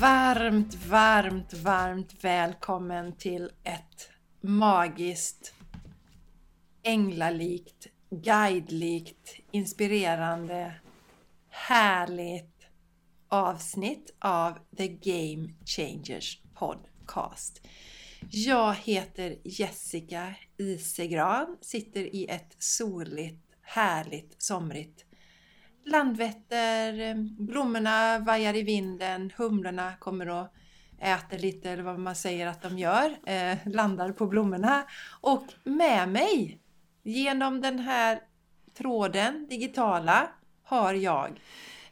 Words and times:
Varmt, 0.00 0.74
varmt, 0.74 1.54
varmt 1.54 2.24
välkommen 2.24 3.16
till 3.16 3.50
ett 3.64 4.10
magiskt, 4.40 5.54
änglalikt, 6.82 7.86
guidelikt, 8.10 9.34
inspirerande, 9.50 10.74
härligt 11.48 12.66
avsnitt 13.28 14.14
av 14.18 14.58
The 14.76 14.88
Game 14.88 15.54
Changers 15.64 16.42
Podcast. 16.54 17.66
Jag 18.30 18.74
heter 18.74 19.38
Jessica 19.44 20.34
Isegran, 20.58 21.56
sitter 21.60 22.14
i 22.14 22.26
ett 22.28 22.56
soligt, 22.58 23.46
härligt, 23.62 24.42
somrigt 24.42 25.05
Landvetter, 25.86 27.14
blommorna 27.42 28.18
vajar 28.18 28.56
i 28.56 28.62
vinden, 28.62 29.32
humlorna 29.36 29.92
kommer 29.98 30.28
och 30.28 30.46
äter 31.00 31.38
lite, 31.38 31.70
eller 31.70 31.82
vad 31.82 31.98
man 31.98 32.14
säger 32.14 32.46
att 32.46 32.62
de 32.62 32.78
gör, 32.78 33.16
eh, 33.26 33.58
landar 33.66 34.12
på 34.12 34.26
blommorna. 34.26 34.84
Och 35.20 35.46
med 35.64 36.08
mig, 36.08 36.60
genom 37.02 37.60
den 37.60 37.78
här 37.78 38.20
tråden, 38.74 39.46
digitala, 39.50 40.28
har 40.62 40.94
jag 40.94 41.40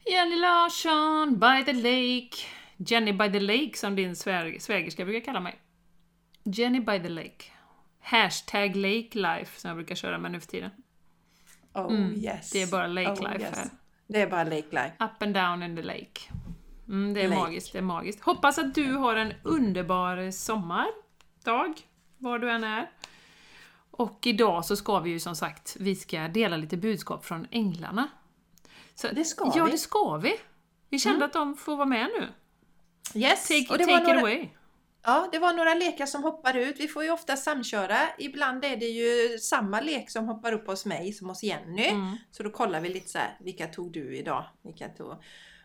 Jenny 0.07 0.37
Larsson, 0.37 1.39
by 1.39 1.65
the 1.65 1.73
lake. 1.73 2.37
Jenny 2.77 3.13
by 3.13 3.33
the 3.33 3.41
lake 3.41 3.73
som 3.75 3.97
din 3.97 4.17
svär, 4.17 4.57
svägerska 4.61 5.05
brukar 5.05 5.25
kalla 5.25 5.41
mig. 5.41 5.61
Jenny 6.45 6.81
by 6.81 7.01
the 7.01 7.09
lake. 7.09 7.45
Hashtag 8.01 8.77
lake 8.77 9.19
life 9.19 9.61
som 9.61 9.69
jag 9.69 9.77
brukar 9.77 9.95
köra 9.95 10.19
med 10.19 10.33
nu 10.33 10.41
för 10.41 10.49
tiden. 10.49 10.71
Oh 11.75 12.13
yes. 12.19 12.51
Det 12.51 12.63
är 12.63 12.67
bara 12.67 12.87
lake 12.87 13.11
Oh, 13.11 13.33
life 13.33 13.45
yes. 13.45 13.57
här. 13.57 13.69
Det 14.07 14.21
är 14.23 14.27
bara 14.31 14.45
Lake 14.45 14.69
Life. 14.71 14.93
Up 15.01 15.23
and 15.23 15.35
down 15.35 15.63
in 15.63 15.77
the 15.77 15.83
lake. 15.83 16.21
Mm, 16.89 17.15
det 17.15 17.23
är 17.23 17.29
Lake. 17.29 17.41
magiskt, 17.41 17.73
det 17.73 17.79
är 17.79 17.83
magiskt. 17.83 18.21
Hoppas 18.25 18.59
att 18.59 18.75
du 18.75 18.93
har 18.93 19.17
en 19.17 19.33
underbar 19.43 20.31
sommardag, 20.31 21.75
var 22.19 22.39
du 22.39 22.51
än 22.51 22.65
är. 22.65 22.91
Och 23.91 24.19
idag 24.27 24.65
så 24.65 24.77
ska 24.77 24.99
vi 25.01 25.11
ju 25.11 25.21
som 25.21 25.37
sagt, 25.37 25.77
vi 25.81 25.97
ska 25.97 26.29
dela 26.29 26.57
lite 26.57 26.77
budskap 26.77 27.25
från 27.25 27.47
änglarna. 27.51 28.09
Så, 28.95 29.09
Det 29.13 29.25
ska 29.25 29.53
ja, 29.57 29.65
vi. 29.65 29.71
det 29.71 29.79
ska 29.79 30.17
vi. 30.17 30.33
Vi 30.89 30.99
kände 30.99 31.25
att 31.25 31.33
de 31.33 31.57
får 31.57 31.77
vara 31.77 31.87
med 31.87 32.09
nu. 32.21 32.29
Yes. 33.21 33.49
Take, 33.49 33.67
och 33.71 33.79
det 33.79 33.85
take 33.85 33.99
var 33.99 34.15
några, 34.15 34.19
it 34.19 34.23
away. 34.23 34.49
Ja, 35.07 35.29
det 35.33 35.39
var 35.39 35.53
några 35.53 35.75
lekar 35.75 36.07
som 36.07 36.23
hoppar 36.23 36.57
ut. 36.57 36.81
Vi 36.81 36.89
får 36.89 37.05
ju 37.05 37.11
ofta 37.11 37.37
samköra. 37.37 37.99
Ibland 38.19 38.65
är 38.65 38.77
det 38.77 38.87
ju 38.87 39.39
samma 39.39 39.81
lek 39.81 40.11
som 40.11 40.29
hoppar 40.29 40.53
upp 40.53 40.67
hos 40.67 40.87
mig 40.87 41.13
som 41.13 41.29
hos 41.29 41.43
Jenny. 41.43 41.89
Mm. 41.89 42.17
Så 42.31 42.43
då 42.43 42.51
kollar 42.51 42.81
vi 42.81 42.89
lite 42.89 43.09
så 43.09 43.19
här, 43.19 43.37
vilka 43.41 43.67
tog 43.67 43.93
du 43.93 44.17
idag? 44.17 44.45
Vilka 44.63 44.89
tog... 44.89 45.15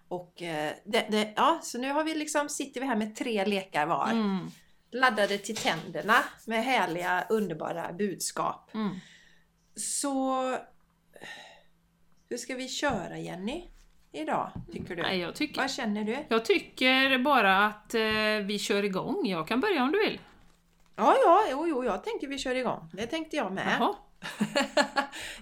Och 0.08 0.42
eh, 0.42 0.74
det, 0.86 1.08
det, 1.10 1.34
ja, 1.36 1.60
så 1.64 1.78
nu 1.78 1.92
har 1.92 2.04
vi 2.04 2.16
liksom, 2.16 2.50
sitter 2.50 2.82
vi 2.82 2.88
här 2.88 2.96
med 2.96 3.16
tre 3.16 3.46
lekar 3.46 3.86
var. 3.86 4.10
Mm. 4.12 4.52
Laddade 4.92 5.38
till 5.38 5.56
tänderna 5.56 6.24
med 6.46 6.64
härliga, 6.64 7.26
underbara 7.30 7.94
budskap. 7.94 8.74
Mm. 8.74 8.96
Så 9.76 10.42
hur 12.30 12.38
ska 12.38 12.56
vi 12.56 12.68
köra 12.68 13.18
Jenny? 13.18 13.70
Idag, 14.12 14.52
tycker 14.72 14.96
du? 14.96 15.02
Nej, 15.02 15.20
jag, 15.20 15.36
tycker, 15.36 15.62
Vad 15.62 15.72
känner 15.72 16.04
du? 16.04 16.18
jag 16.30 16.46
tycker 16.46 17.18
bara 17.18 17.66
att 17.66 17.94
eh, 17.94 18.02
vi 18.46 18.60
kör 18.60 18.84
igång. 18.84 19.28
Jag 19.28 19.48
kan 19.48 19.60
börja 19.60 19.84
om 19.84 19.92
du 19.92 20.00
vill. 20.00 20.20
Ja, 20.96 21.16
ja, 21.26 21.44
jo, 21.52 21.68
jo, 21.68 21.84
jag 21.84 22.04
tänker 22.04 22.28
vi 22.28 22.38
kör 22.38 22.56
igång. 22.56 22.90
Det 22.94 23.08
tänkte 23.08 23.36
jag 23.36 23.52
med. 23.52 23.78
Jaha. 23.80 23.96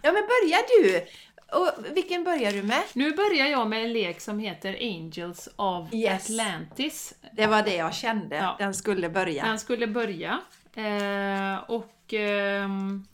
ja, 0.01 0.11
men 0.11 0.23
börja 0.27 0.57
du! 0.67 1.05
Och 1.51 1.95
vilken 1.95 2.23
börjar 2.23 2.51
du 2.51 2.63
med? 2.63 2.83
Nu 2.93 3.11
börjar 3.15 3.47
jag 3.47 3.67
med 3.67 3.83
en 3.83 3.93
lek 3.93 4.21
som 4.21 4.39
heter 4.39 4.77
Angels 4.81 5.49
of 5.55 5.93
Yes. 5.93 6.29
Atlantis. 6.29 7.13
Det 7.31 7.47
var 7.47 7.63
det 7.63 7.75
jag 7.75 7.93
kände. 7.93 8.35
Ja. 8.35 8.55
Den 8.59 8.73
skulle 8.73 9.09
börja. 9.09 9.45
Den 9.45 9.59
skulle 9.59 9.87
börja. 9.87 10.39
Eh, 10.75 11.57
och 11.67 12.13
ehm, 12.13 13.07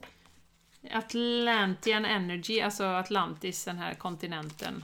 Atlantian 0.91 2.05
Energy, 2.05 2.61
alltså 2.61 2.83
Atlantis, 2.83 3.65
den 3.65 3.77
här 3.77 3.93
kontinenten 3.93 4.83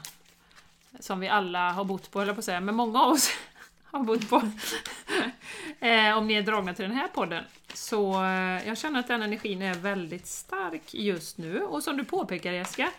som 0.99 1.19
vi 1.19 1.27
alla 1.27 1.71
har 1.71 1.83
bott 1.83 2.11
på, 2.11 2.21
jag 2.21 2.35
på 2.35 2.39
att 2.39 2.45
säga, 2.45 2.59
men 2.59 2.75
många 2.75 3.01
av 3.01 3.11
oss 3.11 3.31
har 3.83 4.03
bott 4.03 4.29
på. 4.29 4.35
eh, 5.85 6.17
om 6.17 6.27
ni 6.27 6.33
är 6.33 6.41
dragna 6.41 6.73
till 6.73 6.85
den 6.85 6.97
här 6.97 7.07
podden. 7.07 7.43
Så 7.73 8.23
eh, 8.23 8.67
jag 8.67 8.77
känner 8.77 8.99
att 8.99 9.07
den 9.07 9.21
energin 9.21 9.61
är 9.61 9.73
väldigt 9.73 10.27
stark 10.27 10.93
just 10.93 11.37
nu. 11.37 11.61
Och 11.61 11.83
som 11.83 11.97
du 11.97 12.03
påpekar 12.03 12.51
Jessica, 12.51 12.91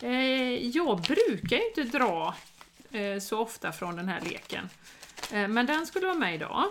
eh, 0.00 0.66
jag 0.66 1.00
brukar 1.00 1.66
inte 1.68 1.98
dra 1.98 2.34
så 3.22 3.38
ofta 3.38 3.72
från 3.72 3.96
den 3.96 4.08
här 4.08 4.20
leken. 4.20 4.68
Men 5.30 5.66
den 5.66 5.86
skulle 5.86 6.06
vara 6.06 6.18
med 6.18 6.34
idag. 6.34 6.64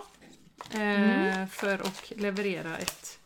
Eh, 0.70 1.46
För 1.46 1.78
att 1.78 2.12
leverera 2.16 2.76
ett 2.76 3.18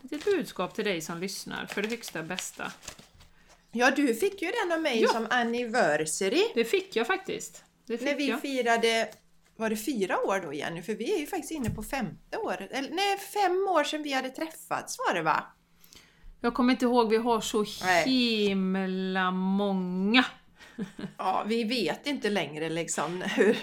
litet 0.00 0.24
budskap 0.24 0.74
till 0.74 0.84
dig 0.84 1.00
som 1.00 1.18
lyssnar 1.18 1.66
för 1.66 1.82
det 1.82 1.88
högsta 1.88 2.22
bästa. 2.22 2.72
Ja, 3.72 3.90
du 3.90 4.14
fick 4.14 4.42
ju 4.42 4.52
den 4.62 4.72
av 4.72 4.80
mig 4.80 5.00
Ja. 5.02 5.08
som 5.08 5.26
anniversary. 5.30 6.42
Det 6.54 6.64
fick 6.64 6.96
jag 6.96 7.06
faktiskt. 7.06 7.64
Fick 7.88 8.00
När 8.00 8.14
vi 8.14 8.28
jag. 8.28 8.40
firade, 8.40 9.08
var 9.56 9.70
det 9.70 9.76
fyra 9.76 10.18
år 10.20 10.40
då 10.40 10.52
Jenny? 10.54 10.82
För 10.82 10.94
vi 10.94 11.14
är 11.14 11.18
ju 11.18 11.26
faktiskt 11.26 11.50
inne 11.52 11.70
på 11.70 11.82
femte 11.82 12.36
året. 12.38 12.70
Eller 12.72 12.90
nej, 12.90 13.18
fem 13.18 13.68
år 13.70 13.84
sedan 13.84 14.02
vi 14.02 14.12
hade 14.12 14.30
träffats 14.30 14.98
var 14.98 15.14
det 15.14 15.22
va? 15.22 15.44
Jag 16.40 16.54
kommer 16.54 16.72
inte 16.72 16.84
ihåg, 16.84 17.10
vi 17.10 17.16
har 17.16 17.40
så 17.40 17.64
himla 18.04 19.30
många. 19.30 20.24
Ja, 21.18 21.44
vi 21.46 21.64
vet 21.64 22.06
inte 22.06 22.30
längre 22.30 22.68
liksom 22.68 23.22
hur. 23.22 23.58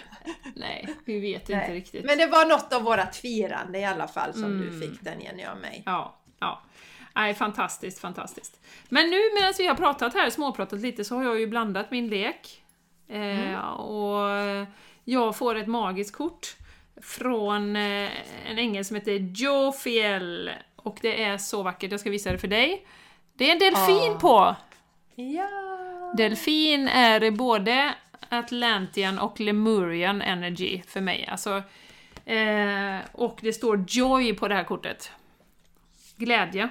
Nej, 0.56 0.90
vi 1.06 1.20
vet 1.20 1.42
inte 1.42 1.56
Nej. 1.68 1.74
riktigt. 1.74 2.06
Men 2.06 2.18
det 2.18 2.28
var 2.28 2.46
något 2.46 2.74
av 2.74 2.82
vårat 2.84 3.16
firande 3.16 3.80
i 3.80 3.86
alla 3.86 4.08
fall 4.08 4.34
som 4.34 4.44
Mm. 4.44 4.60
du 4.70 4.80
fick 4.88 5.02
den 5.02 5.22
Jenny 5.22 5.46
av 5.46 5.58
mig. 5.58 5.84
Ja. 5.86 6.20
Nej, 7.14 7.34
fantastiskt, 7.34 8.00
fantastiskt. 8.00 8.60
Men 8.90 9.10
nu 9.10 9.18
medan 9.36 9.54
vi 9.58 9.68
har 9.68 9.76
pratat 9.76 10.14
här, 10.14 10.30
småpratat 10.30 10.80
lite, 10.80 11.04
så 11.06 11.16
har 11.16 11.24
jag 11.24 11.40
ju 11.40 11.48
blandat 11.48 11.92
min 11.92 12.08
lek. 12.08 12.64
Eh, 13.08 13.70
och 13.70 14.30
jag 15.04 15.36
får 15.36 15.56
ett 15.56 15.68
magiskt 15.68 16.16
kort 16.16 16.56
från 17.02 17.76
eh, 17.76 18.10
en 18.50 18.58
ängel 18.58 18.86
som 18.86 18.96
heter 18.96 19.12
Jofiel. 19.36 20.52
Och 20.76 20.98
det 21.02 21.24
är 21.24 21.38
så 21.38 21.64
vackert, 21.64 21.92
jag 21.92 22.00
ska 22.00 22.10
visa 22.10 22.32
det 22.32 22.38
för 22.38 22.48
dig. 22.48 22.88
Det 23.34 23.48
är 23.50 23.52
en 23.52 23.60
delfin 23.60 24.12
Ah. 24.16 24.20
på! 24.20 24.56
Ja! 25.16 26.14
Delfin 26.18 26.88
är 26.88 27.32
både 27.32 27.94
Atlantian 28.30 29.20
och 29.20 29.40
Lemurian 29.40 30.22
Energy 30.22 30.82
för 30.88 31.02
mig. 31.02 31.28
Alltså, 31.32 31.62
eh, 32.26 32.98
och 33.12 33.40
det 33.42 33.54
står 33.54 33.86
Joy 33.88 34.34
på 34.34 34.48
det 34.48 34.56
här 34.56 34.64
kortet. 34.64 35.12
Glädje. 36.16 36.70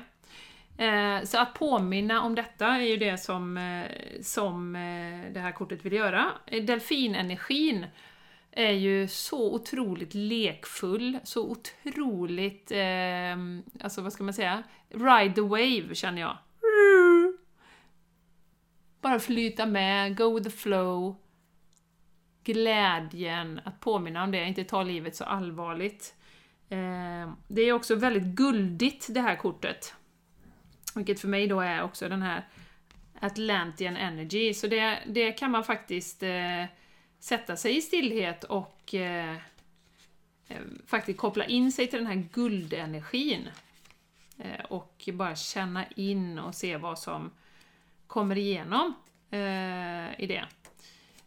Eh, 0.82 1.24
så 1.24 1.38
att 1.38 1.54
påminna 1.54 2.22
om 2.22 2.34
detta 2.34 2.66
är 2.66 2.80
ju 2.80 2.96
det 2.96 3.18
som, 3.18 3.56
eh, 3.56 3.90
som 4.22 4.76
eh, 4.76 5.32
det 5.32 5.40
här 5.40 5.52
kortet 5.52 5.84
vill 5.84 5.92
göra. 5.92 6.32
Eh, 6.46 6.64
delfinenergin 6.64 7.86
är 8.50 8.72
ju 8.72 9.08
så 9.08 9.54
otroligt 9.54 10.14
lekfull, 10.14 11.18
så 11.24 11.50
otroligt, 11.50 12.70
eh, 12.70 13.36
alltså 13.80 14.02
vad 14.02 14.12
ska 14.12 14.24
man 14.24 14.34
säga, 14.34 14.62
ride 14.88 15.34
the 15.34 15.40
wave 15.40 15.94
känner 15.94 16.20
jag. 16.20 16.38
Bara 19.00 19.18
flyta 19.18 19.66
med, 19.66 20.16
go 20.16 20.34
with 20.34 20.50
the 20.50 20.56
flow. 20.56 21.16
Glädjen, 22.44 23.60
att 23.64 23.80
påminna 23.80 24.24
om 24.24 24.30
det, 24.30 24.44
inte 24.44 24.64
ta 24.64 24.82
livet 24.82 25.16
så 25.16 25.24
allvarligt. 25.24 26.14
Eh, 26.68 27.32
det 27.48 27.62
är 27.62 27.72
också 27.72 27.94
väldigt 27.94 28.24
guldigt 28.24 29.06
det 29.10 29.20
här 29.20 29.36
kortet. 29.36 29.94
Vilket 30.94 31.20
för 31.20 31.28
mig 31.28 31.46
då 31.46 31.60
är 31.60 31.82
också 31.82 32.08
den 32.08 32.22
här 32.22 32.48
Atlantian 33.20 33.96
Energy. 33.96 34.54
Så 34.54 34.66
det, 34.66 34.98
det 35.06 35.32
kan 35.32 35.50
man 35.50 35.64
faktiskt 35.64 36.22
eh, 36.22 36.64
sätta 37.18 37.56
sig 37.56 37.76
i 37.76 37.80
stillhet 37.80 38.44
och 38.44 38.94
eh, 38.94 39.36
eh, 40.48 40.60
faktiskt 40.86 41.18
koppla 41.18 41.44
in 41.44 41.72
sig 41.72 41.86
till 41.86 41.98
den 41.98 42.06
här 42.06 42.28
guldenergin. 42.32 43.48
Eh, 44.38 44.64
och 44.64 45.08
bara 45.12 45.36
känna 45.36 45.86
in 45.86 46.38
och 46.38 46.54
se 46.54 46.76
vad 46.76 46.98
som 46.98 47.30
kommer 48.06 48.38
igenom 48.38 48.94
eh, 49.30 50.20
i 50.20 50.26
det. 50.26 50.44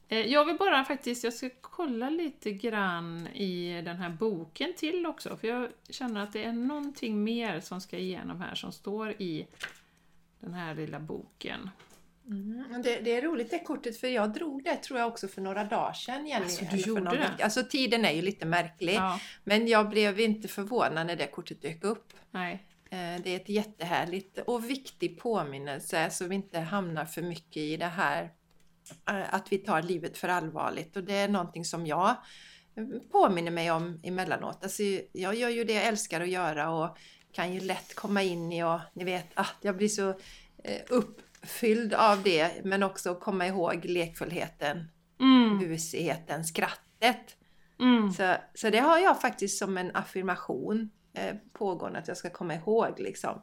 Eh, 0.07 0.19
jag 0.19 0.45
vill 0.45 0.57
bara 0.57 0.85
faktiskt, 0.85 1.23
jag 1.23 1.33
ska 1.33 1.49
kolla 1.61 2.09
lite 2.09 2.51
grann 2.51 3.27
i 3.27 3.81
den 3.81 3.97
här 3.97 4.09
boken 4.09 4.73
till 4.77 5.05
också, 5.05 5.37
för 5.37 5.47
jag 5.47 5.69
känner 5.89 6.23
att 6.23 6.33
det 6.33 6.43
är 6.43 6.53
någonting 6.53 7.23
mer 7.23 7.59
som 7.59 7.81
ska 7.81 7.97
igenom 7.97 8.41
här, 8.41 8.55
som 8.55 8.71
står 8.71 9.11
i 9.11 9.47
den 10.39 10.53
här 10.53 10.75
lilla 10.75 10.99
boken. 10.99 11.69
Mm. 12.27 12.81
Det, 12.83 12.99
det, 12.99 13.11
är 13.11 13.21
roligt 13.21 13.51
det 13.51 13.59
kortet 13.59 13.97
för 13.97 14.07
jag 14.07 14.33
drog 14.33 14.63
det 14.63 14.75
tror 14.75 14.99
jag 14.99 15.07
också 15.07 15.27
för 15.27 15.41
några 15.41 15.63
dagar 15.63 15.93
sedan 15.93 16.27
Jenny. 16.27 16.43
Alltså, 16.43 16.65
du 16.71 16.77
gjorde 16.77 17.31
det? 17.37 17.43
Alltså 17.43 17.63
tiden 17.63 18.05
är 18.05 18.11
ju 18.11 18.21
lite 18.21 18.45
märklig. 18.45 18.95
Ja. 18.95 19.19
Men 19.43 19.67
jag 19.67 19.89
blev 19.89 20.19
inte 20.19 20.47
förvånad 20.47 21.07
när 21.07 21.15
det 21.15 21.27
kortet 21.27 21.61
dök 21.61 21.83
upp. 21.83 22.13
Nej. 22.31 22.65
Eh, 22.89 23.21
det 23.23 23.29
är 23.29 23.35
ett 23.35 23.49
jättehärligt 23.49 24.39
och 24.47 24.69
viktig 24.69 25.19
påminnelse 25.19 26.09
så 26.09 26.27
vi 26.27 26.35
inte 26.35 26.59
hamnar 26.59 27.05
för 27.05 27.21
mycket 27.21 27.57
i 27.57 27.77
det 27.77 27.85
här 27.85 28.31
att 29.05 29.51
vi 29.51 29.57
tar 29.57 29.81
livet 29.81 30.17
för 30.17 30.27
allvarligt 30.27 30.95
och 30.97 31.03
det 31.03 31.13
är 31.13 31.27
någonting 31.27 31.65
som 31.65 31.85
jag 31.87 32.09
eh, 32.75 32.85
påminner 33.11 33.51
mig 33.51 33.71
om 33.71 33.99
emellanåt. 34.03 34.59
Alltså, 34.63 34.83
jag 35.11 35.35
gör 35.35 35.49
ju 35.49 35.63
det 35.63 35.73
jag 35.73 35.85
älskar 35.85 36.21
att 36.21 36.29
göra 36.29 36.69
och 36.71 36.97
kan 37.31 37.53
ju 37.53 37.59
lätt 37.59 37.95
komma 37.95 38.21
in 38.23 38.51
i 38.51 38.63
och 38.63 38.79
ni 38.93 39.03
vet 39.03 39.25
att 39.33 39.45
ah, 39.47 39.49
jag 39.61 39.77
blir 39.77 39.87
så 39.87 40.13
uppfylld 40.89 41.93
av 41.93 42.23
det 42.23 42.51
men 42.63 42.83
också 42.83 43.15
komma 43.15 43.47
ihåg 43.47 43.85
lekfullheten, 43.85 44.91
Mm. 45.19 45.59
busigheten, 45.59 46.45
skrattet. 46.45 47.35
Mm. 47.79 48.11
Så, 48.11 48.35
så 48.53 48.69
det 48.69 48.79
har 48.79 48.97
jag 48.97 49.21
faktiskt 49.21 49.57
som 49.57 49.77
en 49.77 49.91
affirmation 49.95 50.89
eh, 51.13 51.35
pågående 51.53 51.99
att 51.99 52.07
jag 52.07 52.17
ska 52.17 52.29
komma 52.29 52.55
ihåg 52.55 52.99
liksom 52.99 53.41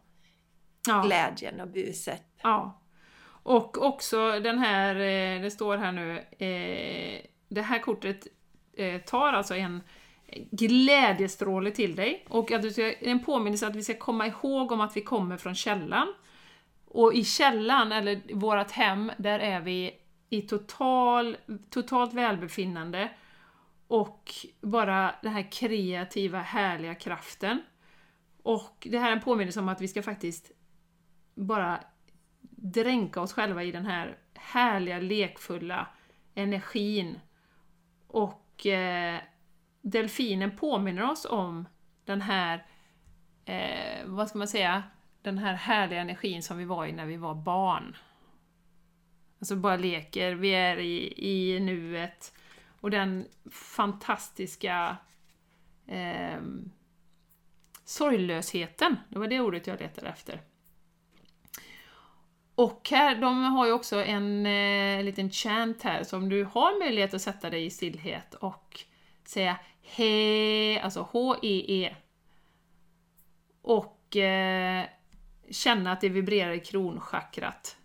Ja. 0.86 1.02
glädjen 1.02 1.60
och 1.60 1.68
buset. 1.68 2.22
Ja. 2.42 2.81
Och 3.42 3.82
också 3.82 4.40
den 4.40 4.58
här, 4.58 4.94
eh, 4.94 5.42
det 5.42 5.50
står 5.50 5.76
här 5.76 5.92
nu, 5.92 6.18
eh, 6.18 7.26
det 7.48 7.62
här 7.62 7.78
kortet 7.78 8.26
eh, 8.76 9.00
tar 9.00 9.32
alltså 9.32 9.54
en 9.54 9.80
glädjestråle 10.50 11.70
till 11.70 11.96
dig 11.96 12.24
och 12.28 12.52
att 12.52 12.62
du 12.62 12.70
ska, 12.70 12.92
en 12.92 13.24
påminnelse 13.24 13.66
att 13.66 13.76
vi 13.76 13.82
ska 13.82 13.94
komma 13.94 14.26
ihåg 14.26 14.72
om 14.72 14.80
att 14.80 14.96
vi 14.96 15.00
kommer 15.00 15.36
från 15.36 15.54
källan. 15.54 16.14
Och 16.86 17.14
i 17.14 17.24
källan, 17.24 17.92
eller 17.92 18.34
vårt 18.34 18.70
hem, 18.70 19.12
där 19.18 19.38
är 19.38 19.60
vi 19.60 19.94
i 20.30 20.42
total, 20.42 21.36
totalt 21.70 22.12
välbefinnande 22.12 23.10
och 23.86 24.34
bara 24.60 25.14
den 25.22 25.32
här 25.32 25.50
kreativa, 25.52 26.38
härliga 26.38 26.94
kraften. 26.94 27.62
Och 28.42 28.86
det 28.90 28.98
här 28.98 29.08
är 29.08 29.16
en 29.16 29.22
påminnelse 29.22 29.60
om 29.60 29.68
att 29.68 29.80
vi 29.80 29.88
ska 29.88 30.02
faktiskt 30.02 30.50
bara 31.34 31.80
dränka 32.62 33.20
oss 33.20 33.32
själva 33.32 33.64
i 33.64 33.72
den 33.72 33.86
här 33.86 34.18
härliga, 34.34 34.98
lekfulla 34.98 35.86
energin. 36.34 37.20
Och 38.06 38.66
eh, 38.66 39.20
delfinen 39.80 40.56
påminner 40.56 41.10
oss 41.10 41.24
om 41.24 41.68
den 42.04 42.20
här, 42.20 42.66
eh, 43.44 44.06
vad 44.06 44.28
ska 44.28 44.38
man 44.38 44.48
säga, 44.48 44.82
den 45.22 45.38
här 45.38 45.54
härliga 45.54 46.00
energin 46.00 46.42
som 46.42 46.58
vi 46.58 46.64
var 46.64 46.86
i 46.86 46.92
när 46.92 47.06
vi 47.06 47.16
var 47.16 47.34
barn. 47.34 47.96
Alltså 49.38 49.56
bara 49.56 49.76
leker, 49.76 50.34
vi 50.34 50.50
är 50.50 50.76
i, 50.76 51.14
i 51.16 51.60
nuet. 51.60 52.34
Och 52.80 52.90
den 52.90 53.26
fantastiska 53.50 54.96
eh, 55.86 56.40
sorglösheten, 57.84 58.96
det 59.08 59.18
var 59.18 59.26
det 59.28 59.40
ordet 59.40 59.66
jag 59.66 59.80
letade 59.80 60.08
efter. 60.08 60.40
Och 62.62 62.88
här, 62.90 63.16
de 63.16 63.44
har 63.44 63.66
ju 63.66 63.72
också 63.72 64.04
en 64.04 64.46
eh, 64.46 65.04
liten 65.04 65.30
chant 65.30 65.82
här, 65.82 66.04
så 66.04 66.16
om 66.16 66.28
du 66.28 66.44
har 66.44 66.78
möjlighet 66.78 67.14
att 67.14 67.22
sätta 67.22 67.50
dig 67.50 67.64
i 67.64 67.70
stillhet 67.70 68.34
och 68.34 68.80
säga 69.24 69.58
he, 69.82 70.80
alltså 70.80 71.08
H-E-E. 71.10 71.96
Och 73.62 74.16
eh, 74.16 74.84
känna 75.50 75.92
att 75.92 76.00
det 76.00 76.08
vibrerar 76.08 76.52
i 76.52 76.60
kronchakrat. 76.60 77.76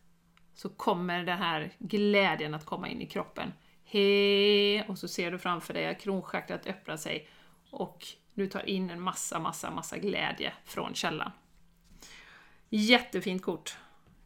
Så 0.53 0.69
kommer 0.69 1.23
den 1.23 1.37
här 1.37 1.71
glädjen 1.79 2.53
att 2.53 2.65
komma 2.65 2.89
in 2.89 3.01
i 3.01 3.05
kroppen. 3.05 3.53
He, 3.83 4.83
och 4.87 4.97
så 4.97 5.07
ser 5.07 5.31
du 5.31 5.39
framför 5.39 5.73
dig 5.73 5.87
att 5.87 6.01
kronchakrat 6.01 6.67
öppnar 6.67 6.97
sig 6.97 7.29
och 7.71 8.05
du 8.33 8.47
tar 8.47 8.69
in 8.69 8.89
en 8.89 9.01
massa, 9.01 9.39
massa, 9.39 9.71
massa 9.71 9.97
glädje 9.97 10.53
från 10.65 10.93
källan. 10.93 11.31
Jättefint 12.69 13.41
kort! 13.41 13.77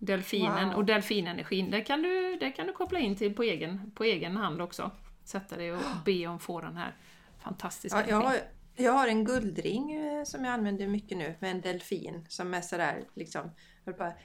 Delfinen 0.03 0.68
Wow. 0.69 0.75
och 0.77 0.86
delfinenergin, 0.86 1.71
det 1.71 1.81
kan, 1.81 2.01
du, 2.01 2.38
det 2.39 2.51
kan 2.51 2.68
du 2.68 2.74
koppla 2.74 3.00
in 3.00 3.15
till 3.15 3.36
på 3.36 3.44
egen, 3.44 3.92
på 3.95 4.03
egen 4.03 4.38
hand 4.38 4.62
också. 4.62 4.92
Sätta 5.24 5.57
dig 5.57 5.71
och 5.74 5.81
be 6.06 6.27
om 6.27 6.39
få 6.39 6.62
den 6.62 6.77
här 6.77 6.95
fantastiska 7.44 8.00
Ja, 8.00 8.06
jag, 8.09 8.21
har, 8.21 8.36
jag 8.75 8.92
har 8.94 9.07
en 9.07 9.25
guldring 9.25 9.92
eh, 9.94 10.24
som 10.24 10.45
jag 10.45 10.53
använder 10.53 10.88
mycket 10.88 11.18
nu 11.18 11.36
med 11.39 11.51
en 11.51 11.62
delfin 11.62 12.25
som 12.30 12.53
är 12.53 12.62
sådär 12.62 13.03
liksom 13.13 13.51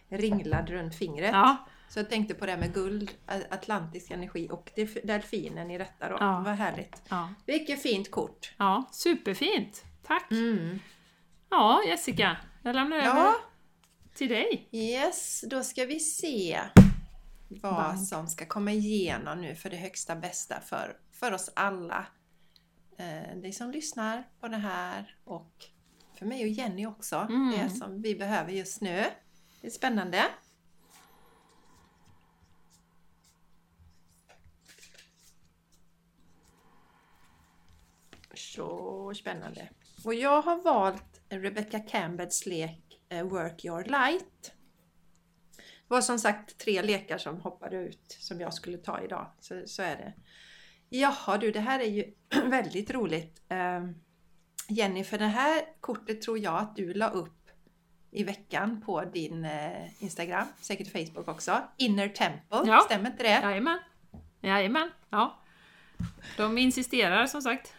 ringlad 0.09 0.71
runt 0.71 0.95
fingret. 0.95 1.31
Ja, 1.33 1.57
Så 1.89 1.99
jag 1.99 2.11
tänkte 2.11 2.35
på 2.35 2.47
det 2.47 2.57
med 2.57 2.75
guld, 2.75 3.11
atlantisk 3.51 4.11
energi 4.11 4.49
och 4.53 4.71
delf- 4.77 5.07
delfinen 5.07 5.71
i 5.71 5.79
detta 5.79 6.09
då. 6.09 6.17
Ja. 6.21 6.43
Vad 6.47 6.55
härligt! 6.55 7.03
ja, 7.09 7.29
Vilket 7.47 7.83
fint 7.83 8.11
kort! 8.11 8.55
ja, 8.57 8.89
superfint! 8.93 9.85
Tack! 10.07 10.31
Mm. 10.31 10.79
Ja, 11.51 11.83
Jessica, 11.87 12.37
jag 12.63 12.75
lämnar 12.75 12.97
över 12.97 13.07
Ja, 13.09 13.35
till 14.17 14.29
dig. 14.29 14.69
yes, 14.73 15.45
då 15.51 15.63
ska 15.63 15.85
vi 15.85 16.01
se 16.01 16.61
vad 17.49 17.75
Bank. 17.75 18.09
som 18.09 18.29
ska 18.29 18.47
komma 18.47 18.73
igenom 18.73 19.41
nu 19.41 19.55
för 19.55 19.71
det 19.71 19.77
högsta 19.77 20.17
bästa 20.17 20.61
för, 20.61 20.97
för 21.13 21.33
oss 21.33 21.51
alla. 21.55 22.07
Eh, 22.99 23.37
dig 23.37 23.53
som 23.53 23.71
lyssnar 23.71 24.29
på 24.41 24.49
det 24.49 24.57
här 24.57 25.17
och 25.25 25.65
för 26.19 26.27
mig 26.27 26.43
och 26.43 26.49
Jenny 26.49 26.87
också. 26.87 27.17
Mm. 27.17 27.51
Det 27.51 27.71
som 27.71 28.03
vi 28.03 28.15
behöver 28.15 28.53
just 28.53 28.81
nu. 28.81 29.05
Det 29.61 29.67
är 29.67 29.71
spännande. 29.71 30.25
Så 38.35 39.13
spännande. 39.15 39.69
Och 40.05 40.15
jag 40.15 40.43
har 40.43 40.63
valt 40.63 41.21
Rebecca 41.29 41.81
Campbells 41.81 42.47
lek 42.47 42.86
Work 43.11 43.65
Your 43.65 43.85
Light. 43.85 44.53
Det 45.57 45.95
var 45.95 46.01
som 46.01 46.19
sagt 46.19 46.59
tre 46.59 46.83
lekar 46.83 47.19
som 47.19 47.41
hoppade 47.41 47.77
ut 47.77 48.17
som 48.21 48.41
jag 48.41 48.55
skulle 48.55 48.79
ta 48.79 49.01
idag. 49.01 49.31
Så, 49.41 49.63
så 49.67 49.83
är 49.83 49.97
det. 49.97 50.13
Jaha 50.89 51.39
du, 51.39 51.51
det 51.53 51.61
här 51.61 51.81
är 51.81 51.85
ju 51.91 52.05
väldigt 52.51 52.91
roligt. 52.91 53.43
Eh, 53.49 53.85
Jenny, 54.69 55.05
för 55.05 55.19
det 55.19 55.27
här 55.27 55.63
kortet 55.81 56.23
tror 56.23 56.39
jag 56.39 56.55
att 56.59 56.77
du 56.77 56.95
la 56.95 57.11
upp 57.11 57.33
i 58.11 58.25
veckan 58.25 58.83
på 58.87 59.05
din 59.05 59.45
eh, 59.45 60.03
Instagram, 60.03 60.47
säkert 60.61 60.93
Facebook 60.93 61.29
också. 61.29 61.63
Inner 61.77 62.09
Temple, 62.09 62.63
Ja. 62.67 62.83
stämmer 62.85 63.11
inte 63.11 63.23
det? 63.23 63.29
Jajamän. 63.43 63.79
Jajamän, 64.41 64.91
ja. 65.11 65.39
De 66.37 66.59
insisterar 66.59 67.27
som 67.27 67.43
sagt. 67.43 67.75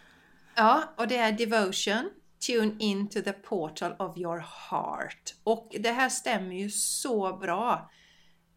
Ja, 0.56 0.84
och 0.98 1.08
det 1.08 1.18
är 1.18 1.32
Devotion. 1.32 2.10
Tune 2.40 2.76
in 2.80 3.10
to 3.10 3.22
the 3.22 3.34
portal 3.34 3.96
of 4.00 4.18
your 4.18 4.40
heart. 4.70 5.36
Och 5.44 5.76
det 5.80 5.92
här 5.92 6.10
stämmer 6.10 6.56
ju 6.56 6.70
så 6.70 7.38
bra 7.38 7.90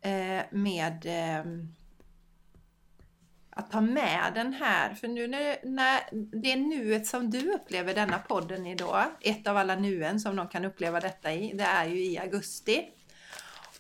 eh, 0.00 0.42
med 0.50 1.06
eh, 1.06 1.44
att 3.50 3.70
ta 3.70 3.80
med 3.80 4.32
den 4.34 4.52
här. 4.52 4.94
För 4.94 5.08
nu 5.08 5.26
när, 5.26 5.56
när 5.64 6.00
det 6.12 6.52
är 6.52 6.56
nuet 6.56 7.06
som 7.06 7.30
du 7.30 7.52
upplever 7.52 7.94
denna 7.94 8.18
podden 8.18 8.66
i 8.66 8.75
då, 8.75 9.04
ett 9.20 9.46
av 9.46 9.56
alla 9.56 9.75
nuen 9.75 10.20
som 10.20 10.37
de 10.37 10.49
kan 10.49 10.64
uppleva 10.64 11.00
detta 11.00 11.32
i, 11.32 11.52
det 11.52 11.64
är 11.64 11.87
ju 11.87 12.04
i 12.04 12.18
augusti. 12.18 12.88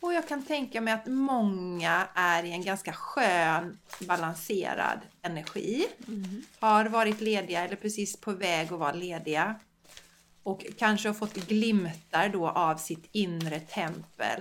Och 0.00 0.14
jag 0.14 0.28
kan 0.28 0.42
tänka 0.42 0.80
mig 0.80 0.94
att 0.94 1.06
många 1.06 2.08
är 2.14 2.44
i 2.44 2.52
en 2.52 2.62
ganska 2.62 2.92
skön, 2.92 3.78
balanserad 4.00 5.00
energi 5.22 5.86
har 6.60 6.84
varit 6.84 7.20
lediga 7.20 7.64
eller 7.64 7.76
precis 7.76 8.20
på 8.20 8.32
väg 8.32 8.72
att 8.72 8.78
vara 8.78 8.92
lediga 8.92 9.60
och 10.42 10.66
kanske 10.78 11.08
har 11.08 11.14
fått 11.14 11.34
glimtar 11.34 12.28
då 12.28 12.48
av 12.48 12.76
sitt 12.76 13.08
inre 13.12 13.60
tempel. 13.60 14.40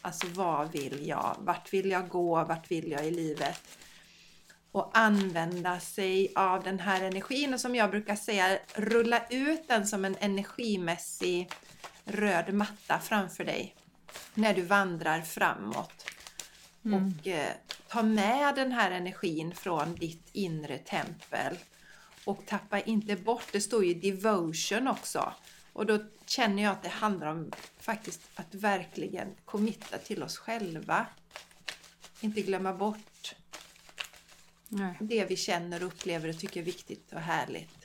Alltså 0.00 0.26
vad 0.26 0.72
vill 0.72 1.08
jag? 1.08 1.36
Vart 1.38 1.72
vill 1.72 1.90
jag 1.90 2.08
gå? 2.08 2.44
Vart 2.44 2.70
vill 2.70 2.90
jag 2.90 3.06
i 3.06 3.10
livet? 3.10 3.78
och 4.72 4.90
använda 4.98 5.80
sig 5.80 6.32
av 6.34 6.62
den 6.62 6.80
här 6.80 7.02
energin 7.02 7.54
och 7.54 7.60
som 7.60 7.74
jag 7.74 7.90
brukar 7.90 8.16
säga, 8.16 8.58
rulla 8.74 9.26
ut 9.30 9.68
den 9.68 9.86
som 9.86 10.04
en 10.04 10.16
energimässig 10.20 11.50
röd 12.04 12.54
matta 12.54 12.98
framför 12.98 13.44
dig 13.44 13.74
när 14.34 14.54
du 14.54 14.62
vandrar 14.62 15.20
framåt. 15.20 16.06
Och 16.82 17.26
eh, 17.26 17.52
ta 17.88 18.02
med 18.02 18.54
den 18.54 18.72
här 18.72 18.90
energin 18.90 19.54
från 19.54 19.94
ditt 19.94 20.28
inre 20.32 20.78
tempel. 20.78 21.56
Och 22.24 22.46
tappa 22.46 22.80
inte 22.80 23.16
bort, 23.16 23.46
det 23.52 23.60
står 23.60 23.84
ju 23.84 23.94
devotion 23.94 24.88
också. 24.88 25.32
Och 25.72 25.86
då 25.86 25.98
känner 26.26 26.62
jag 26.62 26.72
att 26.72 26.82
det 26.82 26.88
handlar 26.88 27.26
om 27.26 27.52
faktiskt 27.78 28.20
att 28.34 28.54
verkligen 28.54 29.28
committa 29.44 29.98
till 29.98 30.22
oss 30.22 30.38
själva. 30.38 31.06
Inte 32.20 32.42
glömma 32.42 32.74
bort 32.74 33.34
Nej. 34.68 34.94
det 35.00 35.24
vi 35.24 35.36
känner 35.36 35.82
och 35.82 35.86
upplever 35.86 36.28
och 36.28 36.38
tycker 36.38 36.60
är 36.60 36.64
viktigt 36.64 37.12
och 37.12 37.20
härligt. 37.20 37.80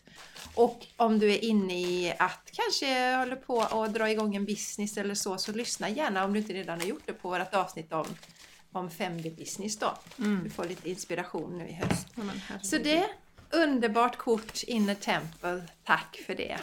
Och 0.56 0.88
om 0.98 1.20
du 1.20 1.34
är 1.34 1.44
inne 1.44 1.82
i 1.82 2.14
att 2.20 2.50
kanske 2.52 3.16
håller 3.16 3.36
på 3.36 3.62
att 3.62 3.94
dra 3.94 4.12
igång 4.12 4.36
en 4.36 4.46
business 4.46 4.98
eller 4.98 5.16
så, 5.16 5.38
så 5.38 5.52
lyssna 5.52 5.90
gärna 5.90 6.26
om 6.26 6.34
du 6.34 6.40
inte 6.40 6.54
redan 6.54 6.80
har 6.80 6.88
gjort 6.88 7.04
det 7.06 7.14
på 7.14 7.30
vårt 7.30 7.54
avsnitt 7.54 7.94
om, 7.94 8.06
om 8.72 8.90
5D-business 8.90 9.80
då. 9.80 9.98
Du 10.44 10.50
får 10.50 10.66
lite 10.66 10.90
inspiration 10.90 11.58
nu 11.58 11.68
i 11.68 11.74
höst. 11.74 12.08
Ja. 12.16 12.60
Så 12.62 12.78
det, 12.78 13.10
underbart 13.64 14.18
kort, 14.18 14.64
Inner 14.64 14.96
Temple. 14.96 15.64
Tack 15.84 16.22
för 16.26 16.36
det. 16.36 16.58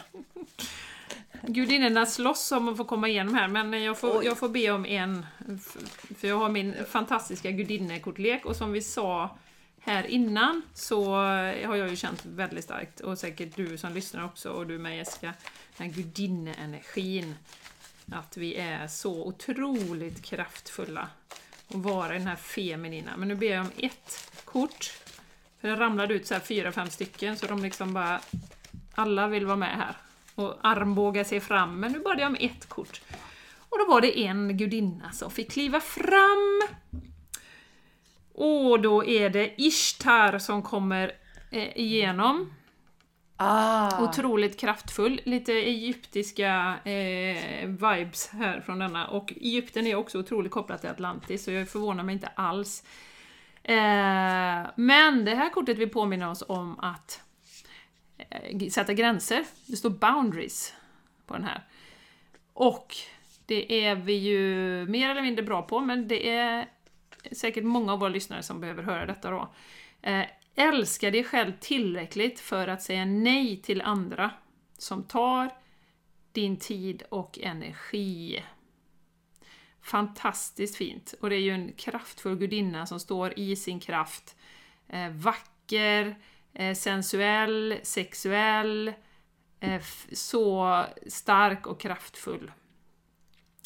Gudinnorna 1.47 2.05
slåss 2.05 2.51
om 2.51 2.67
att 2.67 2.77
få 2.77 2.83
komma 2.83 3.07
igenom 3.07 3.33
här, 3.33 3.47
men 3.47 3.83
jag 3.83 3.99
får, 3.99 4.19
Oj. 4.19 4.25
jag 4.25 4.37
får 4.37 4.49
be 4.49 4.71
om 4.71 4.85
en. 4.85 5.25
För 6.17 6.27
jag 6.27 6.37
har 6.37 6.49
min 6.49 6.75
fantastiska 6.89 7.51
gudinnekortlek 7.51 8.45
och 8.45 8.55
som 8.55 8.71
vi 8.71 8.81
sa 8.81 9.37
här 9.79 10.03
innan 10.07 10.61
så 10.73 11.15
har 11.65 11.75
jag 11.75 11.89
ju 11.89 11.95
känt 11.95 12.25
väldigt 12.25 12.63
starkt, 12.63 12.99
och 12.99 13.17
säkert 13.17 13.55
du 13.55 13.77
som 13.77 13.93
lyssnar 13.93 14.25
också, 14.25 14.49
och 14.49 14.67
du 14.67 14.77
med 14.77 14.97
Jessica, 14.97 15.33
den 15.77 15.87
här 15.87 15.95
gudinneenergin. 15.95 17.35
Att 18.11 18.37
vi 18.37 18.55
är 18.55 18.87
så 18.87 19.25
otroligt 19.25 20.21
kraftfulla 20.21 21.07
och 21.67 21.83
vara 21.83 22.15
i 22.15 22.17
den 22.17 22.27
här 22.27 22.35
feminina. 22.35 23.17
Men 23.17 23.27
nu 23.27 23.35
ber 23.35 23.47
jag 23.47 23.61
om 23.61 23.71
ett 23.77 24.31
kort. 24.45 25.02
För 25.63 25.69
det 25.69 25.75
ramlade 25.75 26.13
ut 26.13 26.27
så 26.27 26.33
här 26.33 26.41
fyra, 26.41 26.71
fem 26.71 26.89
stycken, 26.89 27.37
så 27.37 27.45
de 27.45 27.59
liksom 27.63 27.93
bara... 27.93 28.19
Alla 28.95 29.27
vill 29.27 29.45
vara 29.45 29.55
med 29.55 29.77
här. 29.77 29.95
Och 30.35 30.55
armbåga 30.61 31.23
sig 31.23 31.39
fram, 31.39 31.79
men 31.79 31.91
nu 31.91 31.99
bad 31.99 32.19
jag 32.19 32.27
om 32.27 32.37
ett 32.39 32.69
kort. 32.69 33.01
Och 33.69 33.77
då 33.79 33.85
var 33.85 34.01
det 34.01 34.19
en 34.19 34.57
gudinna 34.57 35.11
som 35.11 35.31
fick 35.31 35.51
kliva 35.51 35.79
fram. 35.79 36.61
Och 38.33 38.81
då 38.81 39.05
är 39.05 39.29
det 39.29 39.61
Ishtar 39.61 40.39
som 40.39 40.61
kommer 40.63 41.11
eh, 41.51 41.77
igenom. 41.77 42.53
Ah, 43.37 44.03
Otroligt 44.03 44.59
kraftfull, 44.59 45.21
lite 45.23 45.53
egyptiska 45.53 46.75
eh, 46.83 47.67
vibes 47.67 48.27
här 48.27 48.61
från 48.65 48.79
denna. 48.79 49.07
Och 49.07 49.33
Egypten 49.35 49.87
är 49.87 49.95
också 49.95 50.19
otroligt 50.19 50.51
kopplat 50.51 50.81
till 50.81 50.89
Atlantis, 50.89 51.43
så 51.43 51.51
jag 51.51 51.69
förvånar 51.69 52.03
mig 52.03 52.13
inte 52.13 52.27
alls. 52.27 52.83
Eh, 53.63 54.69
men 54.75 55.25
det 55.25 55.35
här 55.35 55.49
kortet 55.49 55.77
vill 55.77 55.89
påminna 55.89 56.31
oss 56.31 56.43
om 56.47 56.79
att 56.79 57.21
eh, 58.17 58.69
sätta 58.69 58.93
gränser. 58.93 59.45
Det 59.65 59.75
står 59.75 59.89
boundaries 59.89 60.73
på 61.25 61.33
den 61.33 61.43
här. 61.43 61.63
Och 62.53 62.95
det 63.45 63.85
är 63.85 63.95
vi 63.95 64.13
ju 64.13 64.85
mer 64.85 65.09
eller 65.09 65.21
mindre 65.21 65.43
bra 65.43 65.61
på, 65.61 65.79
men 65.79 66.07
det 66.07 66.29
är 66.29 66.69
säkert 67.31 67.63
många 67.63 67.93
av 67.93 67.99
våra 67.99 68.09
lyssnare 68.09 68.43
som 68.43 68.61
behöver 68.61 68.83
höra 68.83 69.05
detta 69.05 69.29
då. 69.31 69.53
Eh, 70.01 70.25
älska 70.55 71.11
dig 71.11 71.23
själv 71.23 71.53
tillräckligt 71.59 72.39
för 72.39 72.67
att 72.67 72.81
säga 72.81 73.05
nej 73.05 73.57
till 73.57 73.81
andra 73.81 74.31
som 74.77 75.03
tar 75.03 75.49
din 76.31 76.57
tid 76.57 77.03
och 77.09 77.39
energi. 77.39 78.43
Fantastiskt 79.83 80.75
fint. 80.75 81.13
Och 81.21 81.29
det 81.29 81.35
är 81.35 81.39
ju 81.39 81.51
en 81.51 81.73
kraftfull 81.73 82.37
gudinna 82.37 82.85
som 82.85 82.99
står 82.99 83.39
i 83.39 83.55
sin 83.55 83.79
kraft. 83.79 84.35
Eh, 84.87 85.09
vacker, 85.09 86.15
eh, 86.53 86.75
sensuell, 86.75 87.79
sexuell, 87.83 88.93
eh, 89.59 89.81
så 90.13 90.83
stark 91.07 91.67
och 91.67 91.79
kraftfull. 91.81 92.51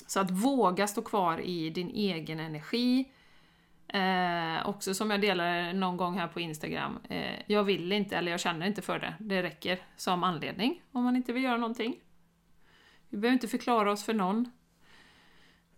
Så 0.08 0.20
att 0.20 0.32
våga 0.32 0.88
stå 0.88 1.02
kvar 1.02 1.40
i 1.40 1.70
din 1.70 1.90
egen 1.90 2.40
energi. 2.40 3.06
Eh, 3.88 4.68
också 4.68 4.94
som 4.94 5.12
jag 5.12 5.22
delade 5.22 5.74
någon 5.74 5.98
gång 5.98 6.18
här 6.18 6.28
på 6.28 6.40
Instagram. 6.40 7.00
Eh, 7.10 7.42
jag 7.48 7.64
vill 7.64 7.92
inte, 7.92 8.18
eller 8.18 8.32
jag 8.32 8.40
känner 8.40 8.68
inte 8.68 8.82
för 8.82 9.00
det. 9.00 9.14
Det 9.20 9.44
räcker 9.44 9.80
som 9.96 10.24
anledning 10.24 10.82
om 10.92 11.04
man 11.04 11.16
inte 11.16 11.34
vill 11.34 11.44
göra 11.44 11.58
någonting. 11.58 11.96
Vi 13.10 13.18
behöver 13.18 13.34
inte 13.34 13.48
förklara 13.48 13.92
oss 13.92 14.04
för 14.04 14.14
någon. 14.14 14.52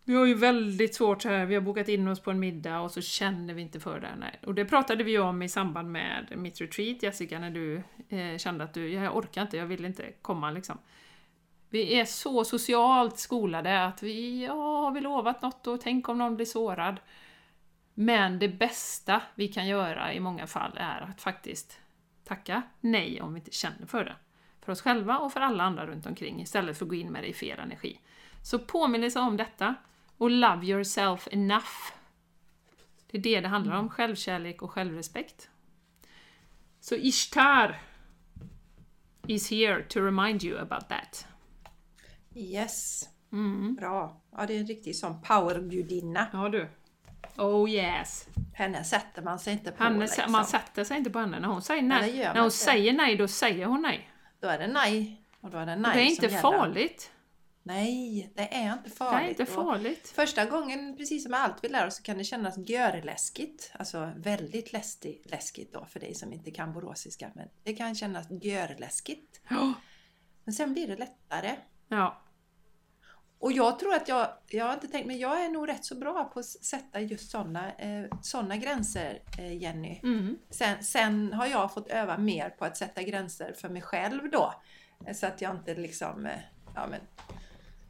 Vi 0.09 0.15
har 0.15 0.25
ju 0.25 0.33
väldigt 0.33 0.95
svårt 0.95 1.21
så 1.21 1.29
här, 1.29 1.45
vi 1.45 1.55
har 1.55 1.61
bokat 1.61 1.87
in 1.87 2.07
oss 2.07 2.19
på 2.19 2.31
en 2.31 2.39
middag 2.39 2.79
och 2.79 2.91
så 2.91 3.01
känner 3.01 3.53
vi 3.53 3.61
inte 3.61 3.79
för 3.79 3.99
det. 3.99 4.15
Nej. 4.17 4.39
Och 4.45 4.55
det 4.55 4.65
pratade 4.65 5.03
vi 5.03 5.11
ju 5.11 5.19
om 5.19 5.41
i 5.41 5.49
samband 5.49 5.91
med 5.91 6.33
mitt 6.37 6.61
retreat, 6.61 7.03
Jessica, 7.03 7.39
när 7.39 7.49
du 7.49 7.83
eh, 8.09 8.37
kände 8.37 8.63
att 8.63 8.73
du, 8.73 8.89
jag 8.89 9.17
orkar 9.17 9.41
inte, 9.41 9.57
jag 9.57 9.65
vill 9.65 9.85
inte 9.85 10.11
komma 10.21 10.51
liksom. 10.51 10.77
Vi 11.69 11.99
är 11.99 12.05
så 12.05 12.43
socialt 12.43 13.17
skolade 13.17 13.85
att 13.85 14.03
vi, 14.03 14.45
ja, 14.45 14.53
har 14.53 14.91
vi 14.91 15.01
lovat 15.01 15.41
något 15.41 15.67
och 15.67 15.81
tänk 15.81 16.09
om 16.09 16.17
någon 16.17 16.35
blir 16.35 16.45
sårad. 16.45 16.99
Men 17.93 18.39
det 18.39 18.49
bästa 18.49 19.21
vi 19.35 19.47
kan 19.47 19.67
göra 19.67 20.13
i 20.13 20.19
många 20.19 20.47
fall 20.47 20.77
är 20.77 21.01
att 21.01 21.21
faktiskt 21.21 21.79
tacka 22.23 22.61
nej 22.79 23.21
om 23.21 23.33
vi 23.33 23.39
inte 23.39 23.51
känner 23.51 23.85
för 23.85 24.05
det. 24.05 24.15
För 24.61 24.71
oss 24.71 24.81
själva 24.81 25.17
och 25.17 25.33
för 25.33 25.39
alla 25.41 25.63
andra 25.63 25.87
runt 25.87 26.05
omkring 26.05 26.41
istället 26.41 26.77
för 26.77 26.85
att 26.85 26.89
gå 26.89 26.95
in 26.95 27.11
med 27.11 27.23
det 27.23 27.27
i 27.27 27.33
fel 27.33 27.59
energi. 27.59 27.99
Så 28.43 28.59
påminnelse 28.59 29.19
om 29.19 29.37
detta 29.37 29.75
och 30.19 30.29
love 30.31 30.65
yourself 30.65 31.27
enough. 31.31 31.67
Det 33.11 33.17
är 33.17 33.21
det 33.21 33.41
det 33.41 33.47
handlar 33.47 33.75
om, 33.75 33.89
självkärlek 33.89 34.61
och 34.61 34.71
självrespekt. 34.71 35.49
Så 36.79 36.95
Ishtar 36.95 37.81
is 39.27 39.51
here 39.51 39.83
to 39.83 39.99
remind 39.99 40.43
you 40.43 40.59
about 40.59 40.89
that. 40.89 41.27
yes, 42.35 43.09
Mm. 43.31 43.75
bra. 43.75 44.21
Ja, 44.31 44.45
det 44.45 44.53
är 44.55 44.59
en 44.59 44.67
riktig 44.67 44.95
sån 44.95 45.21
powergudinna. 45.21 46.27
Ja 46.33 46.49
du. 46.49 46.69
Oh 47.37 47.69
yes. 47.69 48.27
Henne 48.53 48.83
sätter 48.83 49.21
man 49.21 49.39
sig 49.39 49.53
inte 49.53 49.71
på. 49.71 49.83
Henne, 49.83 49.99
liksom. 49.99 50.31
Man 50.31 50.45
sätter 50.45 50.83
sig 50.83 50.97
inte 50.97 51.09
på 51.09 51.19
henne. 51.19 51.39
När 51.39 51.47
hon 51.47 51.61
säger 51.61 51.81
Nej, 51.81 52.17
när 52.17 52.35
hon 52.35 52.43
inte. 52.43 52.55
säger 52.55 52.93
nej, 52.93 53.15
då 53.15 53.27
säger 53.27 53.65
hon 53.65 53.81
nej. 53.81 54.09
Då 54.39 54.47
är 54.47 54.59
det 54.59 54.67
nej. 54.67 55.21
Och 55.41 55.49
då 55.49 55.57
är 55.57 55.65
det 55.65 55.75
nej 55.75 55.91
det 55.95 56.01
är 56.01 56.05
inte 56.05 56.25
gäller. 56.25 56.39
farligt. 56.41 57.11
Nej, 57.69 58.31
det 58.35 58.53
är 58.55 58.73
inte 58.73 58.89
Det 58.89 58.95
farligt. 58.95 59.25
är 59.25 59.29
inte 59.29 59.43
Och 59.43 59.65
farligt. 59.67 60.07
Första 60.15 60.45
gången, 60.45 60.97
precis 60.97 61.23
som 61.23 61.31
med 61.31 61.39
allt 61.39 61.63
vi 61.63 61.69
lär 61.69 61.87
oss, 61.87 61.95
så 61.95 62.03
kan 62.03 62.17
det 62.17 62.23
kännas 62.23 62.57
görläskigt. 62.69 63.71
Alltså 63.79 64.11
väldigt 64.15 64.73
läskigt, 64.73 65.31
läskigt 65.31 65.73
då 65.73 65.85
för 65.85 65.99
dig 65.99 66.15
som 66.15 66.33
inte 66.33 66.51
kan 66.51 66.73
boråsiska. 66.73 67.31
Men 67.35 67.47
det 67.63 67.73
kan 67.73 67.95
kännas 67.95 68.27
görläskigt. 68.41 69.41
Ja. 69.49 69.73
Men 70.43 70.53
sen 70.53 70.73
blir 70.73 70.87
det 70.87 70.95
lättare. 70.95 71.55
ja. 71.87 72.21
Och 73.41 73.51
jag 73.51 73.79
tror 73.79 73.93
att 73.93 74.07
jag, 74.07 74.27
jag 74.47 74.65
har 74.65 74.73
inte 74.73 74.87
tänkt, 74.87 75.07
men 75.07 75.17
jag 75.19 75.45
är 75.45 75.49
nog 75.49 75.69
rätt 75.69 75.85
så 75.85 75.95
bra 75.95 76.23
på 76.33 76.39
att 76.39 76.45
sätta 76.45 76.99
just 76.99 77.29
sådana 77.31 77.71
eh, 77.73 78.05
såna 78.21 78.57
gränser, 78.57 79.21
eh, 79.37 79.57
Jenny. 79.57 79.99
Mm. 80.03 80.37
Sen, 80.49 80.83
sen 80.83 81.33
har 81.33 81.45
jag 81.45 81.73
fått 81.73 81.87
öva 81.87 82.17
mer 82.17 82.49
på 82.49 82.65
att 82.65 82.77
sätta 82.77 83.03
gränser 83.03 83.53
för 83.53 83.69
mig 83.69 83.81
själv 83.81 84.29
då. 84.31 84.53
Så 85.13 85.25
att 85.27 85.41
jag 85.41 85.55
inte 85.55 85.75
liksom, 85.75 86.25
eh, 86.25 86.39
ja 86.75 86.87
men 86.87 87.01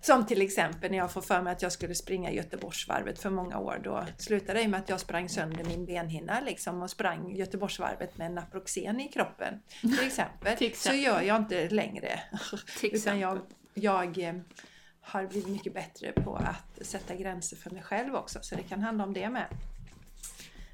som 0.01 0.25
till 0.25 0.41
exempel 0.41 0.91
när 0.91 0.98
jag 0.98 1.12
får 1.12 1.22
för 1.22 1.41
mig 1.41 1.53
att 1.53 1.62
jag 1.62 1.72
skulle 1.72 1.96
springa 1.96 2.32
Göteborgsvarvet 2.32 3.20
för 3.20 3.29
många 3.29 3.58
år. 3.60 3.82
Då 3.84 4.06
slutade 4.18 4.60
det 4.60 4.68
med 4.68 4.79
att 4.79 4.89
jag 4.89 5.00
sprang 5.00 5.29
sönder 5.29 5.63
min 5.63 5.86
benhinna 5.86 6.39
liksom 6.39 6.82
och 6.82 6.89
sprang 6.89 7.36
Göteborgsvarvet 7.36 8.18
med 8.18 8.32
Naproxen 8.32 9.00
i 9.00 9.08
kroppen. 9.08 9.62
Till 9.82 10.08
exempel. 10.08 10.56
Till 10.58 10.68
Så 10.68 10.72
exempel. 10.72 11.03
gör 11.03 11.22
jag 11.22 11.38
inte 11.38 11.70
längre. 11.70 12.20
Utan 12.84 13.20
jag, 13.20 13.39
jag 13.74 14.18
eh, 14.18 14.36
har 15.01 15.27
blivit 15.27 15.50
mycket 15.50 15.74
bättre 15.74 16.12
på 16.12 16.36
att 16.36 16.88
sätta 16.88 17.15
gränser 17.15 17.58
för 17.58 17.70
mig 17.70 17.82
själv 17.82 18.15
också. 18.15 18.39
Så 18.41 18.56
det 18.56 18.63
kan 18.63 18.82
handla 18.82 19.03
om 19.03 19.13
det 19.13 19.29
med. 19.29 19.46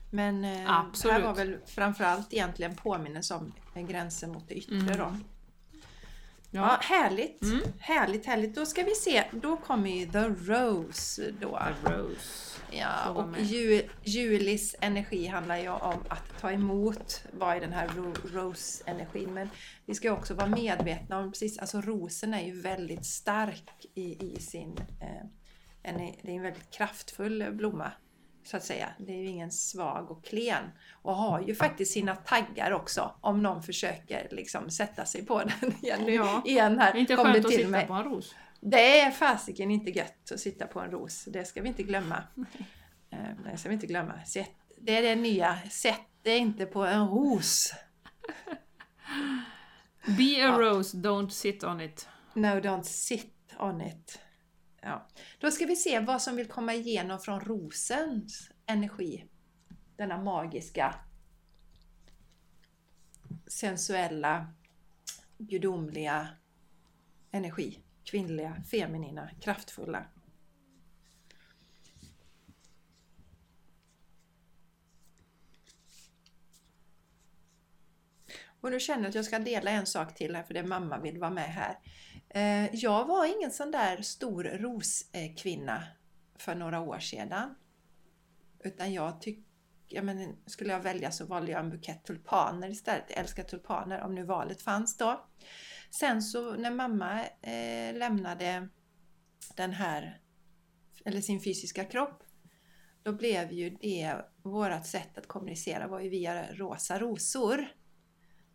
Men 0.10 0.46
eh, 0.46 0.80
Absolut. 0.80 1.14
här 1.14 1.22
var 1.22 1.36
väl 1.36 1.58
framförallt 1.66 2.34
egentligen 2.34 2.76
påminnelse 2.76 3.34
om 3.34 3.54
gränser 3.88 4.28
mot 4.28 4.48
det 4.48 4.56
yttre 4.56 4.98
då. 4.98 5.18
Ja, 6.56 6.78
härligt! 6.82 7.42
Mm. 7.42 7.60
Härligt, 7.80 8.26
härligt. 8.26 8.56
Då 8.56 8.66
ska 8.66 8.84
vi 8.84 8.96
se. 8.96 9.24
Då 9.32 9.58
kommer 9.58 9.90
ju 9.90 10.06
The 10.06 10.52
Rose 10.54 11.32
då. 11.42 11.60
The 11.86 11.92
Rose. 11.94 12.60
Ja, 12.72 13.10
och 13.10 13.40
ju, 13.40 13.82
Julis 14.04 14.76
energi 14.82 15.26
handlar 15.28 15.58
ju 15.58 15.70
om 15.70 16.04
att 16.10 16.40
ta 16.42 16.52
emot, 16.52 17.24
vara 17.32 17.58
i 17.58 17.60
den 17.60 17.74
här 17.74 17.88
ro- 17.88 18.14
Rose-energin. 18.34 19.34
Men 19.34 19.50
vi 19.86 19.96
ska 19.96 20.12
också 20.12 20.34
vara 20.34 20.48
medvetna 20.48 21.20
om, 21.20 21.32
precis, 21.32 21.58
alltså 21.58 21.82
rosen 21.82 22.34
är 22.34 22.42
ju 22.46 22.62
väldigt 22.62 23.06
stark 23.06 23.86
i, 23.96 24.34
i 24.36 24.40
sin, 24.40 24.78
eh, 25.02 25.26
en, 25.84 25.98
det 25.98 26.32
är 26.32 26.36
en 26.36 26.42
väldigt 26.42 26.72
kraftfull 26.72 27.52
blomma. 27.52 27.92
Så 28.46 28.58
att 28.58 28.64
säga. 28.64 28.90
Det 29.00 29.12
är 29.12 29.18
ju 29.18 29.26
ingen 29.28 29.52
svag 29.52 30.12
och 30.12 30.26
klen. 30.26 30.64
Och 31.02 31.16
har 31.16 31.42
ju 31.42 31.56
faktiskt 31.56 31.92
sina 31.94 32.16
taggar 32.16 32.72
också 32.72 33.16
om 33.22 33.44
någon 33.44 33.64
försöker 33.64 34.28
liksom 34.32 34.70
sätta 34.70 35.06
sig 35.06 35.26
på 35.26 35.44
den 35.44 35.74
igen. 35.82 36.02
Nu 36.04 36.14
Ja. 36.14 36.42
igen 36.46 36.80
här 36.80 36.94
Det 36.94 36.98
är 36.98 37.02
inte 37.02 37.16
kom 37.16 37.26
skönt 37.26 37.36
det 37.36 37.40
att 37.40 37.48
till 37.52 37.58
sitta 37.58 37.70
mig. 37.72 37.88
på 37.88 37.94
en 37.94 38.04
ros. 38.04 38.36
Det 38.62 39.00
är 39.00 39.12
fasiken 39.12 39.72
inte 39.72 39.92
gött 39.92 40.32
att 40.32 40.40
sitta 40.40 40.68
på 40.68 40.80
en 40.80 40.92
ros. 40.92 41.26
Det 41.26 41.46
ska 41.46 41.62
vi 41.62 41.68
inte 41.68 41.84
glömma. 41.84 42.24
Eh, 43.10 43.52
Det 43.52 43.58
ska 43.58 43.70
vi 43.70 43.74
inte 43.76 43.88
glömma. 43.88 44.14
Det 44.82 44.96
är 44.98 45.02
det 45.02 45.16
nya. 45.16 45.58
Sätt 45.70 46.02
dig 46.24 46.38
inte 46.38 46.66
på 46.66 46.86
en 46.86 47.08
ros. 47.08 47.74
Be 50.18 50.48
a 50.50 50.60
rose, 50.60 50.98
don't 50.98 51.30
sit 51.30 51.64
on 51.64 51.82
it. 51.82 52.08
No, 52.34 52.48
don't 52.48 52.84
sit 52.84 53.56
on 53.60 53.82
it. 53.82 54.20
Ja. 54.86 55.08
Då 55.40 55.52
ska 55.52 55.66
vi 55.66 55.76
se 55.76 56.00
vad 56.00 56.22
som 56.22 56.36
vill 56.36 56.48
komma 56.48 56.74
igenom 56.74 57.20
från 57.20 57.40
rosens 57.40 58.52
energi. 58.66 59.26
Denna 59.96 60.18
magiska, 60.24 60.96
sensuella, 63.48 64.54
gudomliga 65.38 66.28
energi. 67.32 67.80
Kvinnliga, 68.04 68.64
feminina, 68.72 69.30
kraftfulla. 69.42 70.06
Och 78.62 78.72
nu 78.72 78.80
känner 78.80 79.04
jag 79.04 79.10
att 79.10 79.16
jag 79.16 79.26
ska 79.26 79.40
dela 79.40 79.72
en 79.72 79.86
sak 79.86 80.16
till 80.16 80.36
här 80.36 80.44
för 80.44 80.54
det 80.54 80.64
mamma 80.64 81.00
vill 81.00 81.20
vara 81.20 81.32
med 81.32 81.54
här. 81.54 81.78
Eh, 82.36 82.76
jag 82.76 83.06
var 83.06 83.38
ingen 83.38 83.52
sån 83.52 83.72
där 83.72 84.02
stor 84.02 84.44
roskvinna 84.44 85.84
för 86.36 86.56
några 86.56 86.80
år 86.80 87.00
sedan. 87.00 87.56
Utan 88.64 88.94
jag 88.94 89.22
tycker, 89.22 89.44
ja, 89.88 90.02
men 90.02 90.36
skulle 90.46 90.74
jag 90.74 90.80
välja 90.80 91.12
så 91.12 91.26
valde 91.26 91.52
jag 91.52 91.60
en 91.60 91.70
bukett 91.70 92.04
tulpaner 92.04 92.70
istället. 92.70 93.06
Jag 93.10 93.20
älskar 93.20 93.44
tulpaner 93.44 94.02
om 94.02 94.16
nu 94.16 94.24
valet 94.24 94.62
fanns 94.62 94.98
då. 94.98 95.28
Sen 95.90 96.22
så 96.22 96.56
när 96.56 96.72
mamma 96.72 97.24
eh, 97.26 97.98
lämnade 97.98 98.70
den 99.56 99.72
här, 99.72 100.22
eller 101.06 101.22
sin 101.22 101.42
fysiska 101.42 101.86
kropp, 101.86 102.24
då 103.04 103.14
blev 103.14 103.52
ju 103.52 103.70
det, 103.70 104.16
vårat 104.44 104.88
sätt 104.88 105.18
att 105.18 105.28
kommunicera 105.28 105.88
var 105.88 106.00
ju 106.00 106.10
via 106.10 106.54
rosa 106.54 107.00
rosor. 107.00 107.68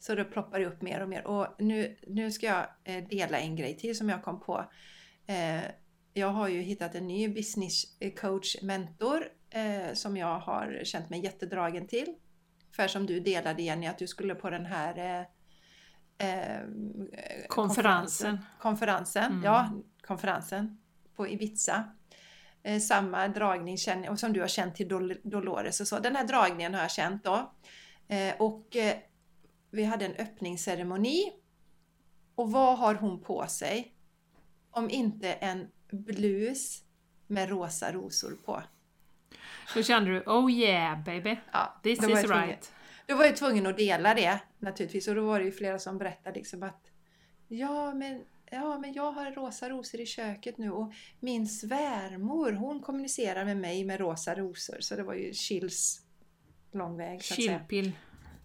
Så 0.00 0.14
då 0.14 0.24
ploppar 0.24 0.60
det 0.60 0.66
upp 0.66 0.82
mer 0.82 1.00
och 1.02 1.08
mer. 1.08 1.26
Och 1.26 1.46
nu, 1.58 1.96
nu 2.06 2.30
ska 2.30 2.46
jag 2.46 2.66
eh, 2.84 3.04
dela 3.08 3.38
en 3.38 3.56
grej 3.56 3.76
till 3.76 3.96
som 3.98 4.08
jag 4.08 4.22
kom 4.22 4.40
på. 4.40 4.64
Eh, 5.26 5.60
jag 6.12 6.28
har 6.28 6.48
ju 6.48 6.60
hittat 6.60 6.94
en 6.94 7.06
ny 7.06 7.28
business 7.28 7.84
coach 8.20 8.56
mentor 8.62 9.24
eh, 9.50 9.94
som 9.94 10.16
jag 10.16 10.38
har 10.38 10.80
känt 10.84 11.10
mig 11.10 11.24
jättedragen 11.24 11.86
till. 11.86 12.14
För 12.76 12.88
som 12.88 13.06
du 13.06 13.20
delade 13.20 13.62
Jenny 13.62 13.86
att 13.86 13.98
du 13.98 14.06
skulle 14.06 14.34
på 14.34 14.50
den 14.50 14.66
här 14.66 14.98
eh, 14.98 16.28
eh, 16.28 16.60
Konferensen. 17.48 18.38
konferensen. 18.58 19.32
Mm. 19.32 19.44
Ja, 19.44 19.70
konferensen 20.02 20.78
på 21.16 21.28
Ibiza. 21.28 21.84
Eh, 22.62 22.78
samma 22.78 23.28
dragning 23.28 23.78
känner 23.78 24.10
och 24.10 24.18
som 24.18 24.32
du 24.32 24.40
har 24.40 24.48
känt 24.48 24.74
till 24.76 24.88
Dol- 24.88 25.20
Dolores 25.30 25.80
och 25.80 25.88
så. 25.88 25.98
Den 25.98 26.16
här 26.16 26.24
dragningen 26.26 26.74
har 26.74 26.80
jag 26.80 26.90
känt 26.90 27.24
då. 27.24 27.52
Eh, 28.08 28.34
och 28.38 28.76
eh, 28.76 28.94
vi 29.70 29.84
hade 29.84 30.06
en 30.06 30.14
öppningsceremoni. 30.14 31.32
Och 32.34 32.50
vad 32.52 32.78
har 32.78 32.94
hon 32.94 33.20
på 33.22 33.46
sig? 33.46 33.94
Om 34.70 34.90
inte 34.90 35.32
en 35.32 35.68
blus 35.90 36.82
med 37.26 37.48
rosa 37.48 37.92
rosor 37.92 38.38
på. 38.44 38.62
Då 39.74 39.82
kände 39.82 40.10
du 40.10 40.20
oh 40.20 40.52
yeah 40.52 41.04
baby, 41.04 41.36
Ja, 41.52 41.80
this 41.82 41.98
is 41.98 42.04
tvungen- 42.04 42.46
right. 42.46 42.72
Då 43.06 43.16
var 43.16 43.24
jag 43.24 43.36
tvungen 43.36 43.66
att 43.66 43.76
dela 43.76 44.14
det 44.14 44.40
naturligtvis 44.58 45.08
och 45.08 45.14
då 45.14 45.26
var 45.26 45.38
det 45.38 45.44
ju 45.44 45.52
flera 45.52 45.78
som 45.78 45.98
berättade 45.98 46.38
liksom 46.38 46.62
att 46.62 46.90
ja 47.48 47.94
men, 47.94 48.24
ja 48.50 48.78
men 48.78 48.92
jag 48.92 49.12
har 49.12 49.30
rosa 49.32 49.68
rosor 49.68 50.00
i 50.00 50.06
köket 50.06 50.58
nu 50.58 50.70
och 50.70 50.92
min 51.20 51.48
svärmor 51.48 52.52
hon 52.52 52.80
kommunicerar 52.80 53.44
med 53.44 53.56
mig 53.56 53.84
med 53.84 54.00
rosa 54.00 54.34
rosor 54.34 54.76
så 54.80 54.96
det 54.96 55.02
var 55.02 55.14
ju 55.14 55.32
chills 55.34 56.00
lång 56.72 56.96
väg. 56.96 57.22
Chillpill. 57.22 57.92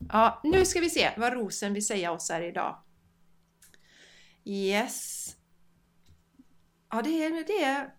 Ja, 0.10 0.42
nu 0.44 0.66
ska 0.66 0.80
vi 0.80 0.90
se 0.90 1.12
vad 1.18 1.34
rosen 1.34 1.74
vill 1.74 1.86
säga 1.86 2.12
oss 2.12 2.30
här 2.30 2.42
idag. 2.42 2.78
Yes. 4.46 5.36
Ja, 6.92 7.02
det 7.02 7.24
är, 7.24 7.48
det 7.48 7.64
är, 7.64 7.94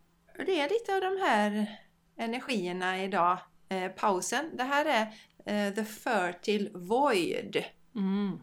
det 0.47 0.61
är 0.61 0.69
lite 0.69 0.95
av 0.95 1.01
de 1.01 1.21
här 1.23 1.81
energierna 2.17 3.05
idag. 3.05 3.39
Eh, 3.69 3.91
pausen. 3.91 4.57
Det 4.57 4.65
här 4.65 4.85
är 4.85 5.15
eh, 5.47 5.75
The 5.75 5.85
Fertile 5.85 6.71
Void. 6.75 7.65
Mm. 7.95 8.41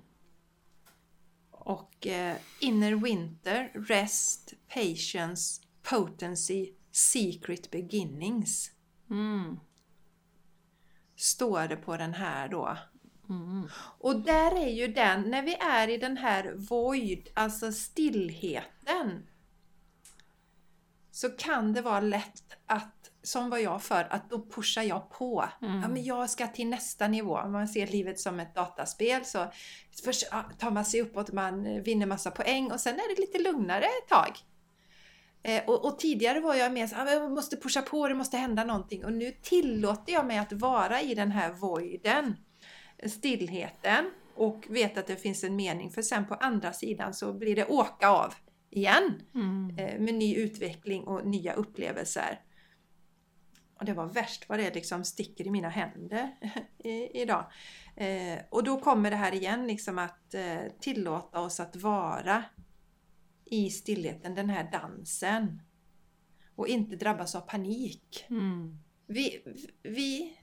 Och 1.52 2.08
eh, 2.08 2.36
Inner 2.60 2.96
Winter, 2.96 3.72
Rest, 3.74 4.54
Patience, 4.74 5.62
Potency, 5.82 6.74
Secret 6.92 7.72
Beginnings. 7.72 8.72
Mm. 9.10 9.60
Står 11.16 11.68
det 11.68 11.76
på 11.76 11.98
den 11.98 12.14
här 12.14 12.48
då. 12.48 12.78
Mm. 13.30 13.70
Och 14.00 14.20
där 14.20 14.64
är 14.64 14.70
ju 14.70 14.88
den, 14.88 15.22
när 15.22 15.42
vi 15.42 15.56
är 15.56 15.88
i 15.88 15.98
den 15.98 16.18
här 16.18 16.54
void, 16.56 17.30
alltså 17.34 17.72
stillheten, 17.72 19.28
så 21.12 21.30
kan 21.30 21.74
det 21.74 21.82
vara 21.82 22.00
lätt 22.00 22.58
att, 22.66 23.12
som 23.24 23.50
var 23.50 23.58
jag 23.58 23.84
för, 23.84 24.08
att 24.10 24.30
då 24.30 24.46
pushar 24.46 24.82
jag 24.84 25.10
på. 25.10 25.50
Mm. 25.62 25.82
Ja, 25.82 25.88
men 25.88 26.04
jag 26.04 26.30
ska 26.30 26.48
till 26.48 26.68
nästa 26.68 27.08
nivå. 27.08 27.38
Om 27.38 27.52
man 27.52 27.68
ser 27.68 27.88
livet 27.88 28.20
som 28.20 28.40
ett 28.40 28.56
dataspel 28.56 29.26
så 29.26 29.52
först 30.04 30.24
tar 30.60 30.72
man 30.72 30.86
sig 30.86 31.02
uppåt, 31.02 31.32
man 31.32 31.84
vinner 31.84 32.06
massa 32.06 32.32
poäng 32.32 32.72
och 32.72 32.80
sen 32.80 32.96
är 32.96 33.16
det 33.16 33.22
lite 33.22 33.40
lugnare 33.40 33.86
ett 33.86 34.10
tag. 34.10 34.38
Eh, 35.44 35.64
och, 35.66 35.86
och 35.86 36.00
tidigare 36.00 36.40
var 36.40 36.56
jag 36.56 36.74
mer 36.74 36.88
så 36.88 36.96
ah, 36.96 37.12
jag 37.12 37.32
måste 37.32 37.58
pusha 37.58 37.82
på, 37.82 38.08
det 38.08 38.16
måste 38.16 38.38
hända 38.38 38.64
någonting. 38.64 39.06
Och 39.06 39.14
nu 39.14 39.32
tillåter 39.32 40.14
jag 40.14 40.26
mig 40.26 40.38
att 40.38 40.54
vara 40.54 41.02
i 41.02 41.16
den 41.16 41.32
här 41.32 41.52
voiden 41.52 42.36
stillheten 43.10 44.12
och 44.36 44.66
vet 44.70 44.98
att 44.98 45.08
det 45.08 45.16
finns 45.16 45.44
en 45.44 45.56
mening 45.56 45.92
för 45.92 46.02
sen 46.02 46.26
på 46.26 46.34
andra 46.34 46.74
sidan 46.74 47.14
så 47.14 47.34
blir 47.34 47.56
det 47.56 47.66
åka 47.66 48.10
av 48.10 48.34
igen 48.70 49.22
Mm. 49.36 49.78
eh, 49.78 50.00
med 50.00 50.14
ny 50.14 50.36
utveckling 50.36 51.04
och 51.04 51.28
nya 51.28 51.54
upplevelser. 51.54 52.40
Och 53.80 53.86
det 53.86 53.94
var 53.94 54.06
värst 54.06 54.50
vad 54.50 54.60
det 54.60 54.76
liksom 54.76 55.04
sticker 55.04 55.48
i 55.48 55.50
mina 55.50 55.70
händer 55.70 56.36
idag. 57.14 57.52
Eh, 57.96 58.40
och 58.50 58.64
då 58.64 58.80
kommer 58.80 59.10
det 59.12 59.16
här 59.18 59.34
igen 59.34 59.68
liksom 59.68 60.00
att 60.00 60.34
eh, 60.34 60.62
tillåta 60.80 61.40
oss 61.40 61.60
att 61.60 61.76
vara 61.76 62.44
i 63.46 63.70
stillheten, 63.70 64.36
den 64.36 64.50
här 64.50 64.72
dansen. 64.72 65.62
Och 66.56 66.68
inte 66.68 66.96
drabbas 66.96 67.36
av 67.36 67.42
panik. 67.42 68.26
Mm. 68.30 68.80
Vi, 69.14 69.42
vi 69.84 70.34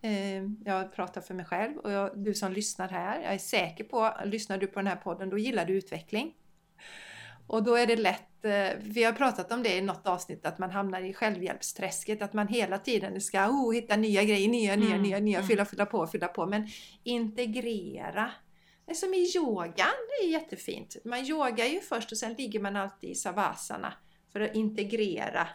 eh, 0.00 0.42
jag 0.64 0.92
pratar 0.92 1.20
för 1.20 1.34
mig 1.34 1.44
själv 1.44 1.76
och 1.76 1.92
jag, 1.92 2.18
du 2.18 2.34
som 2.34 2.52
lyssnar 2.52 2.88
här, 2.88 3.22
jag 3.22 3.34
är 3.34 3.38
säker 3.38 3.84
på, 3.84 4.14
lyssnar 4.24 4.58
du 4.58 4.66
på 4.66 4.78
den 4.78 4.86
här 4.86 4.96
podden, 4.96 5.30
då 5.30 5.38
gillar 5.38 5.64
du 5.64 5.74
utveckling. 5.74 6.34
Och 7.46 7.62
då 7.62 7.74
är 7.74 7.86
det 7.86 7.96
lätt, 7.96 8.44
eh, 8.44 8.78
vi 8.80 9.04
har 9.04 9.12
pratat 9.12 9.52
om 9.52 9.62
det 9.62 9.76
i 9.76 9.80
något 9.80 10.06
avsnitt, 10.06 10.46
att 10.46 10.58
man 10.58 10.70
hamnar 10.70 11.02
i 11.02 11.14
självhjälpsträsket, 11.14 12.22
att 12.22 12.32
man 12.32 12.48
hela 12.48 12.78
tiden 12.78 13.20
ska 13.20 13.48
oh, 13.48 13.74
hitta 13.74 13.96
nya 13.96 14.24
grejer, 14.24 14.48
nya, 14.48 14.76
nya, 14.76 14.88
Mm, 14.88 15.02
nya, 15.02 15.18
nya, 15.18 15.38
mm. 15.38 15.48
fylla, 15.48 15.64
fylla 15.64 15.86
på, 15.86 16.06
fylla 16.06 16.28
på. 16.28 16.46
Men 16.46 16.68
integrera. 17.02 18.30
Det 18.84 18.92
är 18.92 18.94
som 18.94 19.14
i 19.14 19.32
yogan, 19.36 19.94
det 20.08 20.26
är 20.26 20.30
jättefint. 20.30 20.96
Man 21.04 21.18
yogar 21.18 21.66
ju 21.66 21.80
först 21.80 22.12
och 22.12 22.18
sen 22.18 22.34
ligger 22.34 22.60
man 22.60 22.76
alltid 22.76 23.10
i 23.10 23.14
savasana 23.14 23.92
för 24.32 24.40
att 24.40 24.54
integrera 24.54 25.48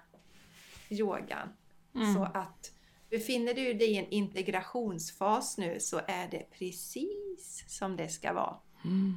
yogan. 0.89 1.50
Mm. 1.95 2.13
Så 2.13 2.23
att 2.23 2.71
befinner 3.10 3.53
du 3.53 3.73
dig 3.73 3.91
i 3.91 3.97
en 3.97 4.10
integrationsfas 4.10 5.58
nu 5.58 5.79
så 5.79 6.01
är 6.08 6.27
det 6.27 6.49
precis 6.51 7.65
som 7.67 7.95
det 7.95 8.10
ska 8.10 8.34
vara. 8.34 8.58
Mm. 8.86 9.15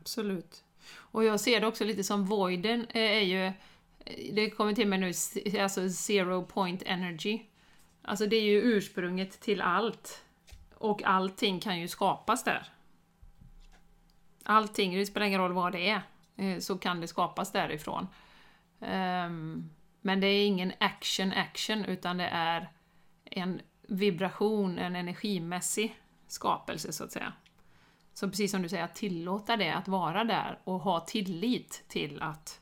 Absolut. 0.00 0.64
Och 0.94 1.24
jag 1.24 1.40
ser 1.40 1.60
det 1.60 1.66
också 1.66 1.84
lite 1.84 2.04
som 2.04 2.24
voiden 2.24 2.86
eh, 2.90 3.02
är 3.02 3.20
ju, 3.20 3.44
eh, 3.44 4.34
det 4.34 4.50
kommer 4.50 4.72
till 4.72 4.88
mig 4.88 4.98
nu, 4.98 5.12
alltså 5.60 5.90
zero 5.90 6.44
point 6.44 6.82
energy. 6.86 7.40
Alltså 8.02 8.26
det 8.26 8.36
är 8.36 8.42
ju 8.42 8.60
ursprunget 8.60 9.40
till 9.40 9.60
allt. 9.60 10.24
Och 10.74 11.02
allting 11.02 11.60
kan 11.60 11.80
ju 11.80 11.88
skapas 11.88 12.44
där. 12.44 12.68
Allting, 14.44 14.94
det 14.94 15.06
spelar 15.06 15.26
ingen 15.26 15.40
roll 15.40 15.52
vad 15.52 15.72
det 15.72 15.88
är, 15.88 16.02
eh, 16.36 16.58
så 16.58 16.78
kan 16.78 17.00
det 17.00 17.08
skapas 17.08 17.52
därifrån. 17.52 18.06
Ehm, 18.80 19.70
men 20.00 20.20
det 20.20 20.26
är 20.26 20.46
ingen 20.46 20.72
action 20.80 21.32
action, 21.32 21.84
utan 21.84 22.16
det 22.16 22.28
är 22.28 22.72
en 23.24 23.60
vibration, 23.82 24.78
en 24.78 24.96
energimässig 24.96 26.00
skapelse 26.28 26.92
så 26.92 27.04
att 27.04 27.12
säga. 27.12 27.32
Så 28.14 28.28
precis 28.28 28.50
som 28.50 28.62
du 28.62 28.68
säger, 28.68 28.84
att 28.84 28.94
tillåta 28.94 29.56
det, 29.56 29.74
att 29.74 29.88
vara 29.88 30.24
där 30.24 30.58
och 30.64 30.80
ha 30.80 31.00
tillit 31.00 31.84
till 31.88 32.22
att 32.22 32.60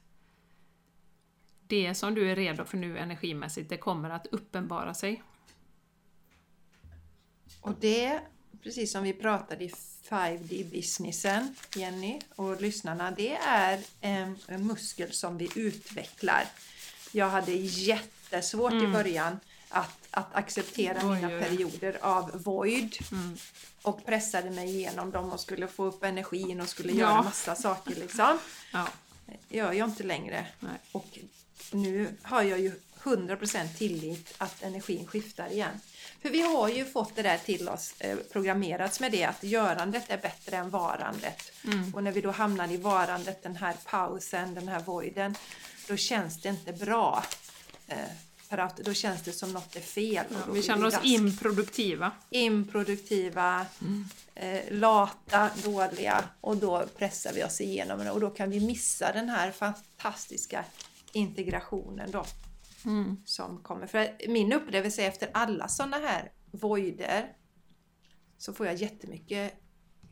det 1.67 1.95
som 1.95 2.15
du 2.15 2.31
är 2.31 2.37
redo 2.37 2.65
för 2.65 2.77
nu 2.77 2.99
energimässigt, 2.99 3.69
det 3.69 3.77
kommer 3.77 4.11
att 4.11 4.27
uppenbara 4.27 4.95
sig. 4.95 5.23
Och 7.61 7.75
det, 7.81 8.21
precis 8.63 8.93
som 8.93 9.03
vi 9.03 9.13
pratade 9.13 9.65
i 9.65 9.69
5D-businessen, 10.09 11.55
Jenny 11.77 12.21
och 12.37 12.61
lyssnarna, 12.61 13.11
det 13.11 13.37
är 13.37 13.81
en, 14.01 14.39
en 14.47 14.67
muskel 14.67 15.13
som 15.13 15.39
vi 15.39 15.49
utvecklar. 15.57 16.45
Jag 17.13 17.29
hade 17.29 17.53
jättesvårt 17.53 18.73
i 18.73 18.87
början 18.87 19.41
att, 19.69 19.99
att 20.11 20.35
acceptera 20.35 20.99
Oj, 21.03 21.17
mina 21.17 21.29
perioder 21.29 21.99
av 22.01 22.31
void 22.45 22.97
Mm. 23.13 23.37
och 23.83 24.07
pressade 24.07 24.51
mig 24.51 24.69
igenom 24.77 25.11
dem 25.11 25.33
och 25.33 25.41
skulle 25.41 25.69
få 25.69 25.85
upp 25.85 26.05
energin 26.05 26.61
och 26.61 26.69
skulle 26.69 26.93
Ja. 26.93 26.99
göra 26.99 27.23
massa 27.23 27.55
saker 27.55 27.95
liksom. 27.95 28.39
Ja, 28.73 28.89
gör 29.49 29.73
jag 29.73 29.89
inte 29.89 30.03
längre. 30.03 30.47
nej. 30.61 30.73
Och 30.93 31.19
nu 31.73 32.09
har 32.23 32.43
jag 32.43 32.61
ju 32.61 32.73
100% 33.03 33.69
tillit 33.79 34.35
att 34.39 34.63
energin 34.63 35.07
skiftar 35.07 35.53
igen. 35.53 35.81
För 36.23 36.31
vi 36.31 36.43
har 36.43 36.69
ju 36.69 36.85
fått 36.85 37.17
det 37.17 37.23
där 37.23 37.39
till 37.39 37.69
oss, 37.69 37.95
eh, 38.01 38.17
programmerats 38.33 39.01
med 39.01 39.13
det 39.13 39.25
att 39.25 39.43
görandet 39.45 40.05
är 40.09 40.19
bättre 40.19 40.57
än 40.57 40.71
varandet. 40.71 41.53
Mm. 41.65 41.95
Och 41.95 42.05
när 42.05 42.13
vi 42.13 42.21
då 42.21 42.31
hamnar 42.31 42.73
i 42.73 42.77
varandet, 42.77 43.43
den 43.43 43.57
här 43.57 43.75
pausen, 43.85 44.55
den 44.55 44.69
här 44.69 44.81
voiden, 44.81 45.35
då 45.89 45.97
känns 45.97 46.41
det 46.43 46.49
inte 46.49 46.73
bra. 46.73 47.25
Eh, 47.89 47.99
för 48.37 48.59
att 48.59 48.77
då 48.77 48.95
känns 48.95 49.23
det 49.23 49.33
som 49.33 49.53
något 49.53 49.77
är 49.77 49.81
fel. 49.81 50.25
Ja, 50.31 50.53
vi 50.53 50.63
känner 50.63 50.87
oss 50.87 50.99
improduktiva. 51.03 52.13
improduktiva, 52.31 53.67
eh, 54.35 54.61
lata, 54.71 55.51
dåliga 55.65 56.25
och 56.41 56.57
då 56.57 56.87
pressar 56.99 57.33
vi 57.33 57.45
oss 57.45 57.61
igenom 57.61 57.99
det 57.99 58.11
och 58.11 58.21
då 58.21 58.31
kan 58.31 58.51
vi 58.51 58.61
missa 58.67 59.13
den 59.13 59.29
här 59.29 59.51
fantastiska 59.51 60.65
integrationen 61.13 62.11
då 62.11 62.25
Mm. 62.85 63.17
som 63.25 63.63
kommer. 63.63 63.87
För 63.87 64.29
min 64.29 64.53
upplevelse 64.53 65.03
är 65.03 65.09
efter 65.09 65.31
alla 65.35 65.69
sådana 65.69 65.97
här 65.97 66.33
voider 66.51 67.33
så 68.39 68.53
får 68.53 68.67
jag 68.67 68.75
jättemycket 68.75 69.55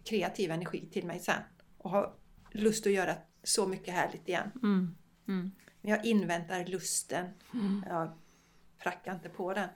kreativ 0.05 0.51
energi 0.51 0.89
till 0.93 1.07
mig 1.07 1.21
sen 1.21 1.43
och 1.79 1.91
har 1.91 2.15
lust 2.53 2.87
att 2.87 2.93
göra 2.93 3.15
så 3.43 3.67
mycket 3.67 3.95
härligt 3.95 4.29
igen. 4.29 4.51
Mm. 4.63 4.95
Mm. 5.29 5.51
Men 5.85 5.92
jag 5.92 6.05
inväntar 6.05 6.64
lusten. 6.64 7.27
Jag 7.88 8.11
prackar 8.83 9.12
inte 9.12 9.29
på 9.29 9.55
den. 9.55 9.68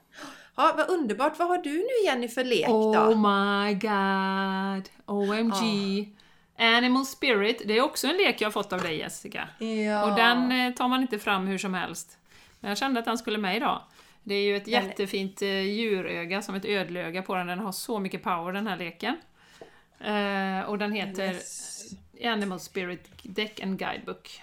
Ja, 0.55 0.73
vad 0.77 0.89
underbart! 0.89 1.39
Vad 1.39 1.47
har 1.47 1.57
du 1.57 1.77
nu 1.77 2.05
Jenny 2.05 2.27
för 2.27 2.43
lek 2.43 2.67
då? 2.67 2.73
Oh 2.73 3.15
my 3.15 3.73
god! 3.73 4.89
OMG! 5.05 6.15
Animal 6.57 7.05
Spirit, 7.05 7.61
det 7.65 7.77
är 7.77 7.81
också 7.81 8.07
en 8.07 8.17
lek 8.17 8.41
jag 8.41 8.45
har 8.45 8.51
fått 8.51 8.73
av 8.73 8.81
dig 8.81 8.97
Jessica. 8.97 9.49
Ja. 9.59 10.11
Och 10.11 10.15
den 10.15 10.51
eh, 10.51 10.73
tar 10.73 10.87
man 10.87 11.01
inte 11.01 11.19
fram 11.19 11.47
hur 11.47 11.57
som 11.57 11.73
helst. 11.73 12.17
Men 12.59 12.69
jag 12.69 12.77
kände 12.77 12.99
att 12.99 13.05
den 13.05 13.17
skulle 13.17 13.37
med 13.37 13.57
idag. 13.57 13.81
Det 14.23 14.35
är 14.35 14.43
ju 14.43 14.55
ett 14.57 14.67
jättefint 14.67 15.41
eh, 15.41 15.61
djuröga, 15.61 16.41
som 16.41 16.55
ett 16.55 16.65
ödleöga 16.65 17.21
på 17.21 17.35
den. 17.35 17.47
Den 17.47 17.59
har 17.59 17.71
så 17.71 17.99
mycket 17.99 18.23
power 18.23 18.53
den 18.53 18.67
här 18.67 18.77
leken. 18.77 19.17
Eh, 19.99 20.69
och 20.69 20.77
den 20.77 20.91
heter 20.91 21.33
Yes. 21.33 21.85
Animal 22.25 22.59
Spirit 22.59 23.09
Deck 23.23 23.59
and 23.63 23.79
Guidebook. 23.79 24.41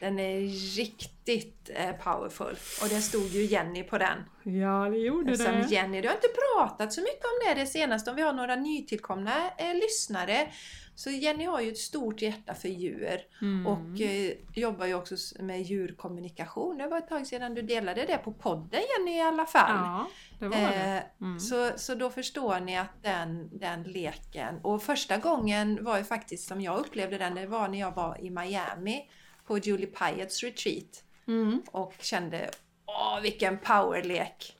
Den 0.00 0.18
är 0.18 0.40
riktigt 0.76 1.70
eh, 1.74 1.92
powerful. 1.92 2.56
Och 2.82 2.88
det 2.88 3.00
stod 3.00 3.26
ju 3.26 3.44
Jenny 3.44 3.82
på 3.82 3.98
den. 3.98 4.18
Ja, 4.42 4.88
det 4.90 4.98
gjorde 4.98 5.36
Som 5.36 5.60
Jenny, 5.68 6.00
du 6.00 6.08
har 6.08 6.14
inte 6.14 6.28
pratat 6.54 6.92
så 6.92 7.00
mycket 7.00 7.24
om 7.24 7.48
det 7.54 7.60
det 7.60 7.66
senaste. 7.66 8.10
Om 8.10 8.16
vi 8.16 8.22
har 8.22 8.32
några 8.32 8.56
nytillkomna 8.56 9.50
eh, 9.58 9.74
lyssnare. 9.74 10.48
Så 10.94 11.10
Jenny 11.10 11.44
har 11.44 11.60
ju 11.60 11.70
ett 11.70 11.78
stort 11.78 12.22
hjärta 12.22 12.54
för 12.54 12.68
djur. 12.68 13.20
Mm. 13.42 13.66
Och 13.66 14.00
eh, 14.00 14.32
jobbar 14.54 14.86
ju 14.86 14.94
också 14.94 15.14
med 15.40 15.62
djurkommunikation. 15.62 16.78
Det 16.78 16.86
var 16.86 16.98
ett 16.98 17.08
tag 17.08 17.26
sedan 17.26 17.54
du 17.54 17.62
delade 17.62 18.04
det 18.06 18.18
på 18.18 18.32
podden 18.32 18.80
Jenny 18.98 19.16
i 19.16 19.20
alla 19.22 19.46
fall. 19.46 19.76
Ja, 19.76 20.06
det 20.38 20.48
var 20.48 20.56
det. 20.56 20.96
Eh, 20.96 21.02
Mm. 21.20 21.40
så, 21.40 21.70
så 21.76 21.94
då 21.94 22.10
förstår 22.10 22.60
ni 22.60 22.78
att 22.78 23.02
den, 23.02 23.58
den 23.58 23.82
leken, 23.82 24.60
och 24.62 24.82
första 24.82 25.16
gången 25.16 25.84
var 25.84 25.98
ju 25.98 26.04
faktiskt 26.04 26.48
som 26.48 26.60
jag 26.60 26.78
upplevde 26.78 27.18
den, 27.18 27.34
det 27.34 27.46
var 27.46 27.68
när 27.68 27.78
jag 27.78 27.94
var 27.94 28.20
i 28.24 28.30
Miami 28.30 29.10
på 29.46 29.58
Julie 29.58 29.86
Pyetts 29.86 30.42
retreat 30.42 31.02
Mm. 31.28 31.62
och 31.66 31.94
kände 32.00 32.50
åh 32.86 33.20
vilken 33.20 33.58
powerlek! 33.58 34.56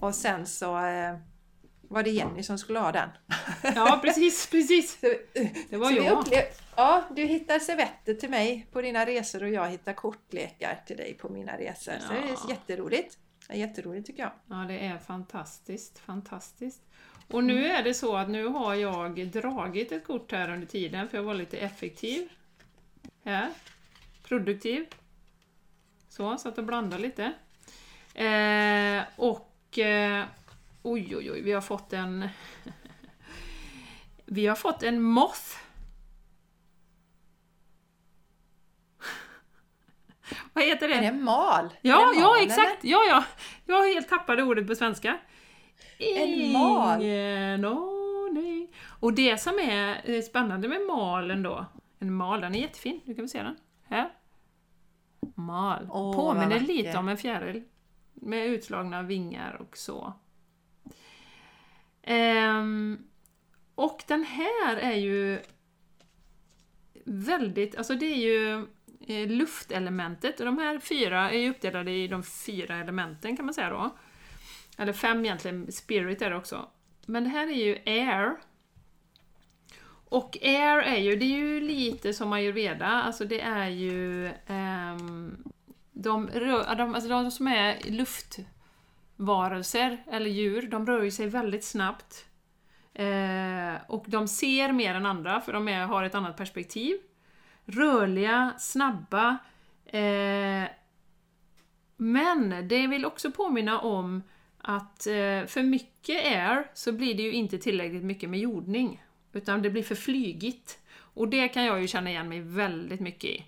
Och 0.00 0.14
sen 0.14 0.46
så 0.46 0.78
eh, 0.86 1.16
var 1.82 2.02
det 2.02 2.10
Jenny 2.10 2.42
som 2.42 2.58
skulle 2.58 2.78
ha 2.78 2.92
den. 2.92 3.08
Ja, 3.74 3.98
precis, 4.02 4.46
precis. 4.50 5.04
Eh, 5.04 5.46
Det 5.70 5.76
var 5.76 5.90
så 5.90 5.96
jag. 5.96 6.18
upplev- 6.24 6.60
ja, 6.76 7.04
du 7.16 7.22
hittar 7.22 7.58
servetter 7.58 8.14
till 8.14 8.30
mig 8.30 8.66
på 8.72 8.80
dina 8.82 9.06
resor 9.06 9.42
och 9.42 9.48
jag 9.48 9.68
hittar 9.68 9.92
kortlekar 9.92 10.82
till 10.86 10.96
dig 10.96 11.14
på 11.14 11.28
mina 11.28 11.58
resor. 11.58 11.92
Så 12.00 12.12
det 12.12 12.18
är 12.18 12.28
Ja. 12.28 12.46
jätteroligt. 12.48 13.18
Det 13.48 13.52
är 13.54 13.58
jätteroligt 13.58 14.06
tycker 14.06 14.22
jag. 14.22 14.32
Ja, 14.48 14.54
det 14.68 14.78
är 14.86 14.98
fantastiskt, 14.98 15.98
fantastiskt. 15.98 16.82
Och 17.28 17.44
nu 17.44 17.66
är 17.66 17.82
det 17.82 17.94
så 17.94 18.16
att 18.16 18.28
nu 18.30 18.46
har 18.46 18.74
jag 18.74 19.26
dragit 19.30 19.92
ett 19.92 20.06
kort 20.06 20.32
här 20.32 20.50
under 20.52 20.66
tiden 20.66 21.08
för 21.08 21.16
jag 21.16 21.24
var 21.24 21.34
lite 21.34 21.58
effektiv. 21.58 22.28
Här. 23.24 23.48
Produktiv. 24.30 24.86
Så, 26.08 26.36
så 26.36 26.48
att 26.48 26.56
jag 26.56 26.66
blandar 26.66 26.98
lite. 26.98 27.32
Eh, 28.14 29.02
och... 29.16 29.78
Eh, 29.78 30.24
oj, 30.82 31.16
oj, 31.16 31.30
oj, 31.30 31.42
vi 31.42 31.52
har 31.52 31.60
fått 31.60 31.92
en... 31.92 32.28
vi 34.24 34.46
har 34.46 34.56
fått 34.56 34.82
en 34.82 35.02
moth. 35.02 35.56
Vad 40.52 40.64
heter 40.64 40.88
det? 40.88 40.94
Är 40.94 41.12
det 41.12 41.18
mal? 41.18 41.68
Ja, 41.80 42.12
det 42.14 42.20
ja 42.20 42.28
mal, 42.28 42.42
exakt! 42.42 42.84
Ja, 42.84 42.98
ja. 43.08 43.24
Jag 43.66 43.76
har 43.76 43.94
helt 43.94 44.08
tappade 44.08 44.42
ordet 44.42 44.66
på 44.66 44.74
svenska. 44.74 45.18
En 45.98 46.52
mal. 46.52 47.02
Ingen 47.02 47.64
aning. 47.64 48.74
Och 48.86 49.12
det 49.12 49.40
som 49.40 49.58
är 49.58 50.00
eh, 50.04 50.22
spännande 50.22 50.68
med 50.68 50.80
malen 50.80 51.42
då, 51.42 51.66
en 51.98 52.14
mal, 52.14 52.40
den 52.40 52.54
är 52.54 52.60
jättefin, 52.60 53.00
du 53.04 53.14
kan 53.14 53.22
väl 53.22 53.28
se 53.28 53.42
den? 53.42 53.56
Här. 53.88 54.10
Mal. 55.34 55.88
Åh, 55.90 56.16
Påminner 56.16 56.60
lite 56.60 56.98
om 56.98 57.08
en 57.08 57.16
fjäril. 57.16 57.62
Med 58.14 58.46
utslagna 58.46 59.02
vingar 59.02 59.56
och 59.60 59.76
så. 59.76 60.12
Ehm, 62.02 62.98
och 63.74 64.04
den 64.06 64.24
här 64.24 64.76
är 64.76 64.96
ju 64.96 65.40
väldigt, 67.04 67.76
alltså 67.76 67.94
det 67.94 68.06
är 68.06 68.16
ju 68.16 68.66
eh, 69.06 69.28
luftelementet. 69.28 70.40
Och 70.40 70.46
de 70.46 70.58
här 70.58 70.78
fyra 70.78 71.30
är 71.30 71.38
ju 71.38 71.50
uppdelade 71.50 71.90
i 71.90 72.08
de 72.08 72.22
fyra 72.22 72.76
elementen 72.76 73.36
kan 73.36 73.44
man 73.44 73.54
säga 73.54 73.70
då. 73.70 73.96
Eller 74.78 74.92
fem 74.92 75.24
egentligen, 75.24 75.72
spirit 75.72 76.22
är 76.22 76.30
det 76.30 76.36
också. 76.36 76.68
Men 77.06 77.24
det 77.24 77.30
här 77.30 77.46
är 77.46 77.64
ju 77.64 77.78
air. 77.86 78.36
Och 80.08 80.38
air 80.42 80.78
är 80.78 80.96
ju, 80.98 81.16
det 81.16 81.24
är 81.24 81.38
ju 81.38 81.60
lite 81.60 82.14
som 82.14 82.32
ayurveda, 82.32 82.86
alltså 82.86 83.24
det 83.24 83.40
är 83.40 83.68
ju 83.68 84.26
ehm, 84.26 84.34
de, 86.02 86.28
rör, 86.28 86.74
de, 86.74 86.94
alltså 86.94 87.10
de 87.10 87.30
som 87.30 87.46
är 87.46 87.90
luftvarelser 87.90 90.04
eller 90.10 90.30
djur, 90.30 90.68
de 90.68 90.86
rör 90.86 91.10
sig 91.10 91.26
väldigt 91.26 91.64
snabbt. 91.64 92.26
Eh, 92.94 93.74
och 93.88 94.04
de 94.06 94.28
ser 94.28 94.72
mer 94.72 94.94
än 94.94 95.06
andra 95.06 95.40
för 95.40 95.52
de 95.52 95.68
är, 95.68 95.86
har 95.86 96.02
ett 96.02 96.14
annat 96.14 96.36
perspektiv. 96.36 96.96
Rörliga, 97.64 98.54
snabba. 98.58 99.38
Eh, 99.86 100.64
men 101.96 102.68
det 102.68 102.86
vill 102.86 103.04
också 103.04 103.30
påminna 103.30 103.80
om 103.80 104.22
att 104.58 105.06
eh, 105.06 105.46
för 105.46 105.62
mycket 105.62 106.24
air 106.24 106.70
så 106.74 106.92
blir 106.92 107.14
det 107.14 107.22
ju 107.22 107.32
inte 107.32 107.58
tillräckligt 107.58 108.04
mycket 108.04 108.30
med 108.30 108.40
jordning. 108.40 109.02
Utan 109.32 109.62
det 109.62 109.70
blir 109.70 109.82
för 109.82 109.94
flygigt. 109.94 110.78
Och 111.14 111.28
det 111.28 111.48
kan 111.48 111.64
jag 111.64 111.80
ju 111.80 111.88
känna 111.88 112.10
igen 112.10 112.28
mig 112.28 112.40
väldigt 112.40 113.00
mycket 113.00 113.30
i. 113.30 113.44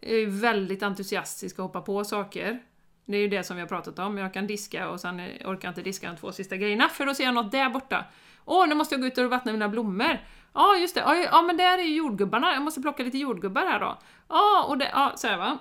Är 0.00 0.26
väldigt 0.26 0.82
entusiastisk 0.82 1.58
och 1.58 1.64
hoppar 1.64 1.80
på 1.80 2.04
saker. 2.04 2.62
Det 3.04 3.16
är 3.16 3.20
ju 3.20 3.28
det 3.28 3.44
som 3.44 3.56
vi 3.56 3.60
har 3.62 3.68
pratat 3.68 3.98
om. 3.98 4.18
Jag 4.18 4.34
kan 4.34 4.46
diska 4.46 4.88
och 4.88 5.00
sen 5.00 5.20
orkar 5.20 5.68
jag 5.68 5.70
inte 5.70 5.82
diska 5.82 6.08
de 6.10 6.16
två 6.16 6.32
sista 6.32 6.56
grejerna 6.56 6.88
för 6.88 7.06
då 7.06 7.14
ser 7.14 7.24
jag 7.24 7.34
något 7.34 7.52
där 7.52 7.70
borta. 7.70 8.04
Åh, 8.44 8.68
nu 8.68 8.74
måste 8.74 8.94
jag 8.94 9.00
gå 9.00 9.06
ut 9.06 9.18
och 9.18 9.30
vattna 9.30 9.52
mina 9.52 9.68
blommor. 9.68 10.18
Ja, 10.52 10.76
just 10.76 10.94
det. 10.94 11.00
Ja, 11.30 11.42
men 11.42 11.56
där 11.56 11.78
är 11.78 11.82
ju 11.82 11.94
jordgubbarna. 11.94 12.52
Jag 12.52 12.62
måste 12.62 12.80
plocka 12.80 13.02
lite 13.02 13.18
jordgubbar 13.18 13.66
här 13.66 13.80
då. 13.80 13.98
Ja, 14.28 14.64
och 14.68 14.78
det, 14.78 14.90
ja, 14.92 15.12
så 15.16 15.26
här 15.26 15.36
va. 15.36 15.58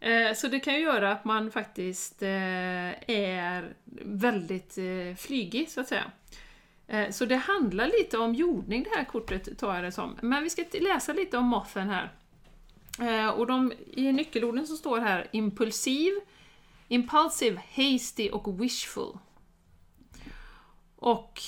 Eh, 0.00 0.34
så 0.34 0.48
det 0.48 0.60
kan 0.60 0.74
ju 0.74 0.80
göra 0.80 1.12
att 1.12 1.24
man 1.24 1.50
faktiskt 1.50 2.22
eh, 2.22 3.10
är 3.10 3.74
väldigt 4.04 4.78
eh, 4.78 5.16
flygig, 5.16 5.70
så 5.70 5.80
att 5.80 5.88
säga. 5.88 6.04
Så 7.10 7.24
det 7.24 7.36
handlar 7.36 7.86
lite 7.86 8.18
om 8.18 8.34
jordning 8.34 8.82
det 8.82 8.96
här 8.96 9.04
kortet, 9.04 9.58
tar 9.58 9.74
jag 9.74 9.84
det 9.84 9.92
som. 9.92 10.16
Men 10.20 10.42
vi 10.42 10.50
ska 10.50 10.64
läsa 10.80 11.12
lite 11.12 11.38
om 11.38 11.44
mothen 11.44 11.90
här. 11.90 12.12
Eh, 13.00 13.28
Och 13.28 13.46
de, 13.46 13.72
i 13.92 14.12
nyckelorden 14.12 14.66
som 14.66 14.76
står 14.76 15.00
här, 15.00 15.28
impulsiv, 15.32 16.12
impulsive, 16.88 17.62
hasty 17.76 18.30
och 18.30 18.60
wishful. 18.60 19.18
Och 20.96 21.40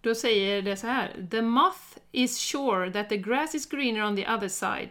då 0.00 0.14
säger 0.14 0.62
det 0.62 0.76
så 0.76 0.86
här. 0.86 1.26
The 1.30 1.42
moth 1.42 1.98
is 2.12 2.38
sure 2.38 2.92
that 2.92 3.08
the 3.08 3.16
grass 3.16 3.54
is 3.54 3.66
greener 3.66 4.02
on 4.02 4.16
the 4.16 4.26
other 4.26 4.48
side. 4.48 4.88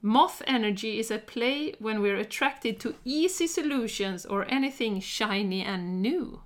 Moth 0.00 0.42
energy 0.46 0.98
is 0.98 1.10
at 1.10 1.26
play 1.26 1.74
when 1.78 2.02
we're 2.02 2.20
attracted 2.20 2.80
to 2.80 2.92
easy 3.04 3.48
solutions 3.48 4.26
or 4.26 4.46
anything 4.52 5.00
shiny 5.00 5.64
and 5.64 6.02
new. 6.02 6.40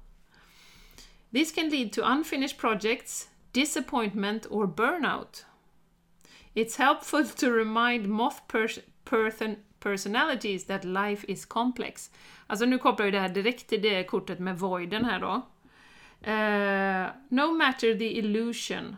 This 1.33 1.53
can 1.53 1.69
lead 1.71 1.93
to 1.93 2.13
unfinished 2.13 2.59
projects, 2.59 3.29
disappointment, 3.53 4.47
or 4.51 4.67
burnout. 4.67 5.45
It's 6.59 6.77
helpful 6.77 7.25
to 7.25 7.51
remind 7.53 8.09
moth 8.09 8.49
pers- 8.49 8.81
person- 9.05 9.63
personalities 9.81 10.65
that 10.65 10.85
life 10.85 11.25
is 11.29 11.47
complex. 11.47 12.11
Alltså 12.47 12.67
nu 12.67 12.79
kopplar 12.79 13.07
vi 13.07 13.13
det 13.13 13.21
här 13.21 13.29
direkt 13.29 13.67
till 13.67 13.83
det 13.83 14.05
kortet 14.05 14.39
med 14.39 14.59
voiden 14.59 15.05
här 15.05 15.21
då. 15.21 15.47
Uh, 16.27 17.11
no 17.29 17.53
matter 17.53 17.95
the 17.99 18.19
illusion, 18.19 18.97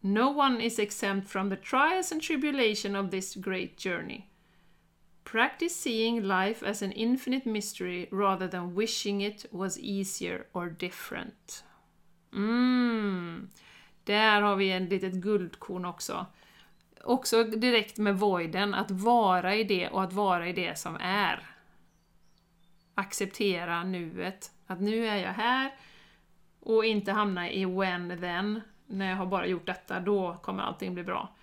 no 0.00 0.38
one 0.38 0.64
is 0.64 0.78
exempt 0.78 1.30
from 1.30 1.50
the 1.50 1.56
trials 1.56 2.12
and 2.12 2.22
tribulation 2.22 2.96
of 2.96 3.10
this 3.10 3.34
great 3.34 3.84
journey. 3.84 4.24
Practice 5.24 5.74
seeing 5.74 6.22
life 6.22 6.66
as 6.66 6.82
an 6.82 6.92
infinite 6.92 7.48
mystery 7.48 8.08
rather 8.10 8.48
than 8.48 8.74
wishing 8.74 9.22
it 9.22 9.46
was 9.50 9.78
easier 9.78 10.46
or 10.52 10.68
different. 10.68 11.64
Mm. 12.32 13.48
Där 14.04 14.42
har 14.42 14.56
vi 14.56 14.70
en 14.70 14.86
litet 14.86 15.12
guldkorn 15.12 15.84
också. 15.84 16.26
Också 17.04 17.44
direkt 17.44 17.98
med 17.98 18.18
voiden, 18.18 18.74
att 18.74 18.90
vara 18.90 19.54
i 19.54 19.64
det 19.64 19.88
och 19.88 20.02
att 20.02 20.12
vara 20.12 20.48
i 20.48 20.52
det 20.52 20.78
som 20.78 20.96
är. 21.00 21.46
Acceptera 22.94 23.84
nuet. 23.84 24.50
Att 24.66 24.80
nu 24.80 25.06
är 25.06 25.16
jag 25.16 25.32
här 25.32 25.74
och 26.60 26.84
inte 26.84 27.12
hamna 27.12 27.50
i 27.50 27.64
when 27.64 28.20
then. 28.20 28.60
När 28.86 29.10
jag 29.10 29.16
har 29.16 29.26
bara 29.26 29.46
gjort 29.46 29.66
detta, 29.66 30.00
då 30.00 30.36
kommer 30.42 30.62
allting 30.62 30.94
bli 30.94 31.04
bra. 31.04 31.36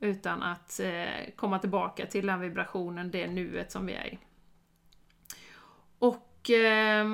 Utan 0.00 0.42
att 0.42 0.80
eh, 0.80 1.34
komma 1.36 1.58
tillbaka 1.58 2.06
till 2.06 2.26
den 2.26 2.40
vibrationen, 2.40 3.10
det 3.10 3.26
nuet 3.26 3.72
som 3.72 3.86
vi 3.86 3.94
är 3.94 4.06
i. 4.06 4.18
Och... 5.98 6.50
eh, 6.50 7.06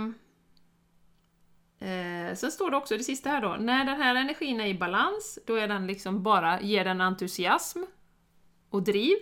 Eh, 1.84 2.34
sen 2.34 2.52
står 2.52 2.70
det 2.70 2.76
också 2.76 2.96
det 2.96 3.04
sista 3.04 3.30
här 3.30 3.40
då, 3.40 3.56
när 3.60 3.84
den 3.84 4.00
här 4.00 4.14
energin 4.14 4.60
är 4.60 4.66
i 4.66 4.74
balans, 4.74 5.38
då 5.46 5.54
är 5.54 5.68
den 5.68 5.86
liksom 5.86 6.22
bara, 6.22 6.60
ger 6.60 6.84
den 6.84 7.00
entusiasm 7.00 7.82
och 8.70 8.82
driv. 8.82 9.16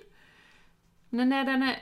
Men 1.09 1.29
när 1.29 1.45
den 1.45 1.63
är, 1.63 1.77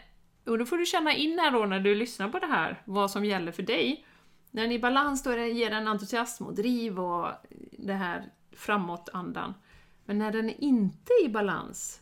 och 0.46 0.58
då 0.58 0.66
får 0.66 0.78
du 0.78 0.86
känna 0.86 1.14
in 1.14 1.38
här 1.38 1.50
då 1.50 1.66
när 1.66 1.80
du 1.80 1.94
lyssnar 1.94 2.28
på 2.28 2.38
det 2.38 2.46
här, 2.46 2.82
vad 2.84 3.10
som 3.10 3.24
gäller 3.24 3.52
för 3.52 3.62
dig. 3.62 4.06
När 4.50 4.62
den 4.62 4.72
är 4.72 4.76
i 4.76 4.78
balans 4.78 5.22
då 5.22 5.30
är 5.30 5.36
den, 5.36 5.56
ger 5.56 5.70
den 5.70 5.88
entusiasm 5.88 6.46
och 6.46 6.54
driv 6.54 7.00
och 7.00 7.28
det 7.72 7.92
här 7.92 8.24
framåtandan. 8.52 9.54
Men 10.04 10.18
när 10.18 10.32
den 10.32 10.50
är 10.50 10.64
inte 10.64 11.12
i 11.24 11.28
balans, 11.28 12.00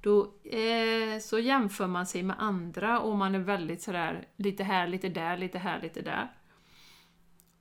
då 0.00 0.22
eh, 0.44 1.18
så 1.20 1.38
jämför 1.38 1.86
man 1.86 2.06
sig 2.06 2.22
med 2.22 2.36
andra 2.38 3.00
och 3.00 3.16
man 3.16 3.34
är 3.34 3.38
väldigt 3.38 3.82
sådär, 3.82 4.28
lite 4.36 4.64
här, 4.64 4.86
lite 4.86 5.08
där, 5.08 5.36
lite 5.36 5.58
här, 5.58 5.80
lite 5.80 6.00
där. 6.00 6.28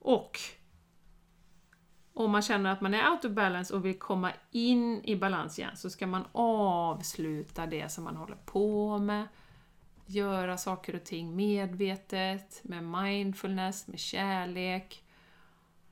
Och 0.09 0.39
om 2.13 2.31
man 2.31 2.41
känner 2.41 2.71
att 2.71 2.81
man 2.81 2.93
är 2.93 3.11
out 3.11 3.25
of 3.25 3.31
balance 3.31 3.73
och 3.73 3.85
vill 3.85 3.99
komma 3.99 4.31
in 4.51 5.01
i 5.03 5.15
balans 5.15 5.59
igen 5.59 5.77
så 5.77 5.89
ska 5.89 6.07
man 6.07 6.25
avsluta 6.31 7.65
det 7.65 7.89
som 7.89 8.03
man 8.03 8.15
håller 8.15 8.37
på 8.45 8.97
med. 8.97 9.27
Göra 10.05 10.57
saker 10.57 10.95
och 10.95 11.03
ting 11.03 11.35
medvetet, 11.35 12.61
med 12.63 12.83
mindfulness, 12.83 13.87
med 13.87 13.99
kärlek. 13.99 15.03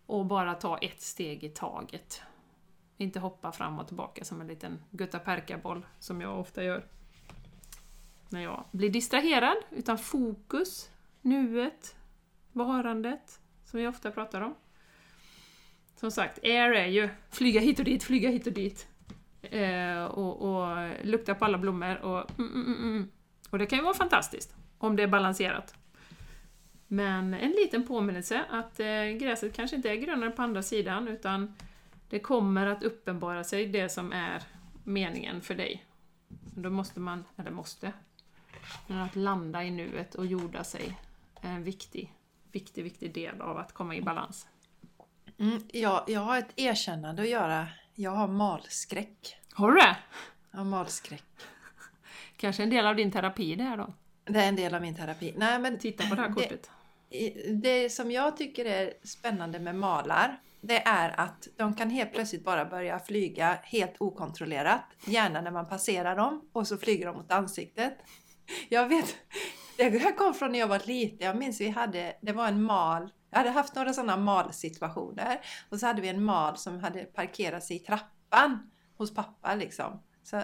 Och 0.06 0.26
bara 0.26 0.54
ta 0.54 0.78
ett 0.78 1.02
steg 1.02 1.44
i 1.44 1.50
taget. 1.50 2.22
Inte 2.98 3.20
hoppa 3.20 3.52
fram 3.52 3.80
och 3.80 3.88
tillbaka 3.88 4.26
som 4.26 4.42
en 4.42 4.48
liten 4.48 4.84
guttaperkaboll 4.92 5.86
som 6.00 6.22
jag 6.22 6.40
ofta 6.40 6.64
gör. 6.64 6.86
När 8.30 8.42
jag 8.42 8.64
blir 8.72 8.90
distraherad, 8.90 9.58
utan 9.72 9.98
fokus, 9.98 10.90
nuet, 11.22 11.96
varandet, 12.52 13.40
som 13.68 13.80
vi 13.80 13.88
ofta 13.88 14.12
pratar 14.12 14.42
om. 14.42 14.56
Som 15.96 16.12
sagt, 16.12 16.40
air 16.44 16.72
är 16.72 16.88
ju 16.88 17.10
flyga 17.30 17.62
hit 17.62 17.80
och 17.80 17.86
dit, 17.86 18.04
flyga 18.04 18.30
hit 18.30 18.48
och 18.48 18.54
dit. 18.54 18.88
Eh, 19.42 20.04
och, 20.04 20.42
och 20.42 20.90
lukta 21.04 21.36
på 21.36 21.46
alla 21.46 21.58
blommor 21.58 21.98
och 21.98 22.40
mm, 22.40 22.54
mm, 22.54 22.66
mm, 22.68 22.84
mm. 22.84 23.12
Och 23.50 23.60
det 23.60 23.66
kan 23.66 23.80
ju 23.80 23.84
vara 23.84 23.94
fantastiskt, 23.94 24.56
om 24.78 24.96
det 24.96 25.04
är 25.04 25.08
balanserat. 25.08 25.76
Men 26.88 27.34
en 27.34 27.52
liten 27.52 27.88
påminnelse 27.88 28.46
att 28.50 28.80
eh, 28.80 29.06
gräset 29.20 29.54
kanske 29.54 29.76
inte 29.76 29.90
är 29.90 29.96
grönare 29.96 30.32
på 30.32 30.42
andra 30.42 30.64
sidan, 30.64 31.08
utan 31.08 31.56
det 32.10 32.20
kommer 32.20 32.68
att 32.68 32.84
uppenbara 32.84 33.44
sig 33.44 33.66
det 33.66 33.90
som 33.90 34.14
är 34.14 34.44
meningen 34.84 35.42
för 35.42 35.56
dig. 35.56 35.86
Då 36.56 36.70
måste 36.70 37.00
man, 37.00 37.24
eller 37.36 37.52
måste, 37.52 37.94
men 38.88 38.98
att 38.98 39.16
landa 39.16 39.64
i 39.64 39.72
nuet 39.72 40.16
och 40.16 40.26
jorda 40.26 40.64
sig 40.64 40.98
är 41.42 41.50
en 41.50 41.64
viktig 41.64 42.17
viktig, 42.58 42.84
viktig 42.84 43.14
del 43.14 43.42
av 43.42 43.58
att 43.58 43.74
komma 43.74 43.96
i 43.96 44.02
balans. 44.02 44.48
Mm, 45.40 45.62
jag, 45.74 46.04
jag 46.08 46.22
har 46.22 46.38
ett 46.38 46.54
erkännande 46.56 47.22
att 47.22 47.30
göra. 47.30 47.68
Jag 47.96 48.12
har 48.12 48.28
malskräck. 48.28 49.38
Har 49.54 49.72
du 49.72 49.78
det? 49.78 49.98
Jag 50.52 50.58
har 50.58 50.66
malskräck. 50.66 51.24
Kanske 52.38 52.64
en 52.64 52.70
del 52.70 52.86
av 52.86 52.96
din 52.96 53.12
terapi 53.12 53.56
det 53.56 53.64
här 53.64 53.78
då? 53.78 53.94
Det 54.26 54.40
är 54.40 54.50
en 54.50 54.56
del 54.56 54.76
av 54.76 54.82
min 54.82 54.96
terapi. 54.96 55.34
Nej, 55.38 55.60
men 55.60 55.80
Titta 55.80 56.10
på 56.10 56.16
det 56.16 56.22
här 56.22 56.34
kortet. 56.34 56.70
Det, 57.10 57.54
det 57.54 57.90
som 57.90 58.12
jag 58.12 58.38
tycker 58.38 58.66
är 58.66 58.94
spännande 59.04 59.60
med 59.60 59.76
malar, 59.76 60.40
det 60.62 60.88
är 60.88 61.20
att 61.20 61.48
de 61.58 61.76
kan 61.76 61.90
helt 61.90 62.14
plötsligt 62.14 62.44
bara 62.44 62.66
börja 62.66 63.00
flyga 63.00 63.60
helt 63.64 63.96
okontrollerat. 64.00 64.84
Gärna 65.06 65.42
när 65.42 65.52
man 65.52 65.68
passerar 65.68 66.16
dem 66.16 66.50
och 66.54 66.68
så 66.68 66.78
flyger 66.78 67.06
de 67.06 67.16
mot 67.16 67.32
ansiktet. 67.32 67.98
Jag 68.70 68.88
vet, 68.88 69.16
det 69.78 70.00
här 70.00 70.16
kom 70.16 70.34
från 70.34 70.52
när 70.52 70.60
jag 70.60 70.68
var 70.68 70.82
liten. 70.86 71.28
Jag 71.28 71.38
minns 71.38 71.62
vi 71.62 71.70
hade, 71.70 72.16
det 72.22 72.32
var 72.32 72.48
en 72.48 72.64
mal. 72.64 73.12
Jag 73.30 73.38
hade 73.38 73.50
haft 73.50 73.76
några 73.76 73.94
sådana 73.94 74.18
malsituationer. 74.18 75.40
Och 75.70 75.80
så 75.80 75.86
hade 75.86 76.02
vi 76.02 76.08
en 76.08 76.24
mal 76.24 76.58
som 76.58 76.80
hade 76.80 77.04
parkerat 77.04 77.64
sig 77.64 77.76
i 77.76 77.80
trappan 77.80 78.70
hos 78.98 79.16
pappa 79.16 79.56
liksom. 79.56 80.04
Så, 80.24 80.44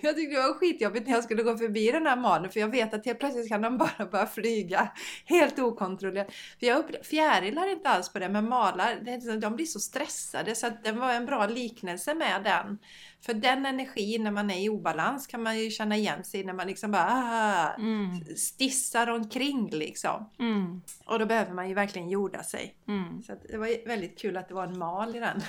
jag 0.00 0.16
tyckte 0.16 0.36
det 0.36 0.42
var 0.42 0.54
skitjobbigt 0.54 1.06
när 1.06 1.14
jag 1.14 1.24
skulle 1.24 1.42
gå 1.42 1.56
förbi 1.58 1.92
den 1.92 2.06
här 2.06 2.16
malen 2.16 2.50
för 2.50 2.60
jag 2.60 2.68
vet 2.68 2.94
att 2.94 3.06
helt 3.06 3.18
plötsligt 3.18 3.48
kan 3.48 3.62
de 3.62 3.78
bara 3.78 4.06
börja 4.10 4.26
flyga 4.26 4.92
helt 5.24 5.58
okontrollerat. 5.58 6.32
För 6.58 6.66
jag 6.66 6.78
upplevde, 6.78 7.04
fjärilar 7.08 7.72
inte 7.72 7.88
alls 7.88 8.12
på 8.12 8.18
det, 8.18 8.28
men 8.28 8.48
malar, 8.48 9.40
de 9.40 9.56
blir 9.56 9.66
så 9.66 9.80
stressade 9.80 10.54
så 10.54 10.66
att 10.66 10.84
det 10.84 10.92
var 10.92 11.12
en 11.12 11.26
bra 11.26 11.46
liknelse 11.46 12.14
med 12.14 12.42
den. 12.44 12.78
För 13.20 13.34
den 13.34 13.66
energin 13.66 14.24
när 14.24 14.30
man 14.30 14.50
är 14.50 14.64
i 14.64 14.68
obalans 14.68 15.26
kan 15.26 15.42
man 15.42 15.58
ju 15.58 15.70
känna 15.70 15.96
igen 15.96 16.24
sig 16.24 16.44
när 16.44 16.52
man 16.52 16.66
liksom 16.66 16.90
bara 16.90 17.08
ah, 17.10 17.74
Mm. 17.78 18.24
stissar 18.36 19.10
omkring 19.10 19.70
liksom. 19.70 20.30
Mm. 20.38 20.82
Och 21.04 21.18
då 21.18 21.26
behöver 21.26 21.52
man 21.52 21.68
ju 21.68 21.74
verkligen 21.74 22.08
jorda 22.08 22.42
sig. 22.42 22.74
Mm. 22.88 23.22
Så 23.22 23.36
det 23.50 23.58
var 23.58 23.86
väldigt 23.86 24.18
kul 24.18 24.36
att 24.36 24.48
det 24.48 24.54
var 24.54 24.66
en 24.66 24.78
mal 24.78 25.16
i 25.16 25.20
den. 25.20 25.42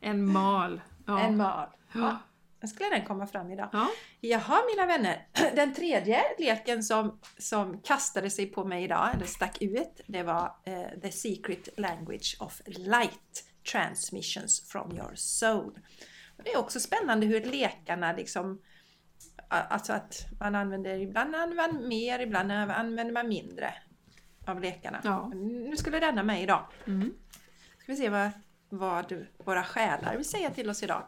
En 0.00 0.32
mal. 0.32 0.80
Ja. 1.06 1.20
En 1.20 1.36
mal. 1.36 1.68
Ja. 1.92 2.18
Nu 2.60 2.68
skulle 2.68 2.90
den 2.90 3.04
komma 3.04 3.26
fram 3.26 3.50
idag. 3.50 3.68
Ja. 3.72 3.88
Jaha 4.20 4.62
mina 4.74 4.86
vänner, 4.86 5.26
den 5.56 5.74
tredje 5.74 6.22
leken 6.38 6.82
som, 6.82 7.20
som 7.38 7.80
kastade 7.82 8.30
sig 8.30 8.46
på 8.46 8.64
mig 8.64 8.84
idag, 8.84 9.14
eller 9.14 9.26
stack 9.26 9.62
ut, 9.62 10.00
det 10.06 10.22
var 10.22 10.56
eh, 10.64 11.00
The 11.02 11.12
Secret 11.12 11.68
Language 11.78 12.36
of 12.40 12.60
Light 12.66 13.44
Transmissions 13.72 14.68
from 14.68 14.96
your 14.96 15.12
soul. 15.14 15.78
Och 16.36 16.44
det 16.44 16.52
är 16.52 16.58
också 16.58 16.80
spännande 16.80 17.26
hur 17.26 17.44
lekarna 17.44 18.12
liksom, 18.12 18.62
alltså 19.48 19.92
att 19.92 20.26
man 20.40 20.54
använder, 20.54 20.98
ibland 20.98 21.34
använder 21.34 21.56
man 21.56 21.88
mer, 21.88 22.18
ibland 22.18 22.52
använder 22.52 23.12
man 23.12 23.28
mindre 23.28 23.74
av 24.46 24.60
lekarna. 24.60 25.00
Ja. 25.04 25.28
Nu 25.34 25.76
skulle 25.76 26.00
denna 26.00 26.22
med 26.22 26.42
idag. 26.42 26.66
Mm. 26.86 27.14
Ska 27.78 27.92
vi 27.92 27.96
se 27.96 28.08
vad, 28.08 28.30
vad 28.68 29.26
våra 29.38 29.64
själar 29.64 30.16
vill 30.16 30.28
säga 30.28 30.50
till 30.50 30.70
oss 30.70 30.82
idag. 30.82 31.04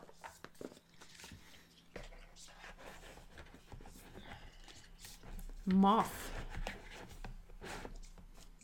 Math. 5.75 6.11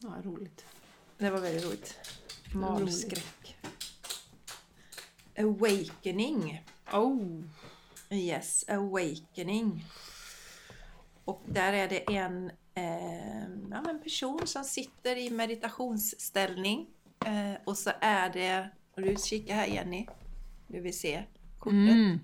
Ja, 0.01 0.13
roligt. 0.25 0.65
Det 1.19 1.31
var 1.31 1.41
väldigt 1.41 1.65
roligt. 1.65 1.99
Malskräck. 2.55 3.57
Awakening. 5.39 6.65
Oh. 6.93 7.43
Yes, 8.11 8.65
awakening. 8.69 9.85
Och 11.25 11.43
där 11.47 11.73
är 11.73 11.89
det 11.89 12.15
en, 12.17 12.51
eh, 12.75 13.49
ja, 13.71 13.91
en 13.91 14.03
person 14.03 14.47
som 14.47 14.65
sitter 14.65 15.17
i 15.17 15.31
meditationsställning. 15.31 16.87
Eh, 17.27 17.61
och 17.65 17.79
så 17.79 17.91
är 18.01 18.31
det, 18.31 18.71
och 18.95 19.03
du 19.03 19.17
kikar 19.25 19.55
här 19.55 19.67
Jenny, 19.67 20.07
du 20.67 20.81
vill 20.81 20.99
se 20.99 21.25
kortet. 21.59 21.73
Mm. 21.73 22.21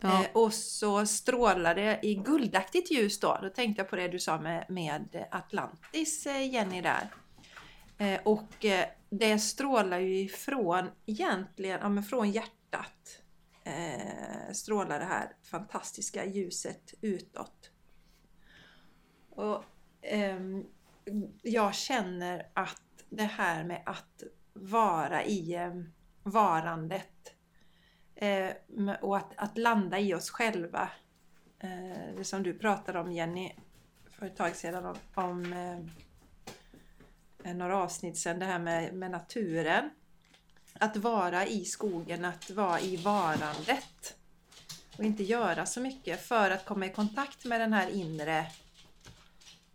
Ja. 0.00 0.24
Eh, 0.24 0.30
och 0.32 0.54
så 0.54 1.06
strålar 1.06 1.74
det 1.74 2.00
i 2.02 2.14
guldaktigt 2.14 2.90
ljus 2.90 3.20
då. 3.20 3.38
Då 3.42 3.48
tänkte 3.48 3.80
jag 3.82 3.90
på 3.90 3.96
det 3.96 4.08
du 4.08 4.18
sa 4.18 4.40
med, 4.40 4.66
med 4.68 5.26
Atlantis, 5.30 6.26
eh, 6.26 6.52
Jenny 6.52 6.80
där. 6.80 7.08
Eh, 7.98 8.20
och 8.24 8.64
eh, 8.64 8.86
det 9.10 9.38
strålar 9.38 9.98
ju 9.98 10.18
ifrån 10.18 10.90
egentligen, 11.06 11.78
ja 11.82 11.88
men 11.88 12.04
från 12.04 12.30
hjärtat. 12.30 13.20
eh, 13.64 14.52
strålar 14.52 14.98
det 14.98 15.04
här 15.04 15.32
fantastiska 15.50 16.24
ljuset 16.24 16.94
utåt. 17.00 17.70
Och 19.30 19.64
ehm, 20.02 20.64
jag 21.42 21.74
känner 21.74 22.50
att 22.54 22.82
det 23.10 23.22
här 23.24 23.64
med 23.64 23.82
att 23.86 24.22
vara 24.52 25.24
i 25.24 25.54
eh, 25.54 25.74
varandet 26.22 27.35
eh, 28.16 28.50
och 29.00 29.16
att, 29.16 29.32
att 29.36 29.58
landa 29.58 29.98
i 29.98 30.14
oss 30.14 30.30
själva. 30.30 30.90
Eh, 31.58 32.16
det 32.16 32.24
som 32.24 32.42
du 32.42 32.54
pratade 32.54 33.00
om 33.00 33.12
Jenny 33.12 33.52
för 34.10 34.26
ett 34.26 34.36
tag 34.36 34.56
sedan 34.56 34.86
om, 34.86 34.96
om 35.14 35.52
eh, 37.44 37.54
några 37.54 37.76
avsnitt 37.76 38.18
sedan, 38.18 38.38
det 38.38 38.46
här 38.46 38.58
med, 38.58 38.94
med 38.94 39.10
naturen. 39.10 39.90
Att 40.72 40.96
vara 40.96 41.46
i 41.46 41.64
skogen, 41.64 42.24
att 42.24 42.50
vara 42.50 42.80
i 42.80 42.96
varandet. 42.96 44.16
Och 44.98 45.04
inte 45.04 45.22
göra 45.22 45.66
så 45.66 45.80
mycket 45.80 46.26
för 46.26 46.50
att 46.50 46.64
komma 46.64 46.86
i 46.86 46.92
kontakt 46.92 47.44
med 47.44 47.60
den 47.60 47.72
här 47.72 47.88
inre 47.88 48.46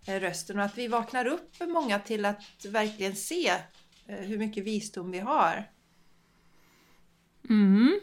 eh, 0.08 0.20
rösten 0.20 0.60
och 0.60 0.66
att 0.66 0.78
vi 0.78 0.88
vaknar 0.88 1.26
upp 1.26 1.60
många 1.60 2.00
till 2.00 2.26
att 2.26 2.66
verkligen 2.66 3.16
se 3.16 3.48
eh, 4.08 4.20
hur 4.20 4.38
mycket 4.38 4.64
visdom 4.64 5.12
vi 5.12 5.20
har. 5.20 5.70
Mm. 7.50 8.00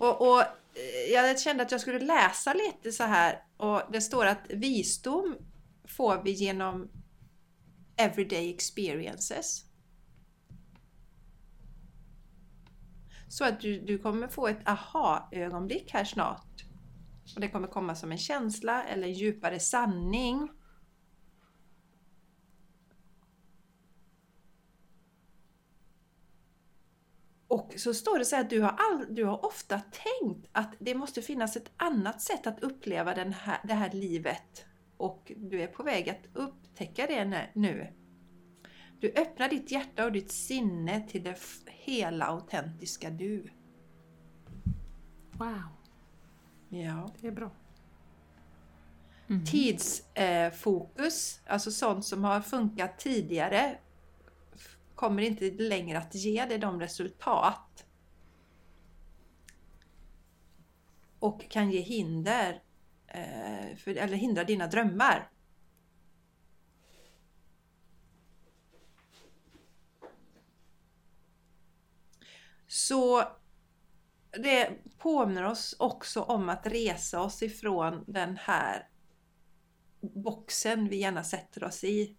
Och, 0.00 0.20
och 0.20 0.40
eh, 0.40 1.12
jag 1.12 1.40
kände 1.40 1.62
att 1.62 1.72
jag 1.72 1.80
skulle 1.80 1.98
läsa 1.98 2.52
lite 2.52 2.92
så 2.92 3.04
här 3.04 3.42
och 3.56 3.82
det 3.92 4.00
står 4.00 4.26
att 4.26 4.40
visdom 4.48 5.36
får 5.88 6.22
vi 6.24 6.30
genom 6.30 6.90
everyday 7.96 8.54
experiences. 8.54 9.64
Så 13.28 13.44
att 13.44 13.60
du, 13.60 13.80
du 13.80 13.98
kommer 13.98 14.28
få 14.28 14.48
ett 14.48 14.68
aha-ögonblick 14.68 15.90
här 15.92 16.04
snart. 16.04 16.64
Och 17.34 17.40
det 17.40 17.48
kommer 17.48 17.68
komma 17.68 17.94
som 17.94 18.12
en 18.12 18.18
känsla 18.18 18.84
eller 18.84 19.08
en 19.08 19.12
djupare 19.12 19.60
sanning. 19.60 20.48
Och 27.50 27.74
så 27.76 27.94
står 27.94 28.18
det 28.18 28.24
så 28.24 28.36
här 28.36 28.42
att 28.42 28.50
du 28.50 28.60
har, 28.60 28.76
all, 28.78 29.14
du 29.14 29.24
har 29.24 29.44
ofta 29.44 29.80
tänkt 29.80 30.48
att 30.52 30.74
det 30.78 30.94
måste 30.94 31.22
finnas 31.22 31.56
ett 31.56 31.70
annat 31.76 32.20
sätt 32.20 32.46
att 32.46 32.62
uppleva 32.62 33.14
den 33.14 33.32
här, 33.32 33.58
det 33.64 33.74
här 33.74 33.90
livet. 33.92 34.64
Och 34.96 35.32
du 35.36 35.62
är 35.62 35.66
på 35.66 35.82
väg 35.82 36.10
att 36.10 36.26
upptäcka 36.34 37.06
det 37.06 37.48
nu. 37.54 37.86
Du 39.00 39.12
öppnar 39.16 39.48
ditt 39.48 39.70
hjärta 39.70 40.04
och 40.04 40.12
ditt 40.12 40.32
sinne 40.32 41.08
till 41.08 41.22
det 41.22 41.38
hela 41.66 42.26
autentiska 42.26 43.10
du. 43.10 43.50
Wow. 45.32 45.62
Ja. 46.68 47.10
Det 47.20 47.26
är 47.26 47.32
bra. 47.32 47.50
Mm. 49.28 49.44
Tidsfokus, 49.44 51.40
eh, 51.46 51.52
alltså 51.52 51.70
sånt 51.70 52.04
som 52.04 52.24
har 52.24 52.40
funkat 52.40 52.98
tidigare, 52.98 53.78
kommer 55.00 55.22
inte 55.22 55.50
längre 55.50 55.98
att 55.98 56.14
ge 56.14 56.44
dig 56.44 56.58
de 56.58 56.80
resultat. 56.80 57.86
Och 61.18 61.50
kan 61.50 61.70
ge 61.70 61.80
hinder, 61.80 62.62
eh, 63.06 63.76
för, 63.76 63.96
eller 63.96 64.16
hindra 64.16 64.44
dina 64.44 64.66
drömmar. 64.66 65.30
Så 72.66 73.24
det 74.30 74.70
påminner 74.98 75.44
oss 75.44 75.76
också 75.78 76.22
om 76.22 76.48
att 76.48 76.66
resa 76.66 77.20
oss 77.20 77.42
ifrån 77.42 78.04
den 78.06 78.36
här 78.36 78.88
boxen 80.00 80.88
vi 80.88 80.96
gärna 80.96 81.24
sätter 81.24 81.64
oss 81.64 81.84
i. 81.84 82.16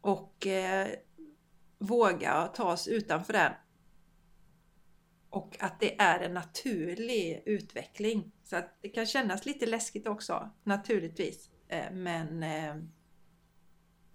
Och 0.00 0.46
eh, 0.46 0.88
våga 1.78 2.46
ta 2.46 2.72
oss 2.72 2.88
utanför 2.88 3.32
den. 3.32 3.52
Och 5.30 5.56
att 5.60 5.80
det 5.80 6.00
är 6.00 6.20
en 6.20 6.34
naturlig 6.34 7.42
utveckling. 7.46 8.32
Så 8.44 8.56
att 8.56 8.78
det 8.80 8.88
kan 8.88 9.06
kännas 9.06 9.46
lite 9.46 9.66
läskigt 9.66 10.06
också, 10.06 10.50
naturligtvis. 10.64 11.50
Eh, 11.68 11.92
men 11.92 12.42
eh, 12.42 12.74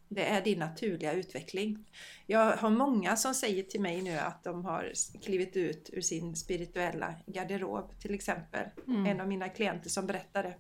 det 0.10 0.26
är 0.26 0.42
din 0.42 0.60
naturliga 0.60 1.14
utveckling. 1.14 1.86
Jag 2.26 2.58
har 2.58 2.70
många 2.70 3.16
som 3.16 3.34
säger 3.34 3.64
till 3.64 3.82
mig 3.82 4.02
nu 4.02 4.18
att 4.18 4.44
de 4.44 4.66
har 4.66 4.92
klivit 5.24 5.58
ut 5.58 5.90
ur 5.94 6.02
sin 6.02 6.36
spirituella 6.36 7.16
garderob 7.26 8.00
till 8.00 8.14
exempel. 8.14 8.70
Mm. 8.88 9.06
En 9.06 9.22
av 9.22 9.28
mina 9.28 9.50
klienter 9.50 9.90
som 9.90 10.08
berättade. 10.08 10.56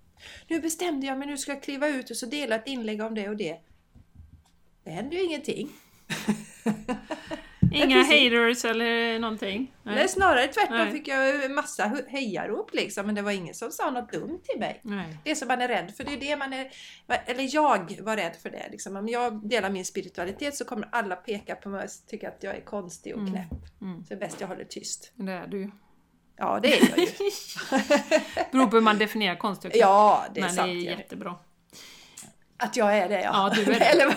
Nu 0.48 0.60
bestämde 0.60 1.08
jag 1.08 1.18
mig, 1.18 1.28
nu 1.28 1.38
ska 1.38 1.52
jag 1.52 1.64
kliva 1.64 1.88
ut 1.88 2.10
och 2.10 2.18
så 2.18 2.26
dela 2.26 2.56
ett 2.56 2.68
inlägg 2.68 3.02
om 3.02 3.16
det 3.16 3.30
och 3.30 3.38
det. 3.38 3.60
Det 4.86 4.92
händer 4.92 5.18
ju 5.18 5.24
ingenting. 5.24 5.70
Inga 7.72 7.98
haters 7.98 8.66
eller 8.66 9.20
någonting? 9.20 9.74
Nej, 9.84 9.96
Nej 9.96 10.08
snarare 10.08 10.48
tvärtom 10.48 10.78
Nej. 10.78 10.92
fick 10.92 11.08
jag 11.08 11.52
massa 11.52 11.92
hejarop 12.08 12.74
liksom, 12.74 13.06
men 13.06 13.16
det 13.16 13.22
var 13.22 13.32
ingen 13.32 13.54
som 13.54 13.72
sa 13.72 13.92
något 13.92 14.12
dumt 14.12 14.40
till 14.44 14.60
mig. 14.60 14.80
Nej. 14.84 15.18
Det 15.24 15.36
som 15.36 15.48
man 15.48 15.62
är 15.62 15.68
rädd 15.68 15.94
för, 15.98 16.04
det 16.04 16.14
är 16.14 16.20
det 16.20 16.36
man 16.36 16.54
är... 16.54 16.72
Eller 17.26 17.56
jag 17.56 18.02
var 18.02 18.16
rädd 18.16 18.36
för 18.42 18.50
det. 18.50 18.68
Liksom. 18.72 18.96
Om 18.96 19.08
jag 19.08 19.50
delar 19.50 19.70
min 19.70 19.86
spiritualitet 19.86 20.56
så 20.56 20.66
kommer 20.66 20.90
alla 20.92 21.16
peka 21.16 21.56
på 21.56 21.70
mig 21.70 21.84
och 21.84 21.90
tycka 22.08 22.28
att 22.28 22.44
jag 22.44 22.56
är 22.56 22.62
konstig 22.62 23.14
och 23.14 23.20
mm. 23.20 23.34
knäpp. 23.34 23.82
Mm. 23.82 24.04
Så 24.04 24.10
det 24.10 24.16
är 24.16 24.20
bäst 24.20 24.42
jag 24.42 24.48
håller 24.48 24.66
tyst. 24.66 25.12
Det 25.16 25.32
är 25.32 25.48
du 25.48 25.60
ju. 25.60 25.72
Ja, 26.38 26.60
det 26.62 26.82
är 26.82 26.90
jag 26.90 27.00
ju. 27.00 27.06
Beror 28.52 28.68
på 28.68 28.76
hur 28.76 28.84
man 28.84 28.98
definierar 28.98 29.36
konstig 29.36 29.70
och 29.70 29.74
knäpp. 29.74 29.82
Ja, 29.82 30.26
det 30.34 30.40
är 30.40 30.44
men 30.44 30.54
sant. 30.54 30.68
Men 30.68 30.80
det 30.80 30.88
är 30.88 30.98
jättebra. 30.98 31.36
Att 32.66 32.76
jag 32.76 32.98
är 32.98 33.10
det, 33.10 33.22
ja. 33.22 33.32
Ja, 33.34 33.56
du 33.56 33.72
är 33.72 33.80
det. 33.80 34.16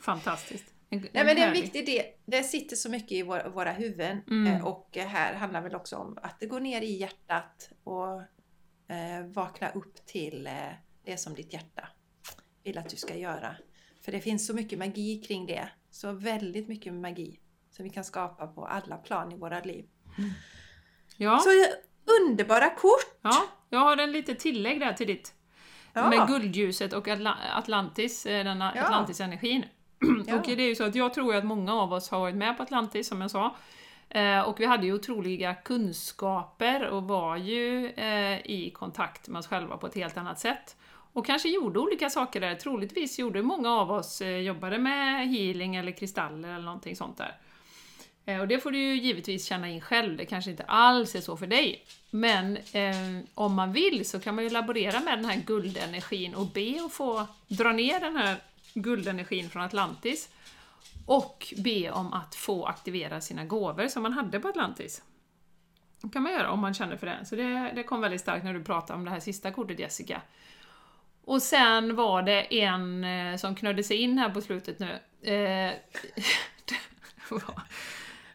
Fantastiskt. 0.00 0.74
En, 0.90 1.00
Nej 1.12 1.24
men 1.24 1.36
det 1.36 1.42
är 1.42 1.46
en 1.46 1.52
viktig 1.52 1.86
del. 1.86 2.04
Det 2.26 2.42
sitter 2.42 2.76
så 2.76 2.90
mycket 2.90 3.12
i 3.12 3.22
våra, 3.22 3.48
våra 3.48 3.72
huvuden 3.72 4.22
mm. 4.30 4.54
Eh, 4.54 4.66
och 4.66 4.96
här 4.96 5.34
handlar 5.34 5.60
väl 5.60 5.74
också 5.74 5.96
om 5.96 6.18
att 6.22 6.40
det 6.40 6.46
går 6.46 6.60
ner 6.60 6.82
i 6.82 6.92
hjärtat 6.92 7.70
och 7.84 8.20
eh, 8.94 9.26
vakna 9.26 9.70
upp 9.70 10.06
till 10.06 10.46
eh, 10.46 10.52
det 11.04 11.16
som 11.16 11.34
ditt 11.34 11.52
hjärta 11.52 11.88
vill 12.64 12.78
att 12.78 12.88
du 12.88 12.96
ska 12.96 13.16
göra. 13.16 13.56
För 14.04 14.12
det 14.12 14.20
finns 14.20 14.46
så 14.46 14.54
mycket 14.54 14.78
magi 14.78 15.22
kring 15.26 15.46
det. 15.46 15.68
Så 15.90 16.12
väldigt 16.12 16.68
mycket 16.68 16.92
magi 16.94 17.40
som 17.70 17.84
vi 17.84 17.90
kan 17.90 18.04
skapa 18.04 18.46
på 18.46 18.66
alla 18.66 18.96
plan 18.96 19.32
i 19.32 19.36
våra 19.36 19.60
liv. 19.60 19.84
Mm. 20.18 20.30
Ja. 21.16 21.38
Så 21.38 21.48
underbara 22.20 22.70
kort! 22.70 23.18
Ja, 23.22 23.42
jag 23.70 23.78
har 23.78 23.96
en 23.96 24.12
lite 24.12 24.34
tillägg 24.34 24.80
där 24.80 24.92
till 24.92 25.06
ditt. 25.06 25.34
Ja. 25.92 26.08
Med 26.08 26.28
guldljuset 26.28 26.92
och 26.92 27.08
Atlantis, 27.54 28.26
eh, 28.26 28.44
den. 28.44 28.62
Atlantis-energin. 28.62 29.64
Ja. 30.26 30.36
och 30.36 30.42
det 30.46 30.52
är 30.52 30.68
ju 30.68 30.74
så 30.74 30.84
att 30.84 30.94
jag 30.94 31.14
tror 31.14 31.36
att 31.36 31.44
många 31.44 31.74
av 31.74 31.92
oss 31.92 32.10
har 32.10 32.20
varit 32.20 32.34
med 32.34 32.56
på 32.56 32.62
Atlantis, 32.62 33.08
som 33.08 33.20
jag 33.20 33.30
sa. 33.30 33.56
Eh, 34.08 34.40
och 34.40 34.60
vi 34.60 34.66
hade 34.66 34.86
ju 34.86 34.94
otroliga 34.94 35.54
kunskaper 35.54 36.88
och 36.88 37.02
var 37.02 37.36
ju 37.36 37.86
eh, 37.90 38.38
i 38.46 38.72
kontakt 38.74 39.28
med 39.28 39.38
oss 39.38 39.46
själva 39.46 39.76
på 39.76 39.86
ett 39.86 39.94
helt 39.94 40.16
annat 40.16 40.38
sätt. 40.38 40.76
Och 41.12 41.26
kanske 41.26 41.48
gjorde 41.48 41.78
olika 41.78 42.10
saker 42.10 42.40
där. 42.40 42.54
Troligtvis 42.54 43.18
gjorde 43.18 43.42
många 43.42 43.70
av 43.70 43.90
oss, 43.90 44.22
jobbade 44.22 44.78
med 44.78 45.28
healing 45.28 45.76
eller 45.76 45.92
kristaller 45.92 46.48
eller 46.48 46.64
någonting 46.64 46.96
sånt 46.96 47.18
där. 47.18 47.36
Eh, 48.24 48.40
och 48.40 48.48
det 48.48 48.58
får 48.58 48.70
du 48.70 48.78
ju 48.78 48.94
givetvis 48.94 49.46
känna 49.46 49.68
in 49.68 49.80
själv, 49.80 50.16
det 50.16 50.24
kanske 50.24 50.50
inte 50.50 50.62
alls 50.62 51.14
är 51.14 51.20
så 51.20 51.36
för 51.36 51.46
dig. 51.46 51.84
Men 52.10 52.56
eh, 52.56 53.24
om 53.34 53.54
man 53.54 53.72
vill 53.72 54.04
så 54.04 54.20
kan 54.20 54.34
man 54.34 54.44
ju 54.44 54.50
laborera 54.50 55.00
med 55.00 55.18
den 55.18 55.24
här 55.24 55.42
guldenergin 55.46 56.34
och 56.34 56.46
be 56.46 56.84
att 56.84 56.92
få 56.92 57.26
dra 57.48 57.72
ner 57.72 58.00
den 58.00 58.16
här 58.16 58.36
guldenergin 58.74 59.50
från 59.50 59.62
Atlantis 59.62 60.28
och 61.06 61.54
be 61.56 61.90
om 61.90 62.12
att 62.12 62.34
få 62.34 62.66
aktivera 62.66 63.20
sina 63.20 63.44
gåvor 63.44 63.88
som 63.88 64.02
man 64.02 64.12
hade 64.12 64.40
på 64.40 64.48
Atlantis. 64.48 65.02
Det 66.02 66.08
kan 66.08 66.22
man 66.22 66.32
göra 66.32 66.50
om 66.50 66.60
man 66.60 66.74
känner 66.74 66.96
för 66.96 67.06
det. 67.06 67.24
Så 67.24 67.36
det, 67.36 67.72
det 67.74 67.82
kom 67.82 68.00
väldigt 68.00 68.20
starkt 68.20 68.44
när 68.44 68.54
du 68.54 68.64
pratade 68.64 68.98
om 68.98 69.04
det 69.04 69.10
här 69.10 69.20
sista 69.20 69.50
kortet 69.50 69.78
Jessica. 69.78 70.20
Och 71.24 71.42
sen 71.42 71.96
var 71.96 72.22
det 72.22 72.60
en 72.60 73.04
eh, 73.04 73.36
som 73.36 73.54
knödde 73.54 73.82
sig 73.82 73.96
in 73.96 74.18
här 74.18 74.30
på 74.30 74.40
slutet 74.40 74.78
nu. 74.78 74.98
Eh, 75.32 75.72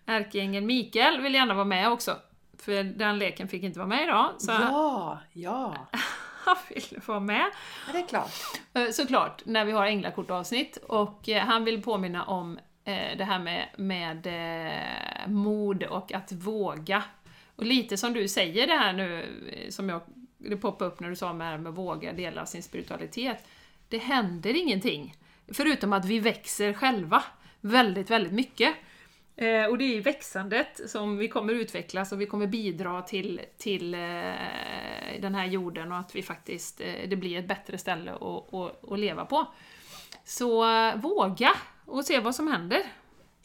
Ärkeängeln 0.08 0.66
Mikael 0.66 1.22
vill 1.22 1.34
gärna 1.34 1.54
vara 1.54 1.66
med 1.66 1.92
också. 1.92 2.16
För 2.60 2.84
den 2.84 3.20
leken 3.20 3.48
fick 3.48 3.64
inte 3.64 3.80
vara 3.80 3.90
med 3.90 4.04
idag. 4.04 4.30
Så 4.38 4.52
ja, 4.52 5.20
ja! 5.34 5.76
han 6.46 6.56
vill 6.70 7.00
vara 7.06 7.20
med. 7.20 7.52
Ja, 7.88 7.94
det 7.94 8.00
är 8.00 8.08
klart. 8.08 8.32
Eh, 8.74 8.90
såklart, 8.92 9.46
när 9.46 9.66
vi 9.66 9.72
har 9.72 9.86
änglakortavsnitt. 9.86 10.78
Och 10.78 11.30
eh, 11.30 11.46
han 11.46 11.64
vill 11.64 11.82
påminna 11.82 12.24
om 12.24 12.60
eh, 12.84 13.18
det 13.18 13.24
här 13.24 13.40
med, 13.40 13.68
med 13.78 14.28
mod 15.28 15.84
och 15.84 16.14
att 16.14 16.32
våga. 16.32 17.04
Och 17.56 17.66
lite 17.66 17.98
som 17.98 18.14
du 18.14 18.28
säger 18.28 18.68
det 18.68 18.78
här 18.78 18.94
nu, 18.94 19.26
som 19.70 19.90
jag, 19.90 20.02
det 20.38 20.58
poppade 20.58 20.92
upp 20.92 21.00
när 21.00 21.10
du 21.10 21.16
sa 21.16 21.34
med, 21.34 21.60
med 21.60 21.74
våga 21.74 22.14
dela 22.14 22.46
sin 22.46 22.64
spiritualitet. 22.64 23.46
Det 23.90 23.98
händer 23.98 24.54
ingenting. 24.54 25.16
Förutom 25.54 25.94
att 25.94 26.06
vi 26.06 26.20
växer 26.20 26.74
själva 26.74 27.24
väldigt, 27.62 28.10
väldigt 28.10 28.34
mycket. 28.34 28.76
Eh, 29.38 29.66
och 29.66 29.78
det 29.78 29.84
är 29.84 29.96
i 29.96 30.00
växandet 30.00 30.82
som 30.90 31.18
vi 31.18 31.28
kommer 31.28 31.54
utvecklas 31.54 32.12
och 32.12 32.22
vi 32.22 32.26
kommer 32.26 32.48
bidra 32.48 33.02
till, 33.02 33.42
till 33.58 33.94
eh, 33.94 34.00
den 35.20 35.36
här 35.36 35.46
jorden 35.46 35.92
och 35.92 35.98
att 35.98 36.16
vi 36.16 36.24
faktiskt, 36.24 36.82
eh, 36.82 37.10
det 37.10 37.16
blir 37.16 37.40
ett 37.40 37.48
bättre 37.48 37.78
ställe 37.78 38.12
att, 38.12 38.54
att, 38.54 38.92
att 38.92 39.00
leva 39.00 39.26
på. 39.26 39.48
Så 40.24 40.72
eh, 40.72 40.96
våga 40.96 41.52
och 41.86 42.06
se 42.06 42.20
vad 42.20 42.36
som 42.36 42.48
händer. 42.48 42.84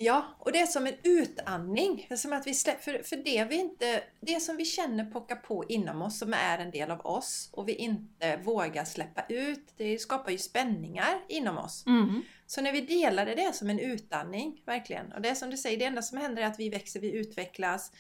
Ja, 0.03 0.37
och 0.39 0.53
det 0.53 0.59
är 0.59 0.67
som 0.67 0.87
en 0.87 0.95
utandning. 1.03 2.07
Det 2.09 2.15
är 2.15 2.19
som 2.19 2.33
att 2.33 2.47
vi 2.47 2.55
släpper, 2.55 2.83
för, 2.83 3.03
för 3.03 3.17
det, 3.17 3.45
vi 3.45 3.57
inte, 3.57 4.03
det 4.21 4.41
som 4.41 4.57
vi 4.57 4.65
känner 4.65 5.05
pockar 5.05 5.37
på 5.37 5.65
inom 5.69 6.03
oss, 6.03 6.19
som 6.19 6.35
är 6.35 6.59
en 6.59 6.71
del 6.71 6.91
av 6.91 7.07
oss, 7.07 7.51
och 7.53 7.69
vi 7.69 7.75
inte 7.75 8.37
vågar 8.37 8.85
släppa 8.85 9.25
ut, 9.29 9.75
det 9.77 9.99
skapar 9.99 10.31
ju 10.31 10.39
spänningar 10.39 11.21
inom 11.29 11.59
oss. 11.59 11.85
Mm. 11.87 12.23
Så 12.47 12.61
när 12.61 12.73
vi 12.73 12.81
delade 12.81 13.35
det 13.35 13.55
som 13.55 13.71
en 13.71 13.79
utandning, 13.79 14.63
verkligen. 14.67 15.13
Och 15.13 15.21
det 15.23 15.29
är 15.29 15.35
som 15.35 15.51
du 15.51 15.57
säger, 15.57 15.79
det 15.79 15.85
enda 15.85 16.03
som 16.03 16.19
händer 16.19 16.43
är 16.43 16.47
att 16.47 16.59
vi 16.59 16.69
växer, 16.69 17.01
vi 17.01 17.13
utvecklas. 17.13 17.93